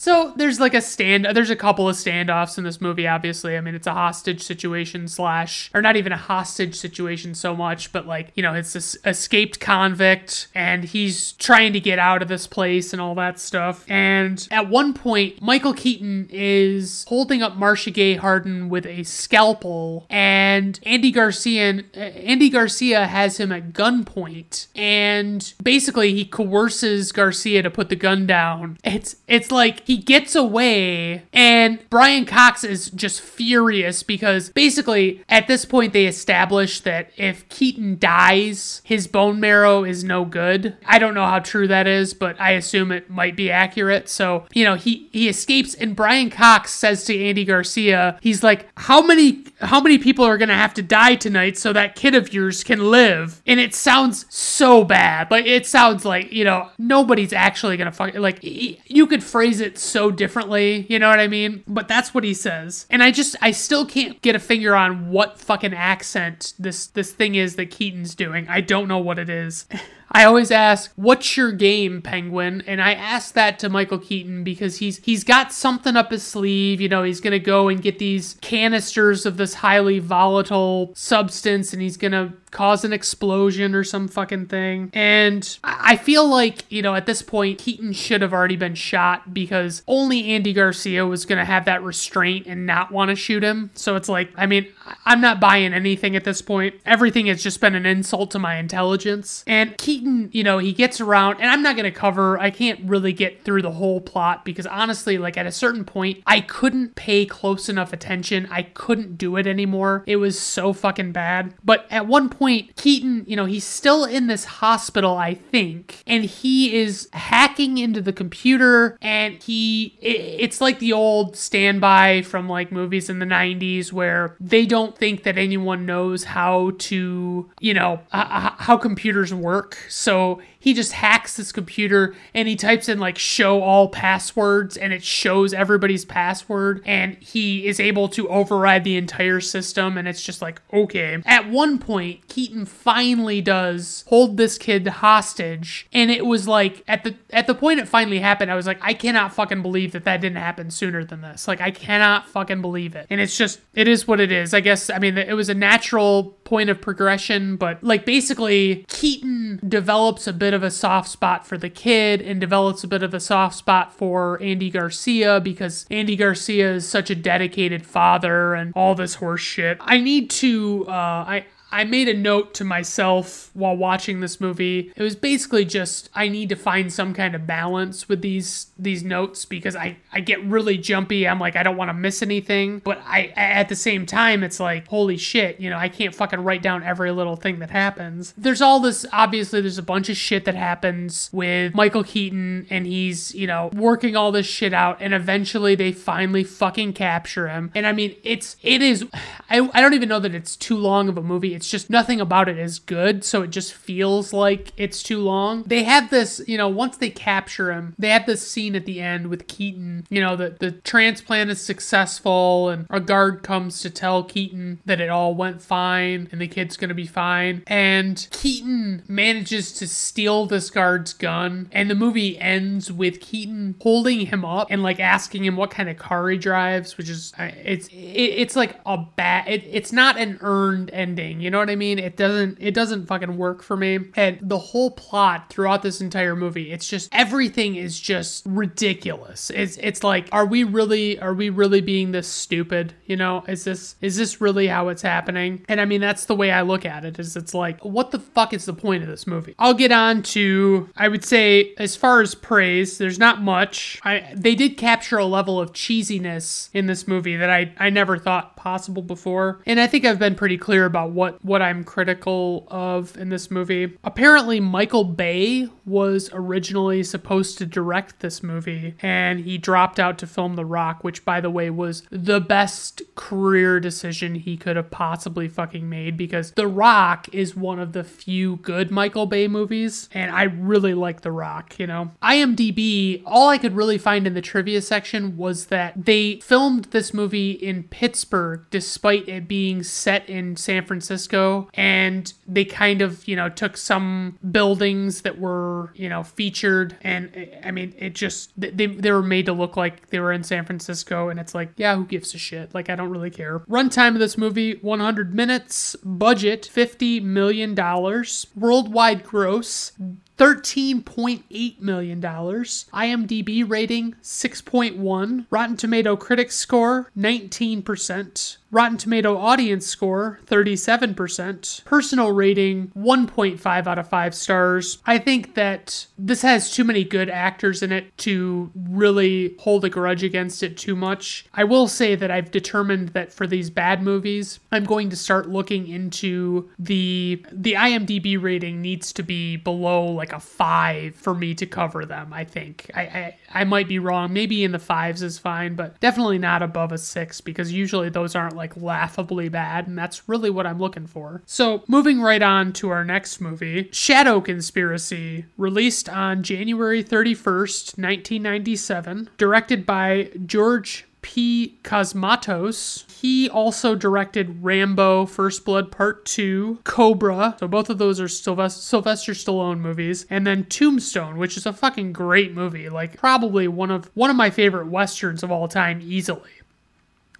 So 0.00 0.32
there's 0.34 0.58
like 0.58 0.72
a 0.72 0.80
stand. 0.80 1.26
There's 1.26 1.50
a 1.50 1.56
couple 1.56 1.86
of 1.86 1.94
standoffs 1.94 2.56
in 2.56 2.64
this 2.64 2.80
movie. 2.80 3.06
Obviously, 3.06 3.58
I 3.58 3.60
mean 3.60 3.74
it's 3.74 3.86
a 3.86 3.92
hostage 3.92 4.42
situation 4.42 5.08
slash, 5.08 5.70
or 5.74 5.82
not 5.82 5.94
even 5.94 6.10
a 6.10 6.16
hostage 6.16 6.74
situation 6.74 7.34
so 7.34 7.54
much, 7.54 7.92
but 7.92 8.06
like 8.06 8.32
you 8.34 8.42
know 8.42 8.54
it's 8.54 8.72
this 8.72 8.96
escaped 9.04 9.60
convict 9.60 10.48
and 10.54 10.84
he's 10.84 11.32
trying 11.32 11.74
to 11.74 11.80
get 11.80 11.98
out 11.98 12.22
of 12.22 12.28
this 12.28 12.46
place 12.46 12.94
and 12.94 13.02
all 13.02 13.14
that 13.16 13.38
stuff. 13.38 13.84
And 13.90 14.48
at 14.50 14.70
one 14.70 14.94
point, 14.94 15.42
Michael 15.42 15.74
Keaton 15.74 16.28
is 16.30 17.04
holding 17.08 17.42
up 17.42 17.56
Marcia 17.56 17.90
Gay 17.90 18.14
Harden 18.14 18.70
with 18.70 18.86
a 18.86 19.02
scalpel, 19.02 20.06
and 20.08 20.80
Andy 20.84 21.10
Garcia 21.10 21.84
Andy 21.92 22.48
Garcia 22.48 23.06
has 23.06 23.36
him 23.36 23.52
at 23.52 23.74
gunpoint, 23.74 24.68
and 24.74 25.52
basically 25.62 26.14
he 26.14 26.24
coerces 26.24 27.12
Garcia 27.12 27.62
to 27.62 27.70
put 27.70 27.90
the 27.90 27.96
gun 27.96 28.26
down. 28.26 28.78
It's 28.82 29.16
it's 29.28 29.50
like 29.50 29.89
he 29.90 29.96
gets 29.96 30.36
away 30.36 31.24
and 31.32 31.80
Brian 31.90 32.24
Cox 32.24 32.62
is 32.62 32.92
just 32.92 33.20
furious 33.20 34.04
because 34.04 34.50
basically 34.50 35.24
at 35.28 35.48
this 35.48 35.64
point 35.64 35.92
they 35.92 36.06
establish 36.06 36.78
that 36.82 37.10
if 37.16 37.48
Keaton 37.48 37.98
dies, 37.98 38.82
his 38.84 39.08
bone 39.08 39.40
marrow 39.40 39.82
is 39.82 40.04
no 40.04 40.24
good. 40.24 40.76
I 40.86 41.00
don't 41.00 41.14
know 41.14 41.26
how 41.26 41.40
true 41.40 41.66
that 41.66 41.88
is, 41.88 42.14
but 42.14 42.40
I 42.40 42.52
assume 42.52 42.92
it 42.92 43.10
might 43.10 43.34
be 43.34 43.50
accurate. 43.50 44.08
So, 44.08 44.46
you 44.54 44.62
know, 44.62 44.76
he 44.76 45.08
he 45.10 45.28
escapes 45.28 45.74
and 45.74 45.96
Brian 45.96 46.30
Cox 46.30 46.72
says 46.72 47.02
to 47.06 47.20
Andy 47.20 47.44
Garcia, 47.44 48.16
he's 48.20 48.44
like, 48.44 48.68
"How 48.76 49.02
many 49.02 49.44
how 49.58 49.80
many 49.80 49.98
people 49.98 50.24
are 50.24 50.38
going 50.38 50.50
to 50.50 50.54
have 50.54 50.74
to 50.74 50.82
die 50.82 51.16
tonight 51.16 51.58
so 51.58 51.72
that 51.72 51.96
kid 51.96 52.14
of 52.14 52.32
yours 52.32 52.62
can 52.62 52.92
live?" 52.92 53.42
And 53.44 53.58
it 53.58 53.74
sounds 53.74 54.24
so 54.28 54.84
bad. 54.84 55.32
Like 55.32 55.46
it 55.46 55.66
sounds 55.66 56.04
like, 56.04 56.30
you 56.30 56.44
know, 56.44 56.68
nobody's 56.78 57.32
actually 57.32 57.76
going 57.76 57.90
to 57.90 57.92
fuck 57.92 58.14
like 58.14 58.38
you 58.44 59.08
could 59.08 59.24
phrase 59.24 59.60
it 59.60 59.79
so 59.80 60.10
differently, 60.10 60.86
you 60.88 60.98
know 60.98 61.08
what 61.08 61.20
I 61.20 61.28
mean? 61.28 61.62
But 61.66 61.88
that's 61.88 62.14
what 62.14 62.24
he 62.24 62.34
says. 62.34 62.86
And 62.90 63.02
I 63.02 63.10
just 63.10 63.36
I 63.40 63.50
still 63.50 63.86
can't 63.86 64.20
get 64.22 64.36
a 64.36 64.38
finger 64.38 64.74
on 64.76 65.10
what 65.10 65.38
fucking 65.38 65.74
accent 65.74 66.54
this 66.58 66.86
this 66.86 67.12
thing 67.12 67.34
is 67.34 67.56
that 67.56 67.70
Keaton's 67.70 68.14
doing. 68.14 68.46
I 68.48 68.60
don't 68.60 68.88
know 68.88 68.98
what 68.98 69.18
it 69.18 69.28
is. 69.28 69.66
I 70.12 70.24
always 70.24 70.50
ask, 70.50 70.90
"What's 70.96 71.36
your 71.36 71.52
game, 71.52 72.02
Penguin?" 72.02 72.64
And 72.66 72.82
I 72.82 72.94
ask 72.94 73.32
that 73.34 73.60
to 73.60 73.68
Michael 73.68 73.98
Keaton 73.98 74.42
because 74.42 74.78
he's 74.78 74.98
he's 75.04 75.22
got 75.22 75.52
something 75.52 75.96
up 75.96 76.10
his 76.10 76.24
sleeve. 76.24 76.80
You 76.80 76.88
know, 76.88 77.04
he's 77.04 77.20
gonna 77.20 77.38
go 77.38 77.68
and 77.68 77.80
get 77.80 78.00
these 78.00 78.36
canisters 78.40 79.24
of 79.24 79.36
this 79.36 79.54
highly 79.54 80.00
volatile 80.00 80.92
substance, 80.96 81.72
and 81.72 81.80
he's 81.80 81.96
gonna 81.96 82.32
cause 82.50 82.84
an 82.84 82.92
explosion 82.92 83.74
or 83.74 83.84
some 83.84 84.08
fucking 84.08 84.46
thing. 84.46 84.90
And 84.92 85.58
I 85.62 85.96
feel 85.96 86.28
like, 86.28 86.64
you 86.68 86.82
know, 86.82 86.94
at 86.94 87.06
this 87.06 87.22
point, 87.22 87.58
Keaton 87.58 87.92
should 87.92 88.22
have 88.22 88.32
already 88.32 88.56
been 88.56 88.74
shot 88.74 89.32
because 89.32 89.82
only 89.86 90.30
Andy 90.30 90.52
Garcia 90.52 91.06
was 91.06 91.24
going 91.24 91.38
to 91.38 91.44
have 91.44 91.64
that 91.66 91.82
restraint 91.82 92.46
and 92.46 92.66
not 92.66 92.90
want 92.90 93.10
to 93.10 93.16
shoot 93.16 93.42
him. 93.42 93.70
So 93.74 93.96
it's 93.96 94.08
like, 94.08 94.30
I 94.36 94.46
mean, 94.46 94.66
I'm 95.06 95.20
not 95.20 95.40
buying 95.40 95.72
anything 95.72 96.16
at 96.16 96.24
this 96.24 96.42
point. 96.42 96.74
Everything 96.84 97.26
has 97.26 97.42
just 97.42 97.60
been 97.60 97.74
an 97.74 97.86
insult 97.86 98.30
to 98.32 98.38
my 98.38 98.56
intelligence. 98.56 99.44
And 99.46 99.76
Keaton, 99.78 100.30
you 100.32 100.42
know, 100.42 100.58
he 100.58 100.72
gets 100.72 101.00
around, 101.00 101.40
and 101.40 101.50
I'm 101.50 101.62
not 101.62 101.76
going 101.76 101.84
to 101.84 101.96
cover, 101.96 102.38
I 102.38 102.50
can't 102.50 102.80
really 102.88 103.12
get 103.12 103.44
through 103.44 103.62
the 103.62 103.72
whole 103.72 104.00
plot 104.00 104.44
because 104.44 104.66
honestly, 104.66 105.18
like 105.18 105.36
at 105.36 105.46
a 105.46 105.52
certain 105.52 105.84
point, 105.84 106.22
I 106.26 106.40
couldn't 106.40 106.94
pay 106.94 107.26
close 107.26 107.68
enough 107.68 107.92
attention. 107.92 108.48
I 108.50 108.62
couldn't 108.62 109.18
do 109.18 109.36
it 109.36 109.46
anymore. 109.46 110.02
It 110.06 110.16
was 110.16 110.38
so 110.38 110.72
fucking 110.72 111.12
bad. 111.12 111.54
But 111.64 111.86
at 111.90 112.06
one 112.06 112.28
point, 112.28 112.39
point, 112.40 112.74
Keaton, 112.76 113.24
you 113.26 113.36
know, 113.36 113.44
he's 113.44 113.64
still 113.64 114.04
in 114.04 114.26
this 114.26 114.46
hospital, 114.46 115.18
I 115.18 115.34
think, 115.34 116.02
and 116.06 116.24
he 116.24 116.74
is 116.74 117.08
hacking 117.12 117.76
into 117.76 118.00
the 118.00 118.14
computer 118.14 118.96
and 119.02 119.34
he, 119.42 119.98
it, 120.00 120.16
it's 120.40 120.58
like 120.58 120.78
the 120.78 120.94
old 120.94 121.36
standby 121.36 122.22
from 122.22 122.48
like 122.48 122.72
movies 122.72 123.10
in 123.10 123.18
the 123.18 123.26
90s 123.26 123.92
where 123.92 124.36
they 124.40 124.64
don't 124.64 124.96
think 124.96 125.24
that 125.24 125.36
anyone 125.36 125.84
knows 125.84 126.24
how 126.24 126.72
to, 126.78 127.50
you 127.60 127.74
know, 127.74 128.00
uh, 128.10 128.52
how 128.56 128.78
computers 128.78 129.34
work. 129.34 129.76
So 129.90 130.40
he 130.60 130.74
just 130.74 130.92
hacks 130.92 131.36
this 131.36 131.50
computer 131.50 132.14
and 132.34 132.46
he 132.46 132.54
types 132.54 132.88
in 132.88 133.00
like 133.00 133.18
show 133.18 133.62
all 133.62 133.88
passwords 133.88 134.76
and 134.76 134.92
it 134.92 135.02
shows 135.02 135.52
everybody's 135.52 136.04
password 136.04 136.82
and 136.84 137.16
he 137.16 137.66
is 137.66 137.80
able 137.80 138.08
to 138.10 138.28
override 138.28 138.84
the 138.84 138.96
entire 138.96 139.40
system 139.40 139.96
and 139.98 140.06
it's 140.06 140.22
just 140.22 140.40
like 140.40 140.62
okay. 140.72 141.20
At 141.24 141.48
one 141.50 141.78
point 141.78 142.28
keaton 142.28 142.66
finally 142.66 143.40
does 143.40 144.04
hold 144.08 144.36
this 144.36 144.58
kid 144.58 144.86
hostage 144.86 145.88
and 145.92 146.10
it 146.10 146.26
was 146.26 146.46
like 146.46 146.84
at 146.86 147.02
the 147.02 147.16
at 147.30 147.46
the 147.46 147.54
point 147.54 147.80
it 147.80 147.88
finally 147.88 148.18
happened 148.18 148.50
i 148.50 148.54
was 148.54 148.66
like 148.66 148.78
i 148.82 148.92
cannot 148.92 149.32
fucking 149.32 149.62
believe 149.62 149.92
that 149.92 150.04
that 150.04 150.20
didn't 150.20 150.36
happen 150.36 150.70
sooner 150.70 151.04
than 151.04 151.22
this. 151.22 151.48
Like 151.48 151.60
i 151.60 151.70
cannot 151.70 152.28
fucking 152.28 152.60
believe 152.60 152.94
it. 152.94 153.06
And 153.08 153.20
it's 153.20 153.36
just 153.36 153.60
it 153.74 153.88
is 153.88 154.06
what 154.06 154.20
it 154.20 154.30
is. 154.30 154.52
I 154.52 154.60
guess 154.60 154.90
i 154.90 154.98
mean 154.98 155.16
it 155.16 155.34
was 155.34 155.48
a 155.48 155.54
natural 155.54 156.36
point 156.50 156.68
of 156.68 156.80
progression 156.80 157.54
but 157.54 157.80
like 157.80 158.04
basically 158.04 158.84
keaton 158.88 159.60
develops 159.68 160.26
a 160.26 160.32
bit 160.32 160.52
of 160.52 160.64
a 160.64 160.70
soft 160.70 161.08
spot 161.08 161.46
for 161.46 161.56
the 161.56 161.70
kid 161.70 162.20
and 162.20 162.40
develops 162.40 162.82
a 162.82 162.88
bit 162.88 163.04
of 163.04 163.14
a 163.14 163.20
soft 163.20 163.54
spot 163.54 163.92
for 163.92 164.42
Andy 164.42 164.68
Garcia 164.68 165.40
because 165.40 165.86
Andy 165.92 166.16
Garcia 166.16 166.74
is 166.74 166.88
such 166.88 167.08
a 167.08 167.14
dedicated 167.14 167.86
father 167.86 168.54
and 168.54 168.72
all 168.74 168.96
this 168.96 169.14
horse 169.14 169.40
shit. 169.40 169.78
I 169.80 170.00
need 170.00 170.28
to 170.30 170.86
uh 170.88 170.92
I 170.92 171.46
I 171.72 171.84
made 171.84 172.08
a 172.08 172.14
note 172.14 172.54
to 172.54 172.64
myself 172.64 173.50
while 173.54 173.76
watching 173.76 174.20
this 174.20 174.40
movie. 174.40 174.92
It 174.96 175.02
was 175.02 175.16
basically 175.16 175.64
just 175.64 176.10
I 176.14 176.28
need 176.28 176.48
to 176.48 176.56
find 176.56 176.92
some 176.92 177.14
kind 177.14 177.34
of 177.34 177.46
balance 177.46 178.08
with 178.08 178.22
these 178.22 178.66
these 178.78 179.02
notes 179.02 179.44
because 179.44 179.76
I 179.76 179.96
I 180.12 180.20
get 180.20 180.42
really 180.44 180.78
jumpy. 180.78 181.28
I'm 181.28 181.38
like 181.38 181.56
I 181.56 181.62
don't 181.62 181.76
want 181.76 181.88
to 181.90 181.94
miss 181.94 182.22
anything, 182.22 182.80
but 182.80 183.00
I 183.06 183.32
at 183.36 183.68
the 183.68 183.76
same 183.76 184.06
time 184.06 184.42
it's 184.42 184.58
like 184.58 184.88
holy 184.88 185.16
shit, 185.16 185.60
you 185.60 185.70
know, 185.70 185.78
I 185.78 185.88
can't 185.88 186.14
fucking 186.14 186.42
write 186.42 186.62
down 186.62 186.82
every 186.82 187.12
little 187.12 187.36
thing 187.36 187.60
that 187.60 187.70
happens. 187.70 188.34
There's 188.36 188.60
all 188.60 188.80
this 188.80 189.06
obviously 189.12 189.60
there's 189.60 189.78
a 189.78 189.82
bunch 189.82 190.08
of 190.08 190.16
shit 190.16 190.44
that 190.46 190.56
happens 190.56 191.30
with 191.32 191.74
Michael 191.74 192.04
Keaton 192.04 192.66
and 192.70 192.86
he's, 192.86 193.34
you 193.34 193.46
know, 193.46 193.70
working 193.74 194.16
all 194.16 194.32
this 194.32 194.46
shit 194.46 194.74
out 194.74 194.98
and 195.00 195.14
eventually 195.14 195.74
they 195.74 195.92
finally 195.92 196.42
fucking 196.42 196.94
capture 196.94 197.48
him. 197.48 197.70
And 197.74 197.86
I 197.86 197.92
mean, 197.92 198.16
it's 198.24 198.56
it 198.62 198.82
is 198.82 199.06
I 199.50 199.68
I 199.72 199.80
don't 199.80 199.94
even 199.94 200.08
know 200.08 200.20
that 200.20 200.34
it's 200.34 200.56
too 200.56 200.76
long 200.76 201.08
of 201.08 201.16
a 201.16 201.22
movie 201.22 201.59
just 201.68 201.90
nothing 201.90 202.20
about 202.20 202.48
it 202.48 202.58
is 202.58 202.78
good, 202.78 203.24
so 203.24 203.42
it 203.42 203.50
just 203.50 203.74
feels 203.74 204.32
like 204.32 204.72
it's 204.76 205.02
too 205.02 205.18
long. 205.18 205.62
They 205.64 205.82
have 205.84 206.10
this, 206.10 206.40
you 206.46 206.56
know, 206.56 206.68
once 206.68 206.96
they 206.96 207.10
capture 207.10 207.72
him, 207.72 207.94
they 207.98 208.10
have 208.10 208.26
this 208.26 208.48
scene 208.48 208.76
at 208.76 208.86
the 208.86 209.00
end 209.00 209.28
with 209.28 209.48
Keaton. 209.48 210.06
You 210.08 210.20
know, 210.20 210.36
the 210.36 210.56
the 210.58 210.72
transplant 210.72 211.50
is 211.50 211.60
successful, 211.60 212.68
and 212.68 212.86
a 212.90 213.00
guard 213.00 213.42
comes 213.42 213.80
to 213.80 213.90
tell 213.90 214.22
Keaton 214.22 214.80
that 214.84 215.00
it 215.00 215.10
all 215.10 215.34
went 215.34 215.62
fine 215.62 216.28
and 216.32 216.40
the 216.40 216.48
kid's 216.48 216.76
gonna 216.76 216.94
be 216.94 217.06
fine. 217.06 217.62
And 217.66 218.26
Keaton 218.30 219.02
manages 219.08 219.72
to 219.74 219.86
steal 219.86 220.46
this 220.46 220.70
guard's 220.70 221.12
gun, 221.12 221.68
and 221.72 221.90
the 221.90 221.94
movie 221.94 222.38
ends 222.38 222.90
with 222.92 223.20
Keaton 223.20 223.76
holding 223.80 224.26
him 224.26 224.44
up 224.44 224.68
and 224.70 224.82
like 224.82 225.00
asking 225.00 225.44
him 225.44 225.56
what 225.56 225.70
kind 225.70 225.88
of 225.88 225.96
car 225.96 226.28
he 226.28 226.38
drives, 226.38 226.96
which 226.96 227.08
is 227.08 227.32
uh, 227.38 227.50
it's 227.64 227.88
it's 227.92 228.56
like 228.56 228.78
a 228.86 228.98
bad. 228.98 229.48
It, 229.48 229.64
it's 229.70 229.92
not 229.92 230.18
an 230.18 230.38
earned 230.40 230.90
ending. 230.92 231.40
You 231.40 231.49
know 231.50 231.58
what 231.58 231.70
I 231.70 231.76
mean? 231.76 231.98
It 231.98 232.16
doesn't 232.16 232.58
it 232.60 232.74
doesn't 232.74 233.06
fucking 233.06 233.36
work 233.36 233.62
for 233.62 233.76
me. 233.76 233.98
And 234.16 234.38
the 234.40 234.58
whole 234.58 234.90
plot 234.90 235.50
throughout 235.50 235.82
this 235.82 236.00
entire 236.00 236.36
movie, 236.36 236.72
it's 236.72 236.88
just 236.88 237.08
everything 237.12 237.76
is 237.76 237.98
just 237.98 238.44
ridiculous. 238.46 239.50
It's 239.50 239.76
it's 239.78 240.04
like, 240.04 240.28
are 240.32 240.46
we 240.46 240.64
really 240.64 241.18
are 241.20 241.34
we 241.34 241.50
really 241.50 241.80
being 241.80 242.12
this 242.12 242.28
stupid? 242.28 242.94
You 243.06 243.16
know, 243.16 243.44
is 243.48 243.64
this 243.64 243.96
is 244.00 244.16
this 244.16 244.40
really 244.40 244.66
how 244.66 244.88
it's 244.88 245.02
happening? 245.02 245.64
And 245.68 245.80
I 245.80 245.84
mean, 245.84 246.00
that's 246.00 246.26
the 246.26 246.34
way 246.34 246.50
I 246.50 246.62
look 246.62 246.84
at 246.84 247.04
it. 247.04 247.18
Is 247.18 247.36
it's 247.36 247.54
like, 247.54 247.84
what 247.84 248.10
the 248.10 248.18
fuck 248.18 248.52
is 248.52 248.64
the 248.66 248.74
point 248.74 249.02
of 249.02 249.08
this 249.08 249.26
movie? 249.26 249.54
I'll 249.58 249.74
get 249.74 249.92
on 249.92 250.22
to 250.22 250.88
I 250.96 251.08
would 251.08 251.24
say 251.24 251.74
as 251.78 251.96
far 251.96 252.20
as 252.20 252.34
praise, 252.34 252.98
there's 252.98 253.18
not 253.18 253.42
much. 253.42 254.00
I 254.04 254.32
they 254.34 254.54
did 254.54 254.76
capture 254.76 255.18
a 255.18 255.26
level 255.26 255.60
of 255.60 255.72
cheesiness 255.72 256.70
in 256.72 256.86
this 256.86 257.08
movie 257.08 257.36
that 257.36 257.50
I 257.50 257.72
I 257.78 257.90
never 257.90 258.18
thought 258.18 258.56
possible 258.56 259.02
before. 259.02 259.60
And 259.66 259.80
I 259.80 259.86
think 259.86 260.04
I've 260.04 260.18
been 260.18 260.34
pretty 260.34 260.58
clear 260.58 260.84
about 260.84 261.10
what 261.10 261.39
what 261.42 261.62
I'm 261.62 261.84
critical 261.84 262.66
of 262.70 263.16
in 263.16 263.28
this 263.28 263.50
movie. 263.50 263.96
Apparently 264.04 264.60
Michael 264.60 265.04
Bay 265.04 265.68
was 265.86 266.30
originally 266.32 267.02
supposed 267.02 267.58
to 267.58 267.66
direct 267.66 268.20
this 268.20 268.42
movie 268.42 268.94
and 269.00 269.40
he 269.40 269.58
dropped 269.58 269.98
out 269.98 270.18
to 270.18 270.26
film 270.26 270.54
The 270.54 270.64
Rock, 270.64 271.02
which 271.02 271.24
by 271.24 271.40
the 271.40 271.50
way 271.50 271.70
was 271.70 272.02
the 272.10 272.40
best 272.40 273.02
career 273.14 273.80
decision 273.80 274.34
he 274.34 274.56
could 274.56 274.76
have 274.76 274.90
possibly 274.90 275.48
fucking 275.48 275.88
made 275.88 276.16
because 276.16 276.52
The 276.52 276.68
Rock 276.68 277.28
is 277.32 277.56
one 277.56 277.78
of 277.78 277.92
the 277.92 278.04
few 278.04 278.56
good 278.56 278.90
Michael 278.90 279.26
Bay 279.26 279.48
movies 279.48 280.08
and 280.12 280.30
I 280.30 280.44
really 280.44 280.94
like 280.94 281.22
The 281.22 281.32
Rock, 281.32 281.78
you 281.78 281.86
know. 281.86 282.10
IMDb, 282.22 283.22
all 283.24 283.48
I 283.48 283.58
could 283.58 283.74
really 283.74 283.98
find 283.98 284.26
in 284.26 284.34
the 284.34 284.42
trivia 284.42 284.82
section 284.82 285.36
was 285.36 285.66
that 285.66 286.04
they 286.04 286.40
filmed 286.40 286.86
this 286.86 287.14
movie 287.14 287.52
in 287.52 287.84
Pittsburgh 287.84 288.64
despite 288.70 289.28
it 289.28 289.48
being 289.48 289.82
set 289.82 290.28
in 290.28 290.56
San 290.56 290.84
Francisco 290.84 291.29
and 291.74 292.32
they 292.46 292.64
kind 292.64 293.02
of, 293.02 293.26
you 293.26 293.36
know, 293.36 293.48
took 293.48 293.76
some 293.76 294.38
buildings 294.50 295.22
that 295.22 295.38
were, 295.38 295.92
you 295.94 296.08
know, 296.08 296.22
featured 296.22 296.96
and 297.02 297.48
I 297.64 297.70
mean, 297.70 297.94
it 297.98 298.14
just 298.14 298.52
they 298.56 298.86
they 298.86 299.12
were 299.12 299.22
made 299.22 299.46
to 299.46 299.52
look 299.52 299.76
like 299.76 300.10
they 300.10 300.20
were 300.20 300.32
in 300.32 300.42
San 300.44 300.64
Francisco 300.64 301.28
and 301.28 301.38
it's 301.38 301.54
like, 301.54 301.70
yeah, 301.76 301.96
who 301.96 302.04
gives 302.04 302.34
a 302.34 302.38
shit? 302.38 302.74
Like 302.74 302.90
I 302.90 302.96
don't 302.96 303.10
really 303.10 303.30
care. 303.30 303.60
Runtime 303.60 304.14
of 304.14 304.18
this 304.18 304.38
movie 304.38 304.74
100 304.76 305.34
minutes, 305.34 305.96
budget 306.04 306.66
50 306.66 307.20
million 307.20 307.74
dollars, 307.74 308.46
worldwide 308.54 309.24
gross 309.24 309.92
$13.8 310.40 311.80
million. 311.82 312.22
IMDb 312.22 313.70
rating 313.70 314.14
6.1. 314.22 315.46
Rotten 315.50 315.76
Tomato 315.76 316.16
Critics 316.16 316.56
score 316.56 317.10
19%. 317.14 318.56
Rotten 318.70 318.96
Tomato 318.96 319.36
audience 319.36 319.86
score 319.86 320.38
37%. 320.46 321.84
Personal 321.84 322.32
rating 322.32 322.88
1.5 322.96 323.86
out 323.86 323.98
of 323.98 324.08
5 324.08 324.34
stars. 324.34 324.98
I 325.06 325.18
think 325.18 325.54
that 325.54 326.06
this 326.16 326.42
has 326.42 326.72
too 326.72 326.84
many 326.84 327.02
good 327.02 327.28
actors 327.28 327.82
in 327.82 327.90
it 327.90 328.16
to 328.18 328.70
really 328.74 329.56
hold 329.58 329.84
a 329.84 329.90
grudge 329.90 330.22
against 330.22 330.62
it 330.62 330.76
too 330.76 330.94
much. 330.94 331.46
I 331.54 331.64
will 331.64 331.88
say 331.88 332.14
that 332.14 332.30
I've 332.30 332.50
determined 332.50 333.10
that 333.10 333.32
for 333.32 333.46
these 333.46 333.70
bad 333.70 334.02
movies, 334.02 334.60
I'm 334.70 334.84
going 334.84 335.10
to 335.10 335.16
start 335.16 335.48
looking 335.48 335.88
into 335.88 336.70
the 336.78 337.44
the 337.50 337.72
IMDb 337.74 338.40
rating 338.40 338.80
needs 338.80 339.12
to 339.14 339.22
be 339.22 339.56
below 339.56 340.04
like 340.04 340.32
a 340.32 340.40
5 340.40 341.16
for 341.16 341.34
me 341.34 341.54
to 341.54 341.66
cover 341.66 342.04
them, 342.06 342.32
I 342.32 342.44
think. 342.44 342.90
I 342.94 343.00
I, 343.00 343.36
I 343.52 343.64
might 343.64 343.88
be 343.88 343.98
wrong. 343.98 344.32
Maybe 344.32 344.62
in 344.62 344.72
the 344.72 344.78
5s 344.78 345.22
is 345.22 345.38
fine, 345.38 345.74
but 345.74 345.98
definitely 346.00 346.38
not 346.38 346.62
above 346.62 346.92
a 346.92 346.98
6 346.98 347.40
because 347.40 347.72
usually 347.72 348.08
those 348.08 348.34
aren't 348.36 348.59
like 348.60 348.76
laughably 348.76 349.48
bad, 349.48 349.86
and 349.88 349.96
that's 349.96 350.28
really 350.28 350.50
what 350.50 350.66
I'm 350.66 350.78
looking 350.78 351.06
for. 351.06 351.42
So, 351.46 351.82
moving 351.88 352.20
right 352.20 352.42
on 352.42 352.74
to 352.74 352.90
our 352.90 353.04
next 353.06 353.40
movie, 353.40 353.88
Shadow 353.90 354.42
Conspiracy, 354.42 355.46
released 355.56 356.10
on 356.10 356.42
January 356.42 357.02
31st, 357.02 357.96
1997, 357.96 359.30
directed 359.38 359.86
by 359.86 360.30
George 360.44 361.06
P. 361.22 361.78
Cosmatos. 361.82 363.10
He 363.10 363.48
also 363.48 363.94
directed 363.94 364.62
Rambo 364.62 365.26
First 365.26 365.64
Blood 365.64 365.90
Part 365.90 366.24
2, 366.24 366.80
Cobra. 366.84 367.56
So 367.60 367.68
both 367.68 367.90
of 367.90 367.98
those 367.98 368.20
are 368.20 368.28
Sylvester, 368.28 368.80
Sylvester 368.80 369.32
Stallone 369.32 369.80
movies. 369.80 370.26
And 370.30 370.46
then 370.46 370.64
Tombstone, 370.64 371.36
which 371.36 371.56
is 371.56 371.66
a 371.66 371.72
fucking 371.72 372.12
great 372.12 372.54
movie. 372.54 372.88
Like 372.88 373.16
probably 373.16 373.68
one 373.68 373.90
of 373.90 374.10
one 374.14 374.30
of 374.30 374.36
my 374.36 374.50
favorite 374.50 374.86
westerns 374.86 375.42
of 375.42 375.50
all 375.50 375.68
time 375.68 376.00
easily. 376.02 376.50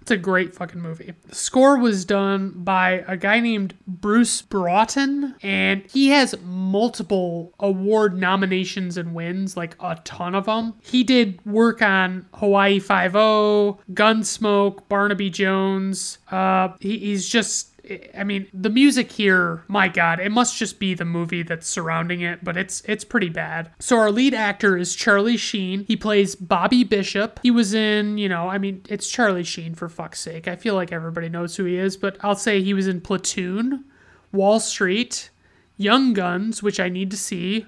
It's 0.01 0.11
a 0.11 0.17
great 0.17 0.55
fucking 0.55 0.81
movie. 0.81 1.13
The 1.27 1.35
score 1.35 1.77
was 1.77 2.05
done 2.05 2.53
by 2.55 3.03
a 3.07 3.15
guy 3.15 3.39
named 3.39 3.75
Bruce 3.87 4.41
Broughton, 4.41 5.35
and 5.43 5.83
he 5.91 6.09
has 6.09 6.35
multiple 6.43 7.53
award 7.59 8.17
nominations 8.17 8.97
and 8.97 9.13
wins, 9.13 9.55
like 9.55 9.75
a 9.79 9.99
ton 10.03 10.33
of 10.33 10.45
them. 10.45 10.73
He 10.81 11.03
did 11.03 11.39
work 11.45 11.83
on 11.83 12.25
Hawaii 12.33 12.79
Five 12.79 13.15
O, 13.15 13.79
Gunsmoke, 13.93 14.87
Barnaby 14.89 15.29
Jones. 15.29 16.17
Uh, 16.31 16.69
he, 16.79 16.97
he's 16.97 17.29
just 17.29 17.70
I 18.15 18.23
mean, 18.23 18.47
the 18.53 18.69
music 18.69 19.11
here, 19.11 19.63
my 19.67 19.87
god, 19.87 20.19
it 20.19 20.31
must 20.31 20.57
just 20.57 20.79
be 20.79 20.93
the 20.93 21.05
movie 21.05 21.43
that's 21.43 21.67
surrounding 21.67 22.21
it, 22.21 22.43
but 22.43 22.55
it's 22.55 22.81
it's 22.81 23.03
pretty 23.03 23.29
bad. 23.29 23.71
So 23.79 23.97
our 23.97 24.11
lead 24.11 24.33
actor 24.33 24.77
is 24.77 24.95
Charlie 24.95 25.37
Sheen. 25.37 25.85
He 25.85 25.95
plays 25.95 26.35
Bobby 26.35 26.83
Bishop. 26.83 27.39
He 27.41 27.49
was 27.49 27.73
in, 27.73 28.17
you 28.17 28.29
know, 28.29 28.49
I 28.49 28.59
mean, 28.59 28.83
it's 28.87 29.09
Charlie 29.09 29.43
Sheen 29.43 29.73
for 29.73 29.89
fuck's 29.89 30.19
sake. 30.19 30.47
I 30.47 30.55
feel 30.55 30.75
like 30.75 30.91
everybody 30.91 31.27
knows 31.27 31.55
who 31.55 31.65
he 31.65 31.75
is, 31.75 31.97
but 31.97 32.17
I'll 32.21 32.35
say 32.35 32.61
he 32.61 32.73
was 32.73 32.87
in 32.87 33.01
Platoon, 33.01 33.83
Wall 34.31 34.59
Street, 34.59 35.29
Young 35.77 36.13
Guns, 36.13 36.61
which 36.61 36.79
I 36.79 36.89
need 36.89 37.09
to 37.11 37.17
see, 37.17 37.65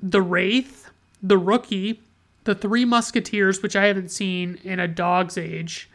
The 0.00 0.22
Wraith, 0.22 0.90
The 1.22 1.38
Rookie, 1.38 2.00
The 2.44 2.54
Three 2.54 2.84
Musketeers, 2.84 3.62
which 3.62 3.74
I 3.74 3.86
haven't 3.86 4.10
seen 4.10 4.60
in 4.62 4.78
a 4.78 4.86
dog's 4.86 5.36
age, 5.36 5.90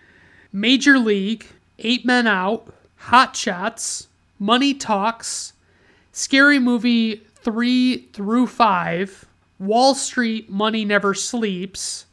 Major 0.51 0.99
League, 0.99 1.47
Eight 1.79 2.05
Men 2.05 2.27
Out, 2.27 2.73
Hot 3.09 3.35
Shots, 3.35 4.07
Money 4.39 4.73
Talks, 4.73 5.53
Scary 6.11 6.57
Movie 6.57 7.17
3 7.35 7.97
through 8.13 8.47
5, 8.47 9.25
Wall 9.59 9.93
Street 9.93 10.49
Money 10.49 10.85
Never 10.85 11.13
Sleeps, 11.13 12.07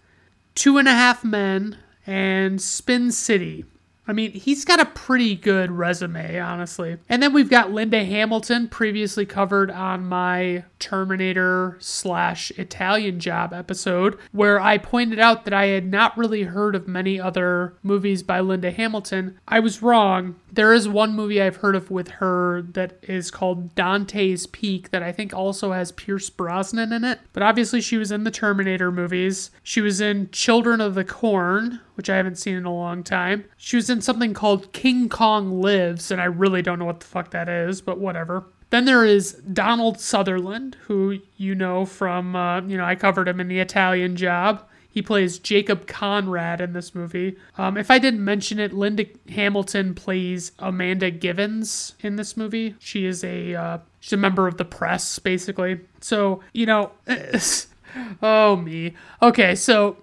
Two 0.54 0.76
and 0.76 0.86
a 0.86 0.92
Half 0.92 1.24
Men, 1.24 1.78
and 2.06 2.60
Spin 2.60 3.10
City. 3.10 3.64
I 4.06 4.12
mean, 4.12 4.32
he's 4.32 4.64
got 4.64 4.80
a 4.80 4.86
pretty 4.86 5.36
good 5.36 5.70
resume, 5.70 6.38
honestly. 6.40 6.96
And 7.08 7.22
then 7.22 7.32
we've 7.32 7.50
got 7.50 7.70
Linda 7.70 8.04
Hamilton, 8.04 8.68
previously 8.68 9.24
covered 9.24 9.70
on 9.70 10.04
my 10.06 10.64
Terminator 10.80 11.76
slash 11.78 12.50
Italian 12.52 13.20
Job 13.20 13.52
episode, 13.52 14.18
where 14.32 14.60
I 14.60 14.78
pointed 14.78 15.20
out 15.20 15.44
that 15.44 15.54
I 15.54 15.66
had 15.66 15.86
not 15.86 16.18
really 16.18 16.42
heard 16.42 16.74
of 16.74 16.88
many 16.88 17.20
other 17.20 17.74
movies 17.84 18.24
by 18.24 18.40
Linda 18.40 18.72
Hamilton. 18.72 19.38
I 19.46 19.60
was 19.60 19.82
wrong. 19.82 20.34
There 20.50 20.72
is 20.72 20.88
one 20.88 21.14
movie 21.14 21.40
I've 21.40 21.56
heard 21.56 21.76
of 21.76 21.90
with 21.90 22.08
her 22.08 22.62
that 22.72 22.98
is 23.02 23.30
called 23.30 23.74
Dante's 23.76 24.46
Peak 24.48 24.90
that 24.90 25.02
I 25.02 25.12
think 25.12 25.32
also 25.32 25.72
has 25.72 25.92
Pierce 25.92 26.28
Brosnan 26.28 26.92
in 26.92 27.04
it. 27.04 27.20
But 27.32 27.44
obviously, 27.44 27.80
she 27.80 27.96
was 27.96 28.10
in 28.10 28.24
the 28.24 28.30
Terminator 28.30 28.90
movies. 28.90 29.52
She 29.62 29.80
was 29.80 30.00
in 30.00 30.28
Children 30.30 30.80
of 30.80 30.94
the 30.94 31.04
Corn, 31.04 31.80
which 31.94 32.10
I 32.10 32.16
haven't 32.16 32.38
seen 32.38 32.56
in 32.56 32.64
a 32.64 32.74
long 32.74 33.02
time. 33.02 33.44
She 33.56 33.76
was 33.76 33.90
in 33.90 34.00
something 34.00 34.34
called 34.34 34.72
King 34.72 35.08
Kong 35.08 35.60
Lives, 35.60 36.10
and 36.10 36.20
I 36.20 36.24
really 36.24 36.62
don't 36.62 36.78
know 36.78 36.84
what 36.84 37.00
the 37.00 37.06
fuck 37.06 37.30
that 37.30 37.48
is, 37.48 37.80
but 37.80 37.98
whatever. 37.98 38.44
Then 38.70 38.86
there 38.86 39.04
is 39.04 39.34
Donald 39.34 40.00
Sutherland, 40.00 40.78
who 40.86 41.18
you 41.36 41.54
know 41.54 41.84
from, 41.84 42.34
uh, 42.34 42.62
you 42.62 42.78
know, 42.78 42.84
I 42.84 42.94
covered 42.94 43.28
him 43.28 43.38
in 43.38 43.48
the 43.48 43.60
Italian 43.60 44.16
job. 44.16 44.66
He 44.88 45.00
plays 45.00 45.38
Jacob 45.38 45.86
Conrad 45.86 46.60
in 46.60 46.74
this 46.74 46.94
movie. 46.94 47.36
Um, 47.56 47.78
if 47.78 47.90
I 47.90 47.98
didn't 47.98 48.24
mention 48.24 48.58
it, 48.58 48.74
Linda 48.74 49.06
Hamilton 49.30 49.94
plays 49.94 50.52
Amanda 50.58 51.10
Givens 51.10 51.94
in 52.00 52.16
this 52.16 52.36
movie. 52.36 52.74
She 52.78 53.06
is 53.06 53.24
a 53.24 53.54
uh, 53.54 53.78
she's 54.00 54.12
a 54.12 54.18
member 54.18 54.46
of 54.46 54.58
the 54.58 54.64
press, 54.64 55.18
basically. 55.18 55.80
So 56.00 56.42
you 56.52 56.66
know, 56.66 56.92
oh 58.22 58.56
me. 58.56 58.94
Okay, 59.22 59.54
so 59.54 59.96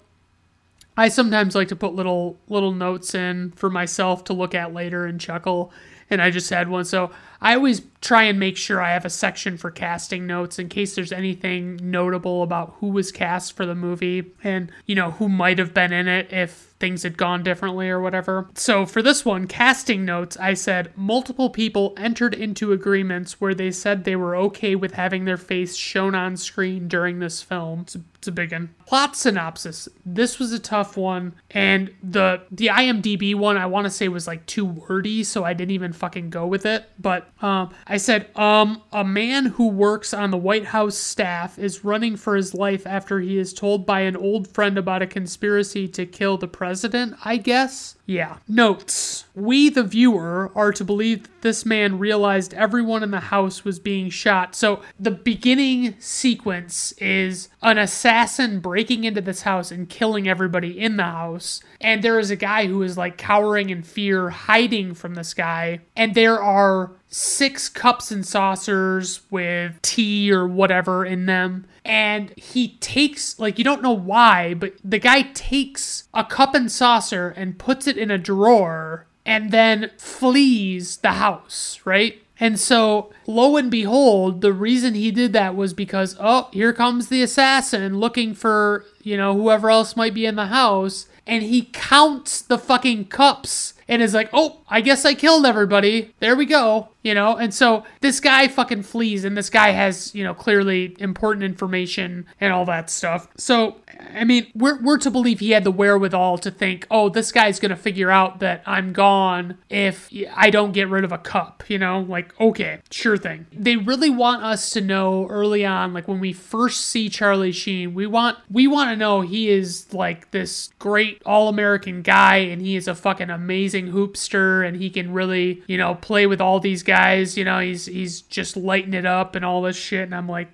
I 1.00 1.08
sometimes 1.08 1.56
like 1.56 1.70
to 1.70 1.78
put 1.78 1.94
little 1.94 2.38
little 2.50 2.74
notes 2.74 3.16
in 3.16 3.52
for 3.52 3.70
myself 3.70 4.26
to 4.26 4.34
look 4.34 4.54
at 4.54 4.74
later 4.74 5.06
and 5.06 5.18
chuckle, 5.18 5.72
and 6.10 6.22
I 6.22 6.30
just 6.30 6.50
had 6.50 6.68
one. 6.68 6.84
So 6.84 7.12
I 7.42 7.56
always 7.56 7.82
try 8.02 8.24
and 8.24 8.40
make 8.40 8.58
sure 8.58 8.82
I 8.82 8.92
have 8.92 9.06
a 9.06 9.10
section 9.10 9.58
for 9.58 9.72
casting 9.72 10.26
notes 10.26 10.58
in 10.60 10.70
case 10.70 10.96
there's 10.96 11.12
anything 11.12 11.80
notable 11.82 12.44
about 12.44 12.76
who 12.80 12.88
was 12.88 13.12
cast 13.12 13.56
for 13.56 13.66
the 13.66 13.76
movie 13.76 14.32
and, 14.44 14.72
you 14.86 14.96
know, 14.96 15.12
who 15.12 15.28
might 15.28 15.60
have 15.60 15.74
been 15.74 15.92
in 15.92 16.08
it 16.08 16.32
if 16.32 16.70
things 16.80 17.04
had 17.04 17.18
gone 17.18 17.44
differently 17.44 17.90
or 17.90 18.00
whatever. 18.00 18.50
So 18.56 18.86
for 18.86 19.02
this 19.02 19.26
one, 19.26 19.48
casting 19.48 20.06
notes, 20.06 20.38
I 20.38 20.54
said 20.54 20.92
multiple 20.96 21.50
people 21.50 21.94
entered 21.98 22.34
into 22.34 22.72
agreements 22.72 23.42
where 23.42 23.54
they 23.54 23.72
said 23.72 24.04
they 24.04 24.16
were 24.16 24.36
okay 24.36 24.76
with 24.76 24.94
having 24.94 25.26
their 25.26 25.38
face 25.38 25.76
shown 25.76 26.16
on 26.16 26.38
screen 26.38 26.88
during 26.88 27.20
this 27.20 27.42
film. 27.42 27.82
It's 27.82 27.96
a, 27.96 28.02
it's 28.16 28.28
a 28.30 28.32
big 28.32 28.54
one. 28.54 28.74
Plot 28.86 29.16
synopsis. 29.18 29.90
This 30.06 30.40
was 30.40 30.52
a 30.52 30.60
tough 30.60 30.98
one, 30.98 31.36
and 31.52 31.94
the 32.02 32.42
the 32.52 32.68
IMDb 32.68 33.36
one 33.36 33.56
I 33.56 33.66
want 33.66 33.86
to 33.86 33.92
say 33.92 34.08
was 34.08 34.28
like 34.28 34.46
too 34.46 34.66
wordy, 34.66 35.24
so 35.24 35.44
I 35.44 35.54
didn't 35.54 35.72
even 35.72 35.94
fucking 35.94 36.30
go 36.30 36.46
with 36.46 36.66
it. 36.66 36.90
But 37.00 37.29
um, 37.42 37.70
I 37.88 37.98
said, 37.98 38.36
um, 38.36 38.82
a 38.92 39.04
man 39.04 39.46
who 39.46 39.68
works 39.70 40.14
on 40.14 40.32
the 40.32 40.38
White 40.38 40.66
House 40.66 40.98
staff 40.98 41.58
is 41.58 41.86
running 41.86 42.16
for 42.16 42.36
his 42.36 42.54
life 42.54 42.86
after 42.86 43.20
he 43.20 43.38
is 43.38 43.54
told 43.54 43.86
by 43.86 44.02
an 44.02 44.18
old 44.18 44.48
friend 44.48 44.78
about 44.78 45.02
a 45.02 45.08
conspiracy 45.08 45.88
to 45.90 46.06
kill 46.06 46.38
the 46.38 46.48
president, 46.48 47.16
I 47.24 47.38
guess. 47.38 47.96
Yeah. 48.06 48.38
Notes. 48.48 49.26
We, 49.36 49.70
the 49.70 49.84
viewer, 49.84 50.52
are 50.56 50.72
to 50.74 50.84
believe 50.84 51.24
that 51.24 51.42
this 51.42 51.66
man 51.66 52.00
realized 52.00 52.54
everyone 52.56 53.04
in 53.04 53.12
the 53.12 53.20
house 53.20 53.64
was 53.64 53.80
being 53.80 54.10
shot. 54.10 54.56
So 54.56 54.82
the 55.00 55.12
beginning 55.12 55.96
sequence 56.00 56.92
is 56.94 57.50
an 57.62 57.78
assassin 57.78 58.60
breaking 58.60 59.04
into 59.04 59.22
this 59.22 59.44
house 59.44 59.72
and 59.72 59.88
killing 59.88 60.28
everybody 60.28 60.80
in 60.80 60.98
the 60.98 61.04
house. 61.04 61.62
And 61.80 62.04
there 62.04 62.20
is 62.20 62.32
a 62.32 62.36
guy 62.36 62.66
who 62.66 62.82
is 62.82 62.98
like 62.98 63.18
cowering 63.18 63.70
in 63.70 63.84
fear, 63.84 64.30
hiding 64.30 64.96
from 64.96 65.16
this 65.16 65.34
guy. 65.34 65.82
And 65.96 66.16
there 66.16 66.42
are 66.42 66.92
six 67.10 67.68
cups 67.70 68.12
and 68.12 68.26
saucers 68.26 69.22
with 69.30 69.82
tea 69.82 70.32
or 70.32 70.48
whatever 70.48 71.06
in 71.06 71.26
them. 71.26 71.66
And 71.84 72.32
he 72.38 72.78
takes, 72.80 73.40
like, 73.40 73.58
you 73.58 73.64
don't 73.64 73.82
know 73.82 73.92
why, 73.92 74.54
but 74.54 74.74
the 74.84 75.00
guy 75.00 75.24
takes 75.34 76.08
a 76.14 76.24
cup 76.24 76.54
and 76.54 76.72
saucer 76.72 77.34
and 77.36 77.58
puts 77.58 77.88
it 77.88 77.98
in 77.98 78.12
a 78.12 78.18
drawer 78.18 79.08
and 79.26 79.52
then 79.52 79.92
flees 79.98 80.98
the 80.98 81.14
house, 81.14 81.80
right? 81.86 82.22
And 82.40 82.60
so, 82.60 83.12
lo 83.28 83.58
and 83.58 83.70
behold, 83.70 84.42
the 84.42 84.54
reason 84.54 84.94
he 84.94 85.12
did 85.12 85.34
that 85.34 85.56
was 85.56 85.74
because, 85.74 86.16
oh, 86.20 86.48
here 86.54 86.72
comes 86.72 87.10
the 87.10 87.22
assassin 87.22 88.00
looking 88.00 88.34
for, 88.34 88.86
you 89.04 89.18
know, 89.18 89.34
whoever 89.34 89.70
else 89.70 89.98
might 89.98 90.14
be 90.14 90.26
in 90.26 90.36
the 90.36 90.48
house. 90.48 91.08
And 91.28 91.44
he 91.44 91.70
counts 91.74 92.42
the 92.42 92.58
fucking 92.58 93.06
cups 93.06 93.74
and 93.88 94.02
is 94.02 94.14
like, 94.14 94.30
oh, 94.32 94.62
I 94.70 94.82
guess 94.82 95.04
I 95.04 95.16
killed 95.16 95.46
everybody. 95.46 96.14
There 96.20 96.36
we 96.36 96.46
go. 96.46 96.90
You 97.02 97.14
know, 97.14 97.38
and 97.38 97.54
so 97.54 97.86
this 98.02 98.20
guy 98.20 98.50
fucking 98.50 98.84
flees, 98.84 99.24
and 99.24 99.38
this 99.38 99.50
guy 99.50 99.70
has, 99.70 100.14
you 100.14 100.22
know, 100.22 100.34
clearly 100.34 100.98
important 101.00 101.44
information 101.44 102.26
and 102.42 102.52
all 102.52 102.66
that 102.66 102.90
stuff. 102.90 103.30
So, 103.38 103.78
I 104.14 104.26
mean, 104.26 104.48
we're, 104.54 104.82
we're 104.82 104.98
to 104.98 105.10
believe 105.10 105.40
he 105.40 105.52
had 105.52 105.64
the 105.64 105.72
wherewithal 105.72 106.40
to 106.40 106.52
think, 106.52 106.86
oh, 106.92 107.08
this 107.08 107.32
guy's 107.32 107.58
gonna 107.58 107.78
figure 107.78 108.12
out 108.12 108.40
that 108.40 108.64
I'm 108.66 108.92
gone 108.92 109.58
if 109.70 110.10
I 110.36 110.50
don't 110.50 110.74
get 110.74 110.90
rid 110.90 111.06
of 111.06 111.14
a 111.14 111.18
cup, 111.18 111.64
you 111.70 111.78
know? 111.78 112.02
Like, 112.02 112.38
okay, 112.40 112.80
sure 112.92 113.18
thing. 113.18 113.46
They 113.54 113.78
really 113.78 114.10
want 114.10 114.44
us 114.44 114.70
to 114.72 114.82
know 114.82 115.26
early 115.28 115.66
on, 115.66 115.94
like 115.94 116.08
when 116.08 116.20
we 116.20 116.34
first 116.34 116.82
see 116.82 117.08
Charlie 117.08 117.54
Sheen, 117.54 117.94
we 117.94 118.08
want 118.08 118.38
we 118.52 118.68
want 118.68 118.90
to 118.90 118.98
know 118.98 119.22
he 119.22 119.50
is 119.50 119.94
like 119.94 120.32
this 120.32 120.70
great 120.80 121.22
all-American 121.26 122.02
guy 122.02 122.38
and 122.38 122.62
he 122.62 122.76
is 122.76 122.90
a 122.90 122.96
fucking 122.96 123.30
amazing 123.30 123.94
hoopster 123.94 124.68
and 124.68 124.76
he 124.76 124.90
can 124.90 125.14
really, 125.14 125.64
you 125.68 125.78
know, 125.78 125.96
play 125.96 126.26
with 126.28 126.42
all 126.42 126.60
these 126.60 126.84
guys, 126.84 126.89
you 127.38 127.44
know, 127.44 127.60
he's 127.60 127.86
he's 127.86 128.22
just 128.22 128.58
lighting 128.58 128.94
it 128.94 129.06
up 129.06 129.36
and 129.36 129.46
all 129.46 129.62
this 129.62 129.78
shit. 129.78 130.04
And 130.04 130.16
I'm 130.16 130.28
like 130.28 130.50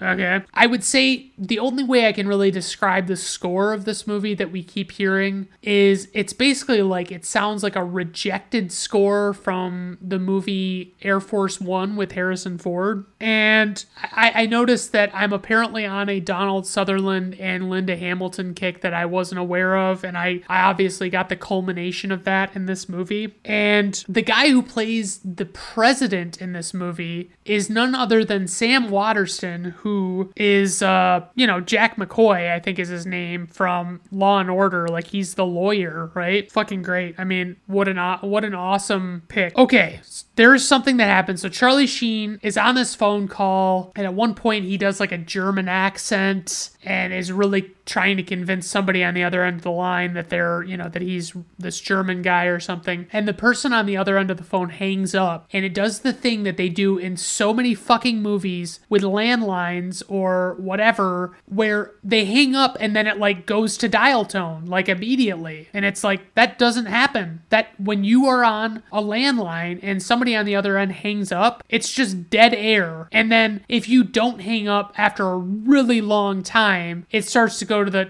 Okay. 0.00 0.42
I 0.54 0.66
would 0.66 0.84
say 0.84 1.32
the 1.36 1.58
only 1.58 1.82
way 1.82 2.06
I 2.06 2.12
can 2.12 2.28
really 2.28 2.50
describe 2.50 3.06
the 3.06 3.16
score 3.16 3.72
of 3.72 3.84
this 3.84 4.06
movie 4.06 4.34
that 4.34 4.52
we 4.52 4.62
keep 4.62 4.92
hearing 4.92 5.48
is 5.62 6.08
it's 6.14 6.32
basically 6.32 6.82
like 6.82 7.10
it 7.10 7.24
sounds 7.24 7.62
like 7.62 7.74
a 7.74 7.84
rejected 7.84 8.70
score 8.70 9.32
from 9.32 9.98
the 10.00 10.18
movie 10.18 10.94
Air 11.02 11.20
Force 11.20 11.60
One 11.60 11.96
with 11.96 12.12
Harrison 12.12 12.58
Ford. 12.58 13.06
And 13.18 13.84
I, 14.12 14.42
I 14.42 14.46
noticed 14.46 14.92
that 14.92 15.10
I'm 15.12 15.32
apparently 15.32 15.84
on 15.84 16.08
a 16.08 16.20
Donald 16.20 16.66
Sutherland 16.66 17.34
and 17.40 17.68
Linda 17.68 17.96
Hamilton 17.96 18.54
kick 18.54 18.82
that 18.82 18.94
I 18.94 19.04
wasn't 19.04 19.40
aware 19.40 19.76
of. 19.76 20.04
And 20.04 20.16
I, 20.16 20.42
I 20.48 20.60
obviously 20.62 21.10
got 21.10 21.28
the 21.28 21.36
culmination 21.36 22.12
of 22.12 22.22
that 22.24 22.54
in 22.54 22.66
this 22.66 22.88
movie. 22.88 23.34
And 23.44 24.04
the 24.08 24.22
guy 24.22 24.50
who 24.50 24.62
plays 24.62 25.18
the 25.24 25.46
president 25.46 26.40
in 26.40 26.52
this 26.52 26.72
movie 26.72 27.32
is 27.44 27.68
none 27.68 27.96
other 27.96 28.24
than 28.24 28.46
Sam 28.46 28.90
Waterston, 28.90 29.64
who 29.78 29.87
who 29.88 30.30
is 30.36 30.82
uh 30.82 31.24
you 31.34 31.46
know 31.46 31.60
Jack 31.60 31.96
McCoy 31.96 32.52
I 32.52 32.60
think 32.60 32.78
is 32.78 32.88
his 32.88 33.06
name 33.06 33.46
from 33.46 34.00
Law 34.10 34.38
and 34.40 34.50
Order. 34.50 34.88
Like 34.88 35.06
he's 35.06 35.34
the 35.34 35.46
lawyer 35.46 36.10
right? 36.14 36.50
Fucking 36.50 36.82
great. 36.82 37.14
I 37.18 37.24
mean 37.24 37.56
what 37.66 37.88
an 37.88 37.96
what 38.20 38.44
an 38.44 38.54
awesome 38.54 39.22
pick. 39.28 39.56
Okay 39.56 40.00
there 40.38 40.54
is 40.54 40.66
something 40.66 40.98
that 40.98 41.08
happens 41.08 41.42
so 41.42 41.48
Charlie 41.48 41.86
Sheen 41.86 42.38
is 42.42 42.56
on 42.56 42.76
this 42.76 42.94
phone 42.94 43.26
call 43.26 43.92
and 43.96 44.06
at 44.06 44.14
one 44.14 44.34
point 44.34 44.64
he 44.64 44.78
does 44.78 45.00
like 45.00 45.10
a 45.10 45.18
German 45.18 45.68
accent 45.68 46.70
and 46.84 47.12
is 47.12 47.32
really 47.32 47.74
trying 47.84 48.16
to 48.18 48.22
convince 48.22 48.66
somebody 48.66 49.02
on 49.02 49.14
the 49.14 49.24
other 49.24 49.42
end 49.42 49.56
of 49.56 49.62
the 49.62 49.70
line 49.70 50.12
that 50.12 50.28
they're, 50.28 50.62
you 50.62 50.76
know, 50.76 50.88
that 50.88 51.02
he's 51.02 51.34
this 51.58 51.80
German 51.80 52.22
guy 52.22 52.44
or 52.44 52.60
something. 52.60 53.06
And 53.12 53.26
the 53.26 53.34
person 53.34 53.72
on 53.72 53.86
the 53.86 53.96
other 53.96 54.18
end 54.18 54.30
of 54.30 54.36
the 54.36 54.44
phone 54.44 54.68
hangs 54.68 55.14
up 55.14 55.48
and 55.52 55.64
it 55.64 55.74
does 55.74 56.00
the 56.00 56.12
thing 56.12 56.42
that 56.44 56.56
they 56.56 56.68
do 56.68 56.98
in 56.98 57.16
so 57.16 57.52
many 57.52 57.74
fucking 57.74 58.22
movies 58.22 58.80
with 58.88 59.02
landlines 59.02 60.02
or 60.08 60.54
whatever 60.58 61.36
where 61.46 61.92
they 62.04 62.26
hang 62.26 62.54
up 62.54 62.76
and 62.78 62.94
then 62.94 63.06
it 63.06 63.18
like 63.18 63.46
goes 63.46 63.76
to 63.78 63.88
dial 63.88 64.24
tone 64.24 64.66
like 64.66 64.88
immediately. 64.88 65.68
And 65.72 65.84
it's 65.84 66.04
like 66.04 66.34
that 66.34 66.58
doesn't 66.58 66.86
happen. 66.86 67.42
That 67.48 67.68
when 67.78 68.04
you 68.04 68.26
are 68.26 68.44
on 68.44 68.82
a 68.92 69.02
landline 69.02 69.80
and 69.82 70.02
somebody 70.02 70.27
on 70.36 70.44
the 70.44 70.56
other 70.56 70.78
end 70.78 70.92
hangs 70.92 71.32
up, 71.32 71.62
it's 71.68 71.92
just 71.92 72.30
dead 72.30 72.54
air. 72.54 73.08
And 73.12 73.30
then 73.30 73.64
if 73.68 73.88
you 73.88 74.04
don't 74.04 74.40
hang 74.40 74.68
up 74.68 74.94
after 74.96 75.28
a 75.28 75.36
really 75.36 76.00
long 76.00 76.42
time, 76.42 77.06
it 77.10 77.24
starts 77.24 77.58
to 77.58 77.64
go 77.64 77.84
to 77.84 77.90
the 77.90 78.08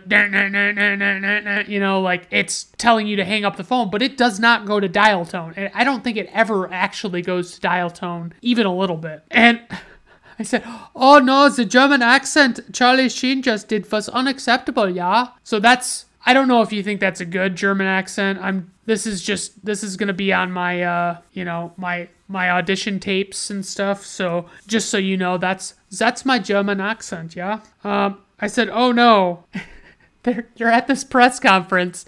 you 1.68 1.80
know 1.80 2.00
like 2.00 2.26
it's 2.30 2.64
telling 2.76 3.06
you 3.06 3.16
to 3.16 3.24
hang 3.24 3.44
up 3.44 3.56
the 3.56 3.64
phone 3.64 3.90
but 3.90 4.02
it 4.02 4.16
does 4.16 4.38
not 4.38 4.66
go 4.66 4.80
to 4.80 4.88
dial 4.88 5.24
tone 5.24 5.54
i 5.74 5.84
don't 5.84 6.04
think 6.04 6.16
it 6.16 6.28
ever 6.32 6.72
actually 6.72 7.22
goes 7.22 7.52
to 7.52 7.60
dial 7.60 7.90
tone 7.90 8.32
even 8.42 8.66
a 8.66 8.74
little 8.74 8.96
bit 8.96 9.22
and 9.30 9.60
I 10.38 10.44
said, 10.44 10.62
Oh 10.94 11.18
no, 11.18 11.48
the 11.48 11.64
German 11.64 12.00
accent 12.00 12.60
Charlie 12.72 13.08
Sheen 13.08 13.42
just 13.42 13.66
did 13.68 13.90
was 13.90 14.08
unacceptable, 14.08 14.88
yeah? 14.88 15.30
So 15.42 15.58
that's 15.58 16.06
I 16.28 16.34
don't 16.34 16.46
know 16.46 16.60
if 16.60 16.74
you 16.74 16.82
think 16.82 17.00
that's 17.00 17.22
a 17.22 17.24
good 17.24 17.56
German 17.56 17.86
accent. 17.86 18.38
I'm 18.42 18.70
this 18.84 19.06
is 19.06 19.22
just 19.22 19.64
this 19.64 19.82
is 19.82 19.96
gonna 19.96 20.12
be 20.12 20.30
on 20.30 20.52
my 20.52 20.82
uh 20.82 21.18
you 21.32 21.42
know 21.42 21.72
my 21.78 22.06
my 22.28 22.50
audition 22.50 23.00
tapes 23.00 23.48
and 23.48 23.64
stuff. 23.64 24.04
So 24.04 24.44
just 24.66 24.90
so 24.90 24.98
you 24.98 25.16
know, 25.16 25.38
that's 25.38 25.72
that's 25.90 26.26
my 26.26 26.38
German 26.38 26.82
accent, 26.82 27.34
yeah. 27.34 27.60
Um 27.82 28.18
I 28.38 28.46
said, 28.46 28.68
"Oh 28.68 28.92
no." 28.92 29.44
they're, 30.24 30.46
they're 30.56 30.70
at 30.70 30.86
this 30.86 31.02
press 31.02 31.40
conference 31.40 32.04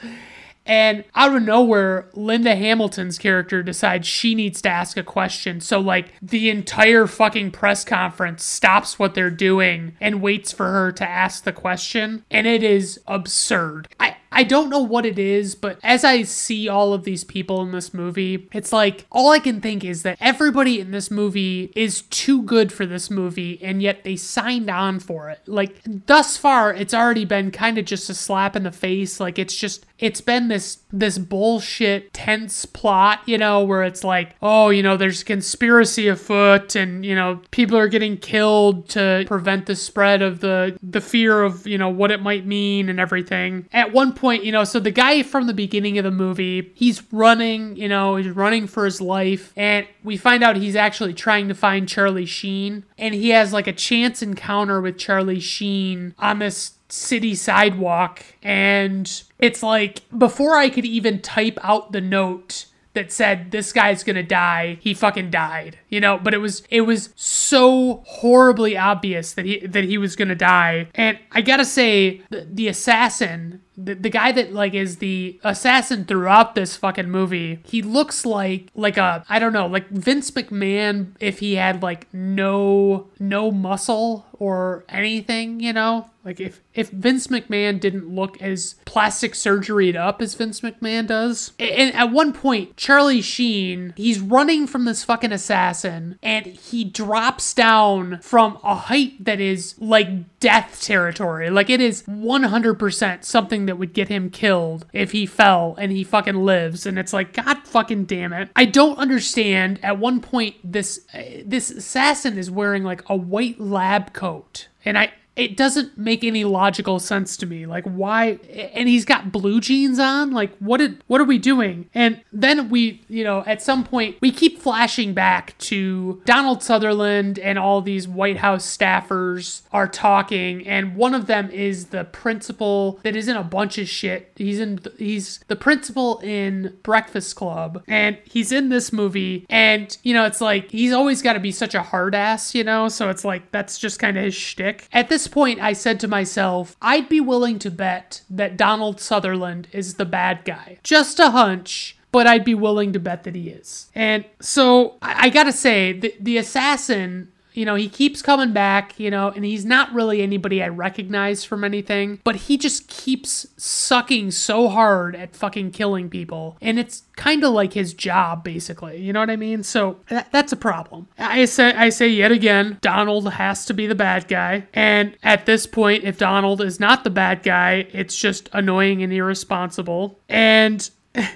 and 0.67 1.05
out 1.15 1.35
of 1.35 1.43
nowhere, 1.43 2.09
Linda 2.15 2.55
Hamilton's 2.55 3.19
character 3.19 3.63
decides 3.63 4.07
she 4.07 4.37
needs 4.37 4.63
to 4.63 4.69
ask 4.69 4.97
a 4.97 5.03
question. 5.03 5.61
So, 5.61 5.81
like, 5.81 6.13
the 6.21 6.51
entire 6.51 7.09
fucking 7.09 7.51
press 7.51 7.85
conference 7.85 8.45
stops 8.45 8.97
what 8.97 9.15
they're 9.15 9.31
doing 9.31 9.97
and 10.01 10.23
waits 10.23 10.53
for 10.53 10.67
her 10.71 10.93
to 10.93 11.09
ask 11.09 11.45
the 11.45 11.53
question. 11.53 12.25
And 12.31 12.47
it 12.47 12.63
is 12.63 13.01
absurd. 13.07 13.89
I, 13.99 14.10
I 14.33 14.45
don't 14.45 14.71
know 14.71 14.81
what 14.81 15.05
it 15.05 15.19
is, 15.19 15.55
but 15.55 15.79
as 15.83 16.05
I 16.05 16.23
see 16.23 16.69
all 16.69 16.93
of 16.93 17.05
these 17.05 17.25
people 17.25 17.63
in 17.63 17.73
this 17.73 17.93
movie, 17.93 18.49
it's 18.53 18.73
like 18.73 19.07
all 19.11 19.31
I 19.31 19.39
can 19.39 19.61
think 19.61 19.85
is 19.85 20.03
that 20.05 20.19
everybody 20.21 20.81
in 20.81 20.93
this 20.93 21.11
movie 21.11 21.73
is 21.75 22.03
too 22.03 22.43
good 22.43 22.73
for 22.73 22.87
this 22.87 23.11
movie, 23.11 23.59
and 23.63 23.83
yet 23.83 24.05
they 24.05 24.17
signed 24.17 24.71
on 24.71 25.01
for 25.01 25.31
it. 25.31 25.41
Like, 25.47 25.81
thus 25.85 26.37
far, 26.37 26.73
it's 26.73 26.95
already 26.95 27.25
been 27.25 27.51
kind 27.51 27.79
of 27.79 27.85
just 27.85 28.09
a 28.09 28.15
slap 28.15 28.55
in 28.55 28.63
the 28.63 28.73
face. 28.73 29.19
Like, 29.19 29.39
it's 29.39 29.57
just, 29.57 29.85
it's 29.99 30.21
been 30.21 30.49
this 30.49 30.79
this 30.93 31.19
bullshit 31.19 32.13
tense 32.13 32.65
plot, 32.67 33.21
you 33.27 33.39
know, 33.39 33.63
where 33.63 33.85
it's 33.85 34.03
like, 34.03 34.35
oh, 34.43 34.71
you 34.71 34.83
know, 34.83 34.97
there's 34.97 35.23
conspiracy 35.23 36.09
afoot 36.09 36.75
and, 36.75 37.05
you 37.05 37.15
know, 37.15 37.41
people 37.51 37.77
are 37.77 37.87
getting 37.89 38.17
killed 38.17 38.89
to 38.89 39.25
prevent 39.29 39.67
the 39.67 39.77
spread 39.77 40.23
of 40.23 40.41
the 40.41 40.77
the 40.83 41.01
fear 41.01 41.43
of, 41.43 41.67
you 41.67 41.79
know, 41.79 41.89
what 41.89 42.11
it 42.11 42.23
might 42.23 42.47
mean 42.47 42.89
and 42.89 42.99
everything. 42.99 43.69
At 43.73 43.93
one 43.93 44.13
point, 44.21 44.45
you 44.45 44.53
know, 44.53 44.65
so 44.65 44.79
the 44.79 44.91
guy 44.91 45.23
from 45.23 45.47
the 45.47 45.55
beginning 45.55 45.99
of 45.99 46.05
the 46.05 46.11
movie, 46.11 46.73
he's 46.75 47.03
running, 47.13 47.77
you 47.77 47.89
know, 47.89 48.17
he's 48.17 48.29
running 48.29 48.67
for 48.67 48.85
his 48.85 49.01
life 49.01 49.53
and 49.57 49.87
we 50.05 50.17
find 50.17 50.45
out 50.45 50.57
he's 50.57 50.77
actually 50.77 51.15
trying 51.15 51.49
to 51.49 51.55
find 51.55 51.89
Charlie 51.89 52.27
Sheen 52.27 52.85
and 52.99 53.15
he 53.15 53.31
has 53.31 53.53
like 53.53 53.67
a 53.67 53.73
chance 53.73 54.23
encounter 54.23 54.81
with 54.81 54.99
Charlie 54.99 55.41
Sheen 55.41 56.15
on 56.19 56.39
this 56.39 56.75
city 56.89 57.35
sidewalk 57.35 58.25
and 58.43 59.23
it's 59.39 59.63
like 59.63 60.03
before 60.17 60.57
I 60.57 60.69
could 60.69 60.85
even 60.85 61.21
type 61.23 61.59
out 61.63 61.93
the 61.93 62.01
note 62.01 62.67
that 62.93 63.13
said 63.13 63.51
this 63.51 63.73
guy's 63.73 64.03
gonna 64.03 64.23
die, 64.23 64.79
he 64.81 64.95
fucking 64.95 65.31
died. 65.31 65.79
You 65.89 66.01
know, 66.01 66.19
but 66.19 66.35
it 66.35 66.39
was 66.39 66.63
it 66.71 66.83
was 66.83 67.11
so 67.17 68.03
horribly 68.07 68.77
obvious 68.77 69.33
that 69.35 69.45
he 69.45 69.67
that 69.67 69.85
he 69.85 69.99
was 69.99 70.17
gonna 70.17 70.35
die. 70.35 70.89
And 70.95 71.19
I 71.33 71.43
gotta 71.43 71.65
say, 71.65 72.23
the, 72.31 72.47
the 72.51 72.69
assassin 72.69 73.63
the, 73.85 73.95
the 73.95 74.11
guy 74.11 74.33
that 74.33 74.53
like 74.53 74.75
is 74.75 74.99
the 74.99 75.39
assassin 75.45 76.05
throughout 76.05 76.55
this 76.55 76.77
fucking 76.77 77.11
movie 77.11 77.61
he 77.65 77.83
looks 77.83 78.27
like 78.27 78.69
like 78.75 78.97
a 78.97 79.25
i 79.29 79.39
don't 79.39 79.53
know 79.53 79.67
like 79.67 79.89
vince 79.89 80.31
mcmahon 80.31 81.15
if 81.21 81.39
he 81.39 81.55
had 81.55 81.83
like 81.83 82.13
no 82.13 83.09
no 83.19 83.51
muscle 83.51 84.27
or 84.33 84.85
anything 84.89 85.61
you 85.61 85.73
know 85.73 86.11
like 86.25 86.39
if 86.39 86.61
if 86.75 86.91
Vince 86.91 87.29
McMahon 87.29 87.81
didn't 87.81 88.15
look 88.15 88.41
as 88.43 88.75
plastic 88.85 89.33
surgeryed 89.33 89.97
up 89.97 90.21
as 90.21 90.35
Vince 90.35 90.61
McMahon 90.61 91.07
does. 91.07 91.53
And 91.59 91.95
at 91.95 92.13
one 92.13 92.33
point, 92.33 92.77
Charlie 92.77 93.23
Sheen, 93.23 93.95
he's 93.97 94.21
running 94.21 94.67
from 94.67 94.85
this 94.85 95.03
fucking 95.03 95.33
assassin 95.33 96.19
and 96.23 96.47
he 96.47 96.85
drops 96.85 97.55
down 97.55 98.21
from 98.21 98.59
a 98.63 98.75
height 98.75 99.25
that 99.25 99.41
is 99.41 99.75
like 99.79 100.39
death 100.41 100.83
territory. 100.83 101.51
Like 101.51 101.71
it 101.71 101.81
is 101.81 102.03
100% 102.05 103.25
something 103.25 103.67
that 103.71 103.77
would 103.77 103.93
get 103.93 104.09
him 104.09 104.31
killed 104.31 104.85
if 104.93 105.13
he 105.13 105.27
fell 105.27 105.77
and 105.79 105.93
he 105.93 106.03
fucking 106.03 106.45
lives. 106.45 106.87
And 106.87 106.99
it's 106.99 107.13
like 107.13 107.33
god 107.33 107.59
fucking 107.65 108.07
damn 108.07 108.33
it. 108.33 108.51
I 108.57 108.65
don't 108.65 108.99
understand. 108.99 109.79
At 109.83 109.99
one 109.99 110.21
point 110.21 110.57
this 110.65 111.07
this 111.45 111.71
assassin 111.71 112.37
is 112.37 112.51
wearing 112.51 112.83
like 112.83 113.09
a 113.09 113.15
white 113.15 113.61
lab 113.61 114.13
coat. 114.13 114.67
And 114.85 114.99
I 114.99 115.13
it 115.37 115.57
doesn't 115.57 115.97
make 115.97 116.25
any 116.25 116.45
logical 116.45 116.99
sense 116.99 117.37
to 117.39 117.47
me. 117.47 117.67
Like 117.67 117.85
why 117.85 118.39
and 118.75 118.89
he's 118.89 119.05
got 119.05 119.33
blue 119.33 119.61
jeans 119.61 119.99
on? 119.99 120.33
Like 120.33 120.57
what 120.59 120.79
did 120.79 121.03
what 121.07 121.21
are 121.21 121.25
we 121.25 121.39
doing? 121.39 121.89
And 121.95 122.23
then 122.33 122.69
we, 122.69 123.03
you 123.09 123.25
know, 123.25 123.45
at 123.47 123.63
some 123.63 123.85
point 123.85 124.17
we 124.21 124.33
keep 124.33 124.59
flashing 124.59 125.15
back 125.15 125.57
to 125.59 126.21
Donald 126.25 126.63
Sutherland 126.63 127.39
and 127.39 127.59
all 127.59 127.81
these 127.81 128.07
White 128.07 128.39
House 128.39 128.65
staffers 128.77 129.63
are 129.73 129.89
talking 129.89 130.67
and 130.67 130.97
one 130.97 131.15
of 131.15 131.27
them 131.27 131.51
is 131.51 131.87
the 131.87 132.05
principal 132.05 132.99
that 133.03 133.17
is 133.17 133.29
in 133.29 133.37
a 133.37 133.45
bunch 133.45 133.79
of 133.79 133.89
shit. 133.89 134.33
He's 134.37 134.61
in 134.61 134.81
he's 134.99 135.41
the 135.49 135.57
principal 135.57 136.19
in 136.21 136.77
Breakfast 136.83 137.37
Club 137.37 137.83
and 137.87 138.19
he's 138.25 138.53
in 138.53 138.69
this 138.69 138.93
movie 138.93 139.47
and 139.49 139.97
you 140.03 140.13
know, 140.13 140.27
it's 140.27 140.41
like 140.41 140.71
he's 140.71 140.93
always 140.93 141.23
got 141.23 141.35
to 141.35 141.41
be 141.41 141.53
such 141.53 141.75
a 141.75 141.83
hard 141.83 142.15
ass, 142.15 142.55
you 142.55 142.65
know? 142.65 142.89
So 142.89 143.09
it's 143.09 143.25
like 143.25 143.51
that's 143.53 143.79
just 143.79 143.99
kind 143.99 144.19
of 144.19 144.25
his 144.25 144.35
shtick. 144.35 144.89
At 144.93 145.09
this 145.09 145.20
point, 145.29 145.61
I 145.61 145.73
said 145.73 146.01
to 146.01 146.09
myself, 146.09 146.77
I'd 146.81 147.09
be 147.09 147.21
willing 147.21 147.59
to 147.61 147.71
bet 147.71 148.23
that 148.31 148.57
Donald 148.57 149.01
Sutherland 149.01 149.69
is 149.73 149.95
the 149.95 150.05
bad 150.05 150.45
guy. 150.45 150.79
Just 150.83 151.21
a 151.21 151.31
hunch, 151.31 151.97
but 152.13 152.27
I'd 152.27 152.45
be 152.45 152.55
willing 152.55 152.93
to 152.93 153.01
bet 153.01 153.25
that 153.25 153.35
he 153.35 153.49
is. 153.49 153.89
And 153.95 154.25
so 154.41 154.97
I, 155.03 155.27
I 155.27 155.29
gotta 155.31 155.53
say, 155.53 155.93
the, 155.93 156.15
the 156.21 156.37
assassin 156.37 157.33
you 157.61 157.67
know, 157.67 157.75
he 157.75 157.91
keeps 157.91 158.23
coming 158.23 158.55
back, 158.55 158.99
you 158.99 159.11
know, 159.11 159.29
and 159.29 159.45
he's 159.45 159.67
not 159.67 159.93
really 159.93 160.23
anybody 160.23 160.63
I 160.63 160.69
recognize 160.69 161.45
from 161.45 161.63
anything, 161.63 162.19
but 162.25 162.35
he 162.35 162.57
just 162.57 162.89
keeps 162.89 163.47
sucking 163.59 164.31
so 164.31 164.71
hard 164.71 165.15
at 165.15 165.37
fucking 165.37 165.73
killing 165.73 166.09
people. 166.09 166.57
And 166.63 166.79
it's 166.79 167.03
kind 167.17 167.45
of 167.45 167.53
like 167.53 167.75
his 167.75 167.93
job, 167.93 168.43
basically. 168.43 169.03
You 169.03 169.13
know 169.13 169.21
what 169.21 169.29
I 169.29 169.37
mean? 169.37 169.63
So 169.63 169.99
that, 170.09 170.33
that's 170.33 170.53
a 170.53 170.57
problem. 170.57 171.09
I 171.19 171.45
say, 171.45 171.75
I 171.75 171.91
say 171.91 172.09
yet 172.09 172.33
again, 172.33 172.79
Donald 172.81 173.31
has 173.31 173.67
to 173.67 173.75
be 173.75 173.87
the 173.87 173.95
bad 173.95 174.27
guy. 174.27 174.67
And 174.73 175.15
at 175.23 175.45
this 175.45 175.67
point, 175.67 176.05
if 176.05 176.17
Donald 176.17 176.63
is 176.63 176.81
not 176.81 177.05
the 177.05 177.11
bad 177.11 177.43
guy, 177.43 177.89
it's 177.93 178.17
just 178.17 178.49
annoying 178.55 179.03
and 179.03 179.13
irresponsible. 179.13 180.19
And. 180.31 180.89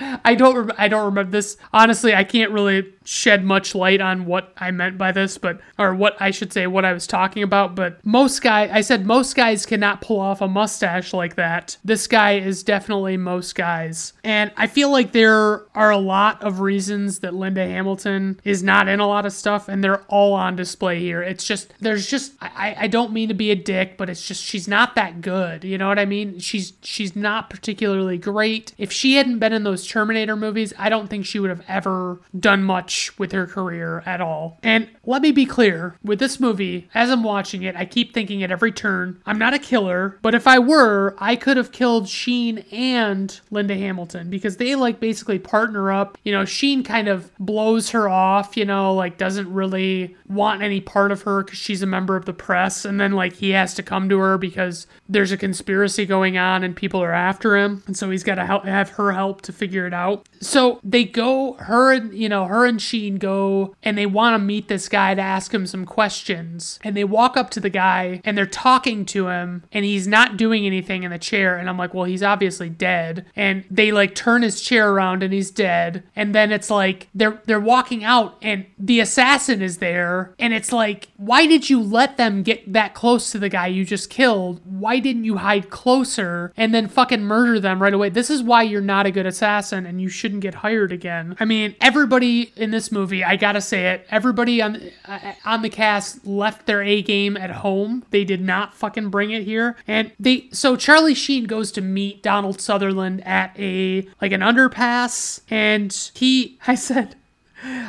I 0.00 0.34
don't. 0.34 0.56
Rem- 0.56 0.76
I 0.78 0.88
don't 0.88 1.04
remember 1.04 1.30
this. 1.30 1.56
Honestly, 1.72 2.14
I 2.14 2.24
can't 2.24 2.52
really 2.52 2.92
shed 3.10 3.42
much 3.44 3.74
light 3.74 4.00
on 4.00 4.24
what 4.24 4.52
I 4.56 4.70
meant 4.70 4.96
by 4.96 5.10
this, 5.10 5.36
but 5.36 5.60
or 5.80 5.92
what 5.96 6.16
I 6.20 6.30
should 6.30 6.52
say 6.52 6.68
what 6.68 6.84
I 6.84 6.92
was 6.92 7.08
talking 7.08 7.42
about. 7.42 7.74
But 7.74 7.98
most 8.06 8.40
guy, 8.40 8.70
I 8.72 8.82
said 8.82 9.04
most 9.04 9.34
guys 9.34 9.66
cannot 9.66 10.00
pull 10.00 10.20
off 10.20 10.40
a 10.40 10.46
mustache 10.46 11.12
like 11.12 11.34
that. 11.34 11.76
This 11.84 12.06
guy 12.06 12.38
is 12.38 12.62
definitely 12.62 13.16
most 13.16 13.56
guys, 13.56 14.12
and 14.22 14.52
I 14.56 14.68
feel 14.68 14.92
like 14.92 15.10
there 15.10 15.62
are 15.74 15.90
a 15.90 15.98
lot 15.98 16.40
of 16.44 16.60
reasons 16.60 17.18
that 17.18 17.34
Linda 17.34 17.66
Hamilton 17.66 18.38
is 18.44 18.62
not 18.62 18.86
in 18.86 19.00
a 19.00 19.08
lot 19.08 19.26
of 19.26 19.32
stuff, 19.32 19.68
and 19.68 19.82
they're 19.82 20.02
all 20.02 20.32
on 20.34 20.54
display 20.54 21.00
here. 21.00 21.20
It's 21.20 21.44
just 21.44 21.74
there's 21.80 22.06
just 22.06 22.34
I 22.40 22.76
I 22.78 22.86
don't 22.86 23.12
mean 23.12 23.28
to 23.28 23.34
be 23.34 23.50
a 23.50 23.56
dick, 23.56 23.96
but 23.96 24.08
it's 24.08 24.24
just 24.24 24.44
she's 24.44 24.68
not 24.68 24.94
that 24.94 25.20
good. 25.20 25.64
You 25.64 25.78
know 25.78 25.88
what 25.88 25.98
I 25.98 26.04
mean? 26.04 26.38
She's 26.38 26.74
she's 26.82 27.16
not 27.16 27.50
particularly 27.50 28.18
great. 28.18 28.72
If 28.78 28.92
she 28.92 29.14
hadn't 29.14 29.40
been 29.40 29.52
in 29.52 29.64
those 29.64 29.84
Terminator 29.84 30.36
movies, 30.36 30.72
I 30.78 30.88
don't 30.88 31.10
think 31.10 31.26
she 31.26 31.40
would 31.40 31.50
have 31.50 31.64
ever 31.66 32.20
done 32.38 32.62
much 32.62 32.99
with 33.18 33.32
her 33.32 33.46
career 33.46 34.02
at 34.06 34.20
all. 34.20 34.58
And 34.62 34.88
let 35.10 35.22
me 35.22 35.32
be 35.32 35.44
clear 35.44 35.96
with 36.04 36.20
this 36.20 36.38
movie, 36.38 36.88
as 36.94 37.10
I'm 37.10 37.24
watching 37.24 37.64
it, 37.64 37.74
I 37.74 37.84
keep 37.84 38.14
thinking 38.14 38.44
at 38.44 38.52
every 38.52 38.70
turn, 38.70 39.20
I'm 39.26 39.38
not 39.38 39.52
a 39.52 39.58
killer, 39.58 40.16
but 40.22 40.36
if 40.36 40.46
I 40.46 40.60
were, 40.60 41.16
I 41.18 41.34
could 41.34 41.56
have 41.56 41.72
killed 41.72 42.08
Sheen 42.08 42.58
and 42.70 43.40
Linda 43.50 43.74
Hamilton 43.74 44.30
because 44.30 44.58
they 44.58 44.76
like 44.76 45.00
basically 45.00 45.40
partner 45.40 45.90
up. 45.90 46.16
You 46.22 46.30
know, 46.30 46.44
Sheen 46.44 46.84
kind 46.84 47.08
of 47.08 47.36
blows 47.40 47.90
her 47.90 48.08
off, 48.08 48.56
you 48.56 48.64
know, 48.64 48.94
like 48.94 49.18
doesn't 49.18 49.52
really 49.52 50.16
want 50.28 50.62
any 50.62 50.80
part 50.80 51.10
of 51.10 51.22
her 51.22 51.42
because 51.42 51.58
she's 51.58 51.82
a 51.82 51.86
member 51.86 52.14
of 52.14 52.24
the 52.24 52.32
press. 52.32 52.84
And 52.84 53.00
then 53.00 53.12
like 53.12 53.32
he 53.32 53.50
has 53.50 53.74
to 53.74 53.82
come 53.82 54.08
to 54.10 54.18
her 54.20 54.38
because 54.38 54.86
there's 55.08 55.32
a 55.32 55.36
conspiracy 55.36 56.06
going 56.06 56.38
on 56.38 56.62
and 56.62 56.76
people 56.76 57.02
are 57.02 57.12
after 57.12 57.56
him. 57.56 57.82
And 57.88 57.96
so 57.96 58.10
he's 58.10 58.22
got 58.22 58.36
to 58.36 58.46
help 58.46 58.64
have 58.64 58.90
her 58.90 59.10
help 59.10 59.42
to 59.42 59.52
figure 59.52 59.88
it 59.88 59.92
out. 59.92 60.28
So 60.40 60.78
they 60.84 61.04
go, 61.04 61.54
her 61.54 61.92
and, 61.92 62.14
you 62.14 62.28
know, 62.28 62.44
her 62.44 62.64
and 62.64 62.80
Sheen 62.80 63.16
go 63.16 63.74
and 63.82 63.98
they 63.98 64.06
want 64.06 64.34
to 64.34 64.38
meet 64.38 64.68
this 64.68 64.88
guy 64.88 64.99
to 65.14 65.22
ask 65.22 65.52
him 65.52 65.66
some 65.66 65.84
questions. 65.84 66.78
And 66.82 66.96
they 66.96 67.04
walk 67.04 67.36
up 67.36 67.50
to 67.50 67.60
the 67.60 67.70
guy 67.70 68.20
and 68.24 68.36
they're 68.36 68.46
talking 68.46 69.04
to 69.06 69.28
him 69.28 69.64
and 69.72 69.84
he's 69.84 70.06
not 70.06 70.36
doing 70.36 70.66
anything 70.66 71.02
in 71.02 71.10
the 71.10 71.18
chair. 71.18 71.56
And 71.56 71.68
I'm 71.68 71.78
like, 71.78 71.94
well, 71.94 72.04
he's 72.04 72.22
obviously 72.22 72.68
dead. 72.68 73.26
And 73.34 73.64
they 73.70 73.92
like 73.92 74.14
turn 74.14 74.42
his 74.42 74.60
chair 74.60 74.90
around 74.92 75.22
and 75.22 75.32
he's 75.32 75.50
dead. 75.50 76.02
And 76.14 76.34
then 76.34 76.52
it's 76.52 76.70
like 76.70 77.08
they're 77.14 77.40
they're 77.46 77.60
walking 77.60 78.04
out 78.04 78.36
and 78.42 78.66
the 78.78 79.00
assassin 79.00 79.62
is 79.62 79.78
there. 79.78 80.34
And 80.38 80.52
it's 80.52 80.72
like, 80.72 81.08
why 81.16 81.46
did 81.46 81.70
you 81.70 81.80
let 81.80 82.16
them 82.16 82.42
get 82.42 82.72
that 82.72 82.94
close 82.94 83.30
to 83.32 83.38
the 83.38 83.48
guy 83.48 83.66
you 83.68 83.84
just 83.84 84.10
killed? 84.10 84.60
Why 84.64 84.98
didn't 84.98 85.24
you 85.24 85.38
hide 85.38 85.70
closer 85.70 86.52
and 86.56 86.74
then 86.74 86.88
fucking 86.88 87.22
murder 87.22 87.60
them 87.60 87.82
right 87.82 87.94
away? 87.94 88.10
This 88.10 88.30
is 88.30 88.42
why 88.42 88.62
you're 88.62 88.80
not 88.80 89.06
a 89.06 89.10
good 89.10 89.26
assassin 89.26 89.86
and 89.86 90.00
you 90.00 90.08
shouldn't 90.08 90.42
get 90.42 90.54
hired 90.54 90.92
again. 90.92 91.36
I 91.40 91.44
mean, 91.44 91.74
everybody 91.80 92.52
in 92.56 92.70
this 92.70 92.92
movie, 92.92 93.24
I 93.24 93.36
gotta 93.36 93.60
say 93.60 93.92
it, 93.92 94.06
everybody 94.10 94.62
on 94.62 94.79
uh, 95.06 95.32
on 95.44 95.62
the 95.62 95.68
cast 95.68 96.26
left 96.26 96.66
their 96.66 96.82
A 96.82 97.02
game 97.02 97.36
at 97.36 97.50
home. 97.50 98.04
They 98.10 98.24
did 98.24 98.40
not 98.40 98.74
fucking 98.74 99.10
bring 99.10 99.30
it 99.30 99.44
here. 99.44 99.76
And 99.86 100.12
they 100.18 100.48
so 100.52 100.76
Charlie 100.76 101.14
Sheen 101.14 101.44
goes 101.44 101.72
to 101.72 101.80
meet 101.80 102.22
Donald 102.22 102.60
Sutherland 102.60 103.26
at 103.26 103.54
a 103.58 104.06
like 104.20 104.32
an 104.32 104.40
underpass 104.40 105.40
and 105.50 105.92
he 106.14 106.58
I 106.66 106.74
said 106.74 107.16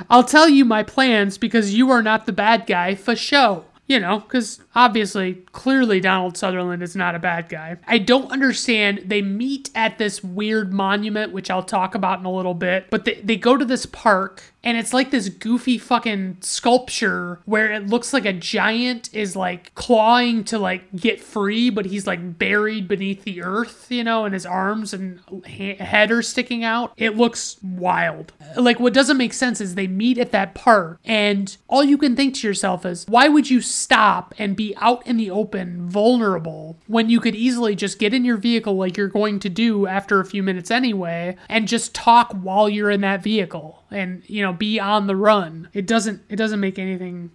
I'll 0.09 0.23
tell 0.23 0.49
you 0.49 0.65
my 0.65 0.83
plans 0.83 1.37
because 1.37 1.73
you 1.73 1.91
are 1.91 2.03
not 2.03 2.25
the 2.25 2.33
bad 2.33 2.67
guy 2.67 2.95
for 2.95 3.15
show. 3.15 3.65
You 3.87 3.99
know, 3.99 4.19
because 4.19 4.61
obviously, 4.73 5.33
clearly 5.51 5.99
Donald 5.99 6.37
Sutherland 6.37 6.81
is 6.81 6.95
not 6.95 7.13
a 7.13 7.19
bad 7.19 7.49
guy. 7.49 7.75
I 7.85 7.97
don't 7.97 8.31
understand. 8.31 9.01
They 9.05 9.21
meet 9.21 9.69
at 9.75 9.97
this 9.97 10.23
weird 10.23 10.71
monument, 10.71 11.33
which 11.33 11.51
I'll 11.51 11.63
talk 11.63 11.93
about 11.93 12.19
in 12.19 12.25
a 12.25 12.31
little 12.31 12.53
bit, 12.53 12.87
but 12.89 13.03
they, 13.03 13.15
they 13.15 13.35
go 13.35 13.57
to 13.57 13.65
this 13.65 13.85
park 13.85 14.50
and 14.63 14.77
it's 14.77 14.93
like 14.93 15.11
this 15.11 15.29
goofy 15.29 15.77
fucking 15.77 16.37
sculpture 16.41 17.39
where 17.45 17.71
it 17.71 17.87
looks 17.87 18.13
like 18.13 18.25
a 18.25 18.33
giant 18.33 19.13
is 19.13 19.35
like 19.35 19.73
clawing 19.75 20.43
to 20.43 20.59
like 20.59 20.83
get 20.95 21.19
free 21.19 21.69
but 21.69 21.85
he's 21.85 22.07
like 22.07 22.37
buried 22.37 22.87
beneath 22.87 23.23
the 23.23 23.41
earth 23.41 23.87
you 23.89 24.03
know 24.03 24.25
and 24.25 24.33
his 24.33 24.45
arms 24.45 24.93
and 24.93 25.19
head 25.45 26.11
are 26.11 26.21
sticking 26.21 26.63
out. 26.63 26.93
It 26.97 27.17
looks 27.17 27.57
wild. 27.61 28.33
Like 28.55 28.79
what 28.79 28.93
doesn't 28.93 29.17
make 29.17 29.33
sense 29.33 29.61
is 29.61 29.75
they 29.75 29.87
meet 29.87 30.17
at 30.17 30.31
that 30.31 30.55
park 30.55 30.99
and 31.05 31.55
all 31.67 31.83
you 31.83 31.97
can 31.97 32.15
think 32.15 32.35
to 32.35 32.47
yourself 32.47 32.85
is 32.85 33.05
why 33.07 33.27
would 33.27 33.49
you 33.49 33.61
stop 33.61 34.33
and 34.37 34.55
be 34.55 34.75
out 34.77 35.05
in 35.05 35.17
the 35.17 35.31
open 35.31 35.87
vulnerable 35.89 36.77
when 36.87 37.09
you 37.09 37.19
could 37.19 37.35
easily 37.35 37.75
just 37.75 37.99
get 37.99 38.13
in 38.13 38.25
your 38.25 38.37
vehicle 38.37 38.75
like 38.75 38.97
you're 38.97 39.07
going 39.07 39.39
to 39.39 39.49
do 39.49 39.87
after 39.87 40.19
a 40.19 40.25
few 40.25 40.43
minutes 40.43 40.71
anyway 40.71 41.35
and 41.49 41.67
just 41.67 41.93
talk 41.93 42.31
while 42.33 42.69
you're 42.69 42.91
in 42.91 43.01
that 43.01 43.23
vehicle 43.23 43.80
and 43.91 44.23
you 44.27 44.41
know 44.41 44.53
be 44.53 44.79
on 44.79 45.07
the 45.07 45.15
run. 45.15 45.69
It 45.73 45.85
doesn't 45.85 46.21
it 46.29 46.35
doesn't 46.35 46.59
make 46.59 46.79
anything 46.79 47.31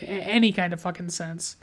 any 0.00 0.52
kind 0.52 0.72
of 0.72 0.80
fucking 0.80 1.10
sense. 1.10 1.56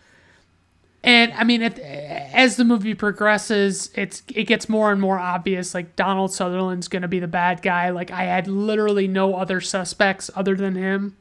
And 1.03 1.32
I 1.34 1.43
mean, 1.43 1.61
it, 1.61 1.80
as 1.80 2.57
the 2.57 2.65
movie 2.65 2.93
progresses, 2.93 3.91
it's 3.95 4.23
it 4.34 4.43
gets 4.43 4.67
more 4.67 4.91
and 4.91 4.99
more 4.99 5.19
obvious. 5.19 5.73
Like 5.73 5.95
Donald 5.95 6.34
Sutherland's 6.34 6.88
gonna 6.88 7.07
be 7.07 7.19
the 7.19 7.28
bad 7.28 7.61
guy. 7.61 7.89
Like 7.89 8.11
I 8.11 8.23
had 8.23 8.47
literally 8.47 9.07
no 9.07 9.36
other 9.36 9.61
suspects 9.61 10.30
other 10.36 10.55
than 10.55 10.75
him 10.75 11.15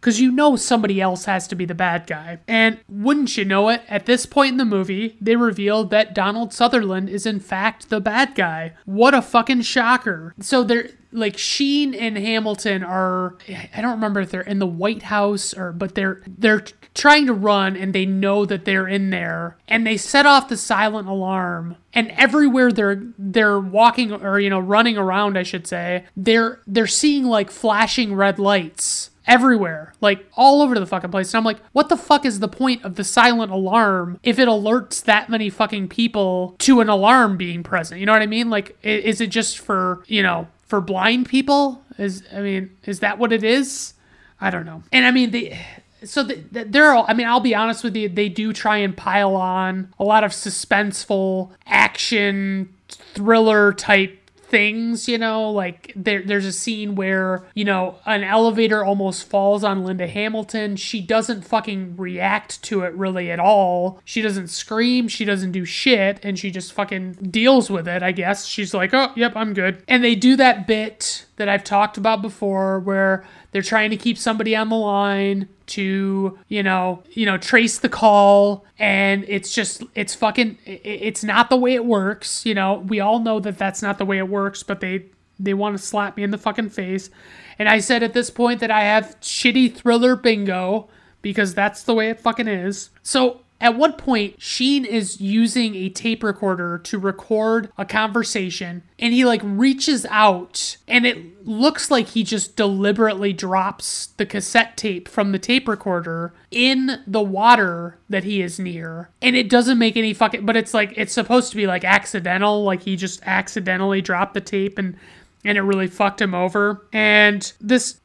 because 0.00 0.20
you 0.20 0.30
know 0.30 0.54
somebody 0.54 1.00
else 1.00 1.24
has 1.24 1.48
to 1.48 1.56
be 1.56 1.64
the 1.64 1.74
bad 1.74 2.06
guy. 2.06 2.38
And 2.46 2.78
wouldn't 2.88 3.36
you 3.36 3.44
know 3.44 3.68
it, 3.68 3.82
at 3.88 4.06
this 4.06 4.24
point 4.24 4.52
in 4.52 4.56
the 4.56 4.64
movie, 4.64 5.16
they 5.20 5.36
revealed 5.36 5.90
that 5.90 6.14
Donald 6.14 6.52
Sutherland 6.52 7.08
is 7.08 7.26
in 7.26 7.40
fact 7.40 7.90
the 7.90 8.00
bad 8.00 8.34
guy. 8.34 8.74
What 8.84 9.14
a 9.14 9.20
fucking 9.22 9.62
shocker. 9.62 10.34
So 10.40 10.62
they're 10.62 10.90
like 11.16 11.38
Sheen 11.38 11.94
and 11.94 12.16
Hamilton 12.16 12.84
are 12.84 13.36
I 13.74 13.80
don't 13.80 13.92
remember 13.92 14.20
if 14.20 14.30
they're 14.30 14.42
in 14.42 14.58
the 14.58 14.66
White 14.66 15.04
House 15.04 15.54
or 15.54 15.72
but 15.72 15.94
they're 15.94 16.22
they're 16.26 16.64
trying 16.94 17.26
to 17.26 17.32
run 17.32 17.76
and 17.76 17.92
they 17.92 18.06
know 18.06 18.44
that 18.44 18.64
they're 18.64 18.86
in 18.86 19.10
there 19.10 19.56
and 19.66 19.86
they 19.86 19.96
set 19.96 20.26
off 20.26 20.48
the 20.48 20.56
silent 20.56 21.08
alarm 21.08 21.76
and 21.94 22.10
everywhere 22.12 22.70
they're 22.70 23.02
they're 23.18 23.58
walking 23.58 24.12
or 24.12 24.38
you 24.38 24.50
know 24.50 24.60
running 24.60 24.96
around 24.96 25.36
I 25.38 25.42
should 25.42 25.66
say 25.66 26.04
they're 26.16 26.60
they're 26.66 26.86
seeing 26.86 27.24
like 27.24 27.50
flashing 27.50 28.14
red 28.14 28.38
lights 28.38 29.10
everywhere, 29.26 29.92
like 30.00 30.26
all 30.36 30.62
over 30.62 30.78
the 30.78 30.86
fucking 30.86 31.10
place. 31.10 31.32
And 31.32 31.38
I'm 31.38 31.44
like, 31.44 31.58
what 31.72 31.88
the 31.88 31.96
fuck 31.96 32.24
is 32.24 32.40
the 32.40 32.48
point 32.48 32.84
of 32.84 32.94
the 32.94 33.04
silent 33.04 33.50
alarm 33.52 34.20
if 34.22 34.38
it 34.38 34.48
alerts 34.48 35.02
that 35.04 35.28
many 35.28 35.50
fucking 35.50 35.88
people 35.88 36.54
to 36.60 36.80
an 36.80 36.88
alarm 36.88 37.36
being 37.36 37.62
present? 37.62 38.00
You 38.00 38.06
know 38.06 38.12
what 38.12 38.22
I 38.22 38.26
mean? 38.26 38.50
Like, 38.50 38.76
is 38.82 39.20
it 39.20 39.28
just 39.28 39.58
for, 39.58 40.04
you 40.06 40.22
know, 40.22 40.46
for 40.66 40.80
blind 40.80 41.28
people? 41.28 41.82
Is, 41.98 42.22
I 42.34 42.40
mean, 42.40 42.76
is 42.84 43.00
that 43.00 43.18
what 43.18 43.32
it 43.32 43.42
is? 43.42 43.94
I 44.40 44.50
don't 44.50 44.66
know. 44.66 44.82
And 44.92 45.06
I 45.06 45.10
mean, 45.10 45.30
they 45.30 45.58
so 46.04 46.22
they're 46.22 46.92
all, 46.92 47.06
I 47.08 47.14
mean, 47.14 47.26
I'll 47.26 47.40
be 47.40 47.54
honest 47.54 47.82
with 47.82 47.96
you, 47.96 48.08
they 48.08 48.28
do 48.28 48.52
try 48.52 48.78
and 48.78 48.96
pile 48.96 49.34
on 49.34 49.92
a 49.98 50.04
lot 50.04 50.24
of 50.24 50.32
suspenseful 50.32 51.50
action 51.66 52.72
thriller 52.88 53.72
type 53.72 54.25
things, 54.48 55.08
you 55.08 55.18
know, 55.18 55.50
like 55.50 55.92
there, 55.96 56.22
there's 56.22 56.44
a 56.44 56.52
scene 56.52 56.94
where, 56.94 57.44
you 57.54 57.64
know, 57.64 57.96
an 58.06 58.22
elevator 58.22 58.84
almost 58.84 59.28
falls 59.28 59.64
on 59.64 59.84
Linda 59.84 60.06
Hamilton. 60.06 60.76
She 60.76 61.00
doesn't 61.00 61.42
fucking 61.42 61.96
react 61.96 62.62
to 62.64 62.82
it 62.82 62.94
really 62.94 63.30
at 63.30 63.40
all. 63.40 64.00
She 64.04 64.22
doesn't 64.22 64.48
scream, 64.48 65.08
she 65.08 65.24
doesn't 65.24 65.52
do 65.52 65.64
shit, 65.64 66.20
and 66.22 66.38
she 66.38 66.50
just 66.50 66.72
fucking 66.72 67.14
deals 67.30 67.70
with 67.70 67.88
it, 67.88 68.02
I 68.02 68.12
guess. 68.12 68.46
She's 68.46 68.72
like, 68.72 68.94
oh, 68.94 69.12
yep, 69.16 69.32
I'm 69.36 69.52
good. 69.54 69.82
And 69.88 70.02
they 70.02 70.14
do 70.14 70.36
that 70.36 70.66
bit 70.66 71.26
that 71.36 71.48
I've 71.48 71.64
talked 71.64 71.96
about 71.96 72.22
before 72.22 72.80
where 72.80 73.24
they're 73.52 73.62
trying 73.62 73.90
to 73.90 73.96
keep 73.96 74.18
somebody 74.18 74.56
on 74.56 74.68
the 74.68 74.76
line 74.76 75.48
to, 75.66 76.38
you 76.48 76.62
know, 76.62 77.02
you 77.10 77.26
know, 77.26 77.38
trace 77.38 77.78
the 77.78 77.88
call 77.88 78.64
and 78.78 79.24
it's 79.28 79.52
just 79.52 79.82
it's 79.94 80.14
fucking 80.14 80.58
it's 80.64 81.24
not 81.24 81.50
the 81.50 81.56
way 81.56 81.74
it 81.74 81.84
works, 81.84 82.46
you 82.46 82.54
know. 82.54 82.84
We 82.86 83.00
all 83.00 83.18
know 83.18 83.40
that 83.40 83.58
that's 83.58 83.82
not 83.82 83.98
the 83.98 84.04
way 84.04 84.18
it 84.18 84.28
works, 84.28 84.62
but 84.62 84.80
they 84.80 85.06
they 85.38 85.54
want 85.54 85.76
to 85.76 85.82
slap 85.82 86.16
me 86.16 86.22
in 86.22 86.30
the 86.30 86.38
fucking 86.38 86.70
face. 86.70 87.10
And 87.58 87.68
I 87.68 87.80
said 87.80 88.02
at 88.02 88.14
this 88.14 88.30
point 88.30 88.60
that 88.60 88.70
I 88.70 88.82
have 88.82 89.16
shitty 89.20 89.74
thriller 89.74 90.16
bingo 90.16 90.88
because 91.22 91.54
that's 91.54 91.82
the 91.82 91.94
way 91.94 92.10
it 92.10 92.20
fucking 92.20 92.48
is. 92.48 92.90
So 93.02 93.40
at 93.60 93.76
one 93.76 93.94
point, 93.94 94.40
Sheen 94.40 94.84
is 94.84 95.20
using 95.20 95.74
a 95.74 95.88
tape 95.88 96.22
recorder 96.22 96.78
to 96.78 96.98
record 96.98 97.70
a 97.78 97.86
conversation, 97.86 98.82
and 98.98 99.14
he 99.14 99.24
like 99.24 99.40
reaches 99.42 100.04
out, 100.10 100.76
and 100.86 101.06
it 101.06 101.46
looks 101.46 101.90
like 101.90 102.08
he 102.08 102.22
just 102.22 102.54
deliberately 102.54 103.32
drops 103.32 104.08
the 104.18 104.26
cassette 104.26 104.76
tape 104.76 105.08
from 105.08 105.32
the 105.32 105.38
tape 105.38 105.68
recorder 105.68 106.34
in 106.50 107.02
the 107.06 107.22
water 107.22 107.96
that 108.10 108.24
he 108.24 108.42
is 108.42 108.58
near. 108.58 109.08
And 109.22 109.34
it 109.34 109.48
doesn't 109.48 109.78
make 109.78 109.96
any 109.96 110.12
fucking, 110.12 110.44
but 110.44 110.56
it's 110.56 110.74
like, 110.74 110.92
it's 110.96 111.14
supposed 111.14 111.50
to 111.50 111.56
be 111.56 111.66
like 111.66 111.84
accidental, 111.84 112.62
like 112.62 112.82
he 112.82 112.94
just 112.94 113.22
accidentally 113.24 114.02
dropped 114.02 114.34
the 114.34 114.40
tape 114.40 114.78
and 114.78 114.96
and 115.44 115.56
it 115.56 115.62
really 115.62 115.86
fucked 115.86 116.20
him 116.20 116.34
over. 116.34 116.84
And 116.92 117.52
this 117.60 118.00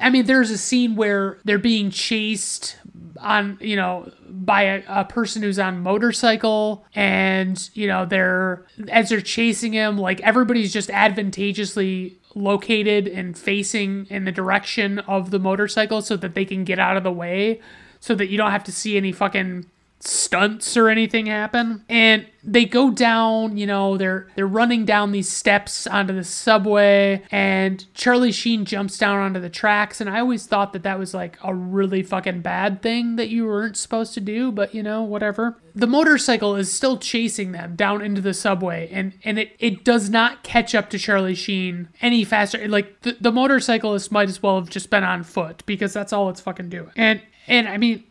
I 0.00 0.10
mean, 0.10 0.26
there's 0.26 0.50
a 0.50 0.58
scene 0.58 0.96
where 0.96 1.38
they're 1.44 1.58
being 1.58 1.90
chased 1.90 2.76
on 3.20 3.58
you 3.60 3.76
know 3.76 4.10
by 4.28 4.62
a, 4.62 4.82
a, 4.88 5.04
person 5.04 5.42
who's 5.42 5.58
on 5.58 5.80
motorcycle 5.80 6.84
and 6.94 7.70
you 7.74 7.86
know 7.86 8.06
they're 8.06 8.64
as 8.88 9.08
they're 9.08 9.20
chasing 9.20 9.72
him 9.72 9.98
like 9.98 10.20
everybody's 10.20 10.72
just 10.72 10.90
advantageously 10.90 12.16
located 12.34 13.06
and 13.06 13.36
facing 13.36 14.06
in 14.06 14.24
the 14.24 14.32
direction 14.32 14.98
of 15.00 15.30
the 15.30 15.38
motorcycle 15.38 16.00
so 16.00 16.16
that 16.16 16.34
they 16.34 16.44
can 16.44 16.64
get 16.64 16.78
out 16.78 16.96
of 16.96 17.02
the 17.02 17.12
way 17.12 17.60
so 17.98 18.14
that 18.14 18.28
you 18.28 18.38
don't 18.38 18.52
have 18.52 18.64
to 18.64 18.72
see 18.72 18.96
any 18.96 19.12
fucking 19.12 19.66
stunts 20.00 20.76
or 20.76 20.88
anything 20.88 21.26
happen. 21.26 21.84
And 21.88 22.26
they 22.42 22.64
go 22.64 22.90
down 22.90 23.58
you 23.58 23.66
know 23.66 23.98
they're 23.98 24.26
they're 24.34 24.46
running 24.46 24.86
down 24.86 25.12
these 25.12 25.28
steps 25.28 25.86
onto 25.86 26.14
the 26.14 26.24
subway 26.24 27.22
and 27.30 27.84
charlie 27.92 28.32
sheen 28.32 28.64
jumps 28.64 28.96
down 28.96 29.18
onto 29.18 29.40
the 29.40 29.50
tracks. 29.50 30.00
And 30.00 30.08
i 30.08 30.20
always 30.20 30.46
thought 30.46 30.72
that 30.72 30.82
that 30.82 30.98
was 30.98 31.12
like 31.12 31.38
a 31.44 31.54
really 31.54 32.02
fucking 32.02 32.40
bad 32.40 32.80
thing 32.80 33.16
that 33.16 33.28
you 33.28 33.44
weren't 33.44 33.76
supposed 33.76 34.14
to 34.14 34.20
do 34.20 34.50
but 34.50 34.74
you 34.74 34.82
know 34.82 35.02
whatever. 35.02 35.58
The 35.74 35.86
motorcycle 35.86 36.56
is 36.56 36.72
still 36.72 36.96
chasing 36.96 37.52
them 37.52 37.76
down 37.76 38.00
into 38.02 38.22
the 38.22 38.34
subway 38.34 38.88
and 38.90 39.12
and 39.22 39.38
it 39.38 39.54
it 39.58 39.84
does 39.84 40.08
not 40.08 40.42
catch 40.42 40.74
up 40.74 40.88
to 40.90 40.98
charlie 40.98 41.34
sheen 41.34 41.88
any 42.00 42.24
faster. 42.24 42.66
Like 42.68 43.02
the, 43.02 43.16
the 43.20 43.32
motorcyclist 43.32 44.10
might 44.10 44.30
as 44.30 44.42
well 44.42 44.58
have 44.58 44.70
just 44.70 44.88
been 44.88 45.04
on 45.04 45.24
foot 45.24 45.62
because 45.66 45.92
that's 45.92 46.12
all 46.12 46.30
it's 46.30 46.40
fucking 46.40 46.70
doing. 46.70 46.90
And 46.96 47.20
and 47.46 47.68
i 47.68 47.76
mean 47.76 48.04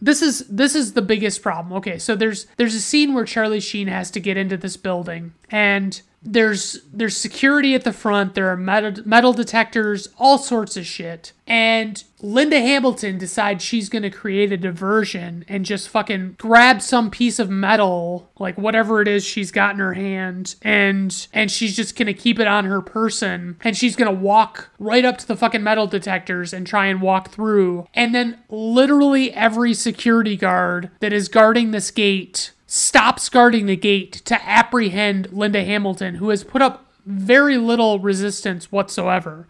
this 0.00 0.22
is 0.22 0.40
this 0.48 0.74
is 0.74 0.92
the 0.92 1.02
biggest 1.02 1.42
problem. 1.42 1.72
Okay, 1.74 1.98
so 1.98 2.14
there's 2.14 2.46
there's 2.56 2.74
a 2.74 2.80
scene 2.80 3.14
where 3.14 3.24
Charlie 3.24 3.60
Sheen 3.60 3.88
has 3.88 4.10
to 4.12 4.20
get 4.20 4.36
into 4.36 4.56
this 4.56 4.76
building 4.76 5.32
and 5.50 6.00
there's 6.26 6.80
there's 6.92 7.16
security 7.16 7.74
at 7.74 7.84
the 7.84 7.92
front 7.92 8.34
there 8.34 8.48
are 8.50 8.56
metal, 8.56 8.92
metal 9.04 9.32
detectors 9.32 10.08
all 10.18 10.38
sorts 10.38 10.76
of 10.76 10.84
shit. 10.86 11.32
And 11.46 12.02
linda 12.20 12.58
hamilton 12.58 13.18
decides 13.18 13.62
she's 13.62 13.88
going 13.88 14.02
to 14.02 14.10
create 14.10 14.50
a 14.50 14.56
diversion 14.56 15.44
and 15.48 15.64
just 15.64 15.88
fucking 15.88 16.34
grab 16.38 16.82
some 16.82 17.10
piece 17.10 17.38
of 17.38 17.50
metal 17.50 18.30
like 18.38 18.56
whatever 18.56 19.02
it 19.02 19.06
is 19.06 19.24
she's 19.24 19.52
got 19.52 19.74
in 19.74 19.78
her 19.78 19.92
hand 19.92 20.56
and 20.62 21.28
and 21.32 21.50
she's 21.50 21.76
just 21.76 21.96
going 21.96 22.06
to 22.06 22.14
keep 22.14 22.38
it 22.40 22.46
on 22.46 22.64
her 22.64 22.80
person. 22.80 23.56
And 23.62 23.76
she's 23.76 23.96
going 23.96 24.12
to 24.12 24.20
walk 24.20 24.70
right 24.78 25.04
up 25.04 25.18
to 25.18 25.28
the 25.28 25.36
fucking 25.36 25.62
metal 25.62 25.86
detectors 25.86 26.52
and 26.52 26.66
try 26.66 26.86
and 26.86 27.00
walk 27.00 27.30
through. 27.30 27.86
And 27.94 28.14
then 28.14 28.38
literally 28.48 29.32
every 29.32 29.74
security 29.74 30.36
guard 30.36 30.90
that 31.00 31.12
is 31.12 31.28
guarding 31.28 31.70
this 31.70 31.90
gate 31.90 32.52
stops 32.66 33.28
guarding 33.28 33.66
the 33.66 33.76
gate 33.76 34.12
to 34.24 34.42
apprehend 34.44 35.32
Linda 35.32 35.64
Hamilton, 35.64 36.16
who 36.16 36.30
has 36.30 36.44
put 36.44 36.62
up 36.62 36.86
very 37.04 37.56
little 37.56 38.00
resistance 38.00 38.72
whatsoever. 38.72 39.46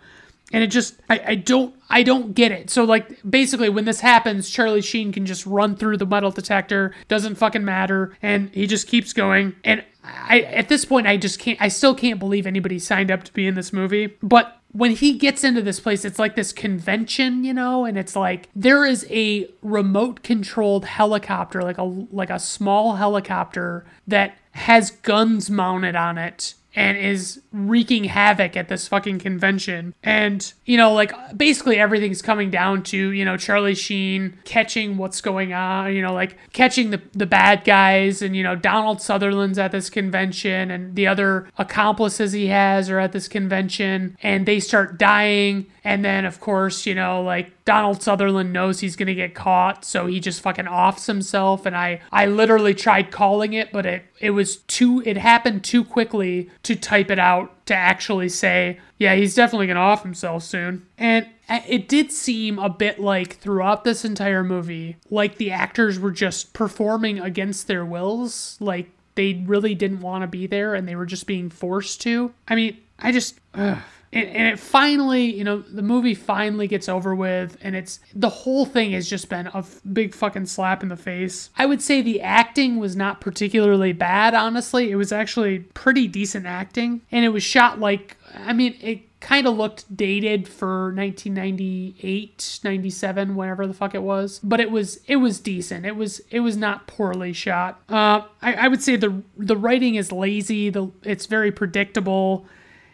And 0.53 0.63
it 0.63 0.69
just 0.69 1.01
I, 1.11 1.21
I 1.27 1.35
don't 1.35 1.75
I 1.91 2.03
don't 2.03 2.35
get 2.35 2.53
it. 2.53 2.71
So 2.71 2.85
like 2.85 3.19
basically 3.29 3.69
when 3.69 3.85
this 3.85 4.01
happens, 4.01 4.49
Charlie 4.49 4.83
Sheen 4.83 5.13
can 5.13 5.27
just 5.27 5.45
run 5.45 5.75
through 5.75 5.97
the 5.97 6.07
metal 6.07 6.31
detector, 6.31 6.95
doesn't 7.09 7.35
fucking 7.35 7.65
matter, 7.65 8.17
and 8.23 8.51
he 8.51 8.67
just 8.67 8.87
keeps 8.87 9.13
going. 9.13 9.57
And 9.65 9.83
I 10.07 10.41
at 10.41 10.69
this 10.69 10.85
point 10.85 11.07
I 11.07 11.17
just 11.17 11.39
can't 11.39 11.61
I 11.61 11.69
still 11.69 11.95
can't 11.95 12.19
believe 12.19 12.47
anybody 12.47 12.79
signed 12.79 13.11
up 13.11 13.25
to 13.25 13.33
be 13.33 13.47
in 13.47 13.55
this 13.55 13.73
movie. 13.73 14.15
But 14.23 14.61
when 14.73 14.91
he 14.91 15.15
gets 15.15 15.43
into 15.43 15.63
this 15.63 15.81
place, 15.81 16.05
it's 16.05 16.19
like 16.19 16.37
this 16.37 16.53
convention, 16.53 17.45
you 17.45 17.55
know, 17.55 17.85
and 17.85 17.97
it's 17.97 18.15
like 18.15 18.49
there 18.55 18.85
is 18.85 19.07
a 19.11 19.49
remote 19.63 20.23
controlled 20.23 20.85
helicopter, 20.85 21.63
like 21.63 21.79
a 21.79 21.85
like 21.85 22.31
a 22.31 22.39
small 22.39 22.97
helicopter 22.97 23.87
that 24.07 24.37
has 24.53 24.91
guns 24.91 25.51
mounted 25.51 25.97
on 25.97 26.19
it 26.19 26.55
and 26.75 26.99
is 26.99 27.41
wreaking 27.57 28.05
havoc 28.05 28.57
at 28.57 28.69
this 28.69 28.87
fucking 28.87 29.19
convention. 29.19 29.95
And, 30.03 30.53
you 30.67 30.77
know, 30.77 30.93
like 30.93 31.13
basically 31.37 31.79
everything's 31.79 32.21
coming 32.21 32.51
down 32.51 32.83
to, 32.85 32.97
you 32.97 33.25
know, 33.25 33.37
Charlie 33.37 33.75
Sheen 33.75 34.39
catching 34.45 34.99
what's 34.99 35.23
going 35.23 35.55
on, 35.55 35.95
you 35.95 36.03
know, 36.03 36.13
like 36.13 36.37
catching 36.53 36.91
the, 36.91 37.01
the 37.13 37.27
bad 37.27 37.65
guys 37.65 38.21
and, 38.21 38.37
you 38.37 38.43
know, 38.43 38.55
Donald 38.55 39.01
Sutherland's 39.01 39.59
at 39.59 39.73
this 39.73 39.89
convention 39.89 40.71
and 40.71 40.95
the 40.95 41.07
other 41.07 41.49
accomplices 41.57 42.33
he 42.33 42.49
has 42.49 42.91
are 42.91 42.99
at 42.99 43.13
this 43.13 43.27
convention 43.27 44.17
and 44.23 44.45
they 44.45 44.61
start 44.61 44.99
dying. 44.99 45.67
And 45.83 46.05
then, 46.05 46.25
of 46.25 46.41
course, 46.41 46.85
you 46.85 46.95
know, 46.95 47.23
like 47.23 47.65
Donald 47.65 48.03
Sutherland 48.03 48.53
knows 48.53 48.81
he's 48.81 48.97
gonna 48.97 49.15
get 49.15 49.35
caught, 49.35 49.85
so 49.85 50.07
he 50.07 50.21
just 50.21 50.41
fucking 50.41 50.67
offs 50.67 51.07
himself. 51.07 51.65
And 51.65 51.77
I, 51.77 52.01
I 52.11 52.27
literally 52.27 52.75
tried 52.75 53.11
calling 53.11 53.53
it, 53.53 53.73
but 53.73 53.87
it, 53.87 54.05
it 54.21 54.31
was 54.31 54.57
too, 54.57 55.03
it 55.07 55.17
happened 55.17 55.63
too 55.63 55.85
quickly 55.85 56.51
to 56.65 56.75
type 56.75 57.11
it 57.11 57.19
out 57.19 57.46
to 57.67 57.75
actually 57.75 58.29
say, 58.29 58.79
yeah, 58.99 59.15
he's 59.15 59.35
definitely 59.35 59.67
gonna 59.67 59.81
off 59.81 60.03
himself 60.03 60.43
soon. 60.43 60.87
And 60.97 61.27
it 61.49 61.89
did 61.89 62.11
seem 62.11 62.59
a 62.59 62.69
bit 62.69 62.99
like 62.99 63.37
throughout 63.37 63.85
this 63.85 64.05
entire 64.05 64.43
movie, 64.43 64.97
like 65.11 65.37
the 65.37 65.51
actors 65.51 65.99
were 65.99 66.11
just 66.11 66.53
performing 66.53 67.21
against 67.21 67.67
their 67.67 67.85
wills, 67.85 68.57
like 68.61 68.91
they 69.15 69.45
really 69.47 69.75
didn't 69.75 70.01
want 70.01 70.23
to 70.23 70.29
be 70.29 70.47
there 70.47 70.75
and 70.75 70.87
they 70.89 70.97
were 70.97 71.07
just 71.07 71.27
being 71.27 71.51
forced 71.51 72.01
to. 72.03 72.33
I 72.49 72.55
mean, 72.55 72.79
I 72.99 73.13
just. 73.13 73.39
Ugh 73.55 73.79
and, 74.17 74.29
and 74.31 74.49
it 74.49 74.59
finally, 74.59 75.25
you 75.35 75.45
know, 75.45 75.59
the 75.61 75.83
movie 75.83 76.15
finally 76.15 76.67
gets 76.67 76.89
over 76.89 77.15
with, 77.15 77.59
and 77.61 77.77
it's 77.77 78.01
the 78.15 78.29
whole 78.29 78.65
thing 78.65 78.93
has 78.93 79.09
just 79.09 79.29
been 79.29 79.49
a 79.49 79.65
big 79.93 80.15
fucking 80.15 80.47
slap 80.47 80.83
in 80.83 80.89
the 80.89 80.97
face. 80.97 81.51
I 81.59 81.67
would 81.67 81.83
say 81.83 82.01
the 82.01 82.23
acting 82.23 82.79
was 82.79 82.97
not 82.97 83.21
particularly 83.21 83.93
bad, 83.93 84.35
honestly. 84.35 84.91
It 84.91 84.97
was 84.97 85.13
actually 85.13 85.61
pretty 85.61 86.09
decent 86.09 86.47
acting, 86.47 87.03
and 87.13 87.25
it 87.25 87.29
was 87.29 87.43
shot 87.43 87.79
like, 87.79 88.17
I 88.35 88.53
mean, 88.55 88.77
it 88.81 89.03
kind 89.21 89.47
of 89.47 89.57
looked 89.57 89.97
dated 89.97 90.47
for 90.47 90.93
1998 90.95 92.61
97 92.63 93.35
whatever 93.35 93.67
the 93.67 93.73
fuck 93.73 93.95
it 93.95 94.03
was 94.03 94.39
but 94.45 94.61
it 94.61 94.71
was 94.71 95.01
it 95.07 95.17
was 95.17 95.41
decent 95.41 95.87
it 95.87 95.97
was 95.97 96.21
it 96.31 96.41
was 96.41 96.57
not 96.57 96.87
poorly 96.87 97.33
shot 97.33 97.81
uh 97.89 98.21
i, 98.43 98.53
I 98.53 98.69
would 98.69 98.83
say 98.83 98.95
the 98.95 99.23
the 99.39 99.57
writing 99.57 99.95
is 99.95 100.13
lazy 100.13 100.69
the 100.69 100.93
it's 101.03 101.25
very 101.27 101.51
predictable 101.51 102.47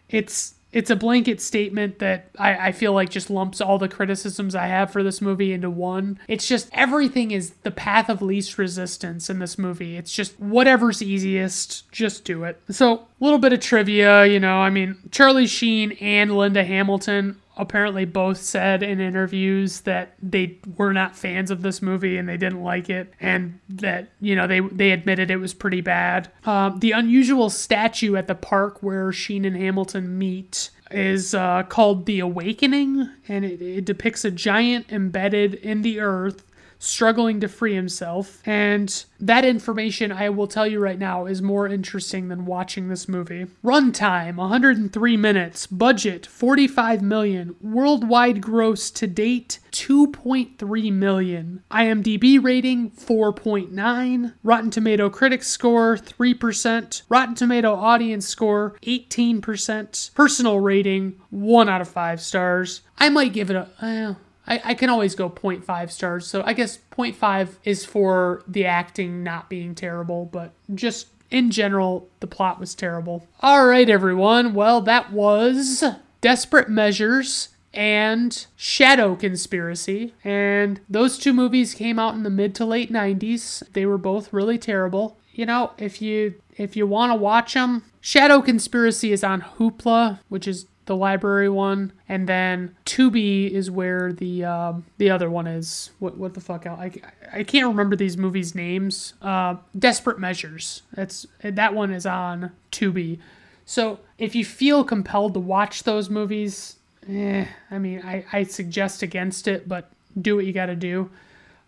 it's 0.08 0.54
it's 0.72 0.90
a 0.90 0.96
blanket 0.96 1.40
statement 1.40 1.98
that 1.98 2.30
I, 2.38 2.68
I 2.68 2.72
feel 2.72 2.92
like 2.92 3.10
just 3.10 3.30
lumps 3.30 3.60
all 3.60 3.78
the 3.78 3.88
criticisms 3.88 4.54
I 4.54 4.66
have 4.66 4.90
for 4.90 5.02
this 5.02 5.20
movie 5.20 5.52
into 5.52 5.68
one. 5.68 6.18
It's 6.28 6.48
just 6.48 6.70
everything 6.72 7.30
is 7.30 7.50
the 7.62 7.70
path 7.70 8.08
of 8.08 8.22
least 8.22 8.56
resistance 8.56 9.28
in 9.28 9.38
this 9.38 9.58
movie. 9.58 9.96
It's 9.96 10.12
just 10.12 10.38
whatever's 10.40 11.02
easiest, 11.02 11.90
just 11.92 12.24
do 12.24 12.44
it. 12.44 12.60
So, 12.70 12.94
a 12.94 13.04
little 13.20 13.38
bit 13.38 13.52
of 13.52 13.60
trivia, 13.60 14.24
you 14.26 14.40
know, 14.40 14.58
I 14.58 14.70
mean, 14.70 14.96
Charlie 15.10 15.46
Sheen 15.46 15.92
and 16.00 16.36
Linda 16.36 16.64
Hamilton 16.64 17.41
apparently 17.56 18.04
both 18.04 18.38
said 18.38 18.82
in 18.82 19.00
interviews 19.00 19.82
that 19.82 20.14
they 20.22 20.58
were 20.76 20.92
not 20.92 21.16
fans 21.16 21.50
of 21.50 21.62
this 21.62 21.82
movie 21.82 22.16
and 22.16 22.28
they 22.28 22.36
didn't 22.36 22.62
like 22.62 22.88
it 22.88 23.12
and 23.20 23.58
that 23.68 24.08
you 24.20 24.34
know 24.34 24.46
they 24.46 24.60
they 24.60 24.90
admitted 24.90 25.30
it 25.30 25.36
was 25.36 25.54
pretty 25.54 25.80
bad. 25.80 26.30
Uh, 26.44 26.70
the 26.70 26.92
unusual 26.92 27.50
statue 27.50 28.16
at 28.16 28.26
the 28.26 28.34
park 28.34 28.82
where 28.82 29.12
sheen 29.12 29.44
and 29.44 29.56
hamilton 29.56 30.18
meet 30.18 30.70
is 30.90 31.34
uh, 31.34 31.62
called 31.64 32.06
the 32.06 32.20
awakening 32.20 33.08
and 33.28 33.44
it, 33.44 33.62
it 33.62 33.84
depicts 33.84 34.24
a 34.24 34.30
giant 34.30 34.90
embedded 34.90 35.54
in 35.54 35.82
the 35.82 36.00
earth 36.00 36.44
struggling 36.82 37.40
to 37.40 37.48
free 37.48 37.74
himself. 37.74 38.42
And 38.44 39.04
that 39.20 39.44
information, 39.44 40.10
I 40.10 40.28
will 40.30 40.48
tell 40.48 40.66
you 40.66 40.80
right 40.80 40.98
now, 40.98 41.26
is 41.26 41.40
more 41.40 41.68
interesting 41.68 42.28
than 42.28 42.44
watching 42.44 42.88
this 42.88 43.08
movie. 43.08 43.46
Runtime 43.64 44.36
103 44.36 45.16
minutes, 45.16 45.66
budget 45.66 46.26
45 46.26 47.00
million, 47.00 47.54
worldwide 47.60 48.40
gross 48.40 48.90
to 48.90 49.06
date 49.06 49.60
2.3 49.70 50.92
million, 50.92 51.62
IMDb 51.70 52.42
rating 52.42 52.90
4.9, 52.90 54.34
Rotten 54.42 54.70
Tomato 54.70 55.08
critics 55.08 55.46
score 55.46 55.96
3%, 55.96 57.02
Rotten 57.08 57.34
Tomato 57.34 57.74
audience 57.74 58.26
score 58.26 58.76
18%, 58.82 60.14
personal 60.14 60.58
rating 60.58 61.20
1 61.30 61.68
out 61.68 61.80
of 61.80 61.88
5 61.88 62.20
stars. 62.20 62.82
I 62.98 63.08
might 63.08 63.32
give 63.32 63.50
it 63.50 63.56
a. 63.56 63.68
Uh, 63.80 64.14
I, 64.46 64.60
I 64.64 64.74
can 64.74 64.90
always 64.90 65.14
go 65.14 65.30
0.5 65.30 65.90
stars. 65.90 66.26
So 66.26 66.42
I 66.44 66.52
guess 66.52 66.78
0.5 66.92 67.56
is 67.64 67.84
for 67.84 68.42
the 68.46 68.66
acting 68.66 69.22
not 69.22 69.48
being 69.48 69.74
terrible, 69.74 70.26
but 70.26 70.52
just 70.74 71.08
in 71.30 71.50
general, 71.50 72.08
the 72.20 72.26
plot 72.26 72.60
was 72.60 72.74
terrible. 72.74 73.26
All 73.40 73.66
right, 73.66 73.88
everyone. 73.88 74.52
Well, 74.52 74.82
that 74.82 75.12
was 75.12 75.82
Desperate 76.20 76.68
Measures 76.68 77.48
and 77.72 78.46
Shadow 78.54 79.16
Conspiracy. 79.16 80.14
And 80.22 80.80
those 80.88 81.18
two 81.18 81.32
movies 81.32 81.74
came 81.74 81.98
out 81.98 82.14
in 82.14 82.22
the 82.22 82.30
mid 82.30 82.54
to 82.56 82.66
late 82.66 82.92
90s. 82.92 83.62
They 83.72 83.86
were 83.86 83.98
both 83.98 84.32
really 84.32 84.58
terrible. 84.58 85.16
You 85.32 85.46
know, 85.46 85.72
if 85.78 86.02
you 86.02 86.34
if 86.58 86.76
you 86.76 86.86
want 86.86 87.10
to 87.10 87.16
watch 87.16 87.54
them, 87.54 87.84
Shadow 88.02 88.42
Conspiracy 88.42 89.12
is 89.12 89.24
on 89.24 89.40
Hoopla, 89.40 90.20
which 90.28 90.46
is 90.46 90.66
the 90.86 90.96
library 90.96 91.48
one, 91.48 91.92
and 92.08 92.28
then 92.28 92.74
Tubi 92.84 93.50
is 93.50 93.70
where 93.70 94.12
the 94.12 94.44
um, 94.44 94.84
the 94.98 95.10
other 95.10 95.30
one 95.30 95.46
is. 95.46 95.90
What 95.98 96.16
what 96.16 96.34
the 96.34 96.40
fuck? 96.40 96.66
I, 96.66 96.90
I 97.32 97.42
can't 97.44 97.66
remember 97.68 97.96
these 97.96 98.16
movies' 98.16 98.54
names. 98.54 99.14
Uh, 99.22 99.56
Desperate 99.78 100.18
Measures. 100.18 100.82
That's 100.94 101.26
that 101.42 101.74
one 101.74 101.92
is 101.92 102.06
on 102.06 102.50
Tubi. 102.72 103.18
So 103.64 104.00
if 104.18 104.34
you 104.34 104.44
feel 104.44 104.84
compelled 104.84 105.34
to 105.34 105.40
watch 105.40 105.84
those 105.84 106.10
movies, 106.10 106.76
eh, 107.08 107.46
I 107.70 107.78
mean, 107.78 108.02
I, 108.04 108.24
I 108.32 108.42
suggest 108.42 109.02
against 109.02 109.46
it, 109.46 109.68
but 109.68 109.90
do 110.20 110.36
what 110.36 110.44
you 110.46 110.52
got 110.52 110.66
to 110.66 110.76
do. 110.76 111.10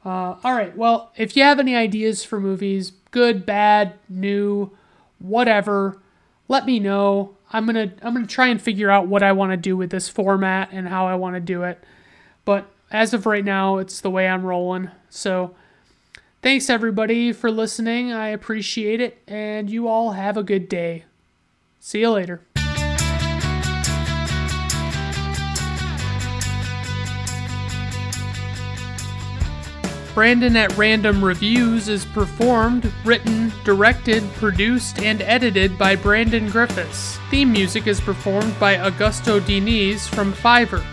Uh, 0.04 0.36
all 0.44 0.54
right. 0.54 0.76
Well, 0.76 1.12
if 1.16 1.36
you 1.36 1.42
have 1.44 1.58
any 1.58 1.74
ideas 1.76 2.24
for 2.24 2.40
movies, 2.40 2.92
good, 3.10 3.46
bad, 3.46 3.94
new, 4.08 4.70
whatever, 5.18 5.98
let 6.48 6.66
me 6.66 6.78
know. 6.78 7.36
I'm 7.54 7.66
gonna 7.66 7.92
I'm 8.02 8.12
gonna 8.12 8.26
try 8.26 8.48
and 8.48 8.60
figure 8.60 8.90
out 8.90 9.06
what 9.06 9.22
I 9.22 9.30
want 9.30 9.52
to 9.52 9.56
do 9.56 9.76
with 9.76 9.90
this 9.90 10.08
format 10.08 10.70
and 10.72 10.88
how 10.88 11.06
I 11.06 11.14
want 11.14 11.36
to 11.36 11.40
do 11.40 11.62
it. 11.62 11.82
But 12.44 12.66
as 12.90 13.14
of 13.14 13.26
right 13.26 13.44
now, 13.44 13.78
it's 13.78 14.00
the 14.00 14.10
way 14.10 14.26
I'm 14.26 14.44
rolling. 14.44 14.90
So 15.08 15.54
thanks 16.42 16.68
everybody 16.68 17.32
for 17.32 17.52
listening. 17.52 18.12
I 18.12 18.28
appreciate 18.28 19.00
it, 19.00 19.22
and 19.28 19.70
you 19.70 19.86
all 19.86 20.12
have 20.12 20.36
a 20.36 20.42
good 20.42 20.68
day. 20.68 21.04
See 21.78 22.00
you 22.00 22.10
later. 22.10 22.40
Brandon 30.14 30.54
at 30.54 30.76
Random 30.78 31.24
Reviews 31.24 31.88
is 31.88 32.04
performed, 32.04 32.92
written, 33.04 33.52
directed, 33.64 34.22
produced, 34.34 35.00
and 35.00 35.20
edited 35.22 35.76
by 35.76 35.96
Brandon 35.96 36.48
Griffiths. 36.48 37.18
Theme 37.30 37.50
music 37.50 37.88
is 37.88 38.00
performed 38.00 38.58
by 38.60 38.76
Augusto 38.76 39.40
Diniz 39.40 40.06
from 40.06 40.32
Fiverr. 40.32 40.84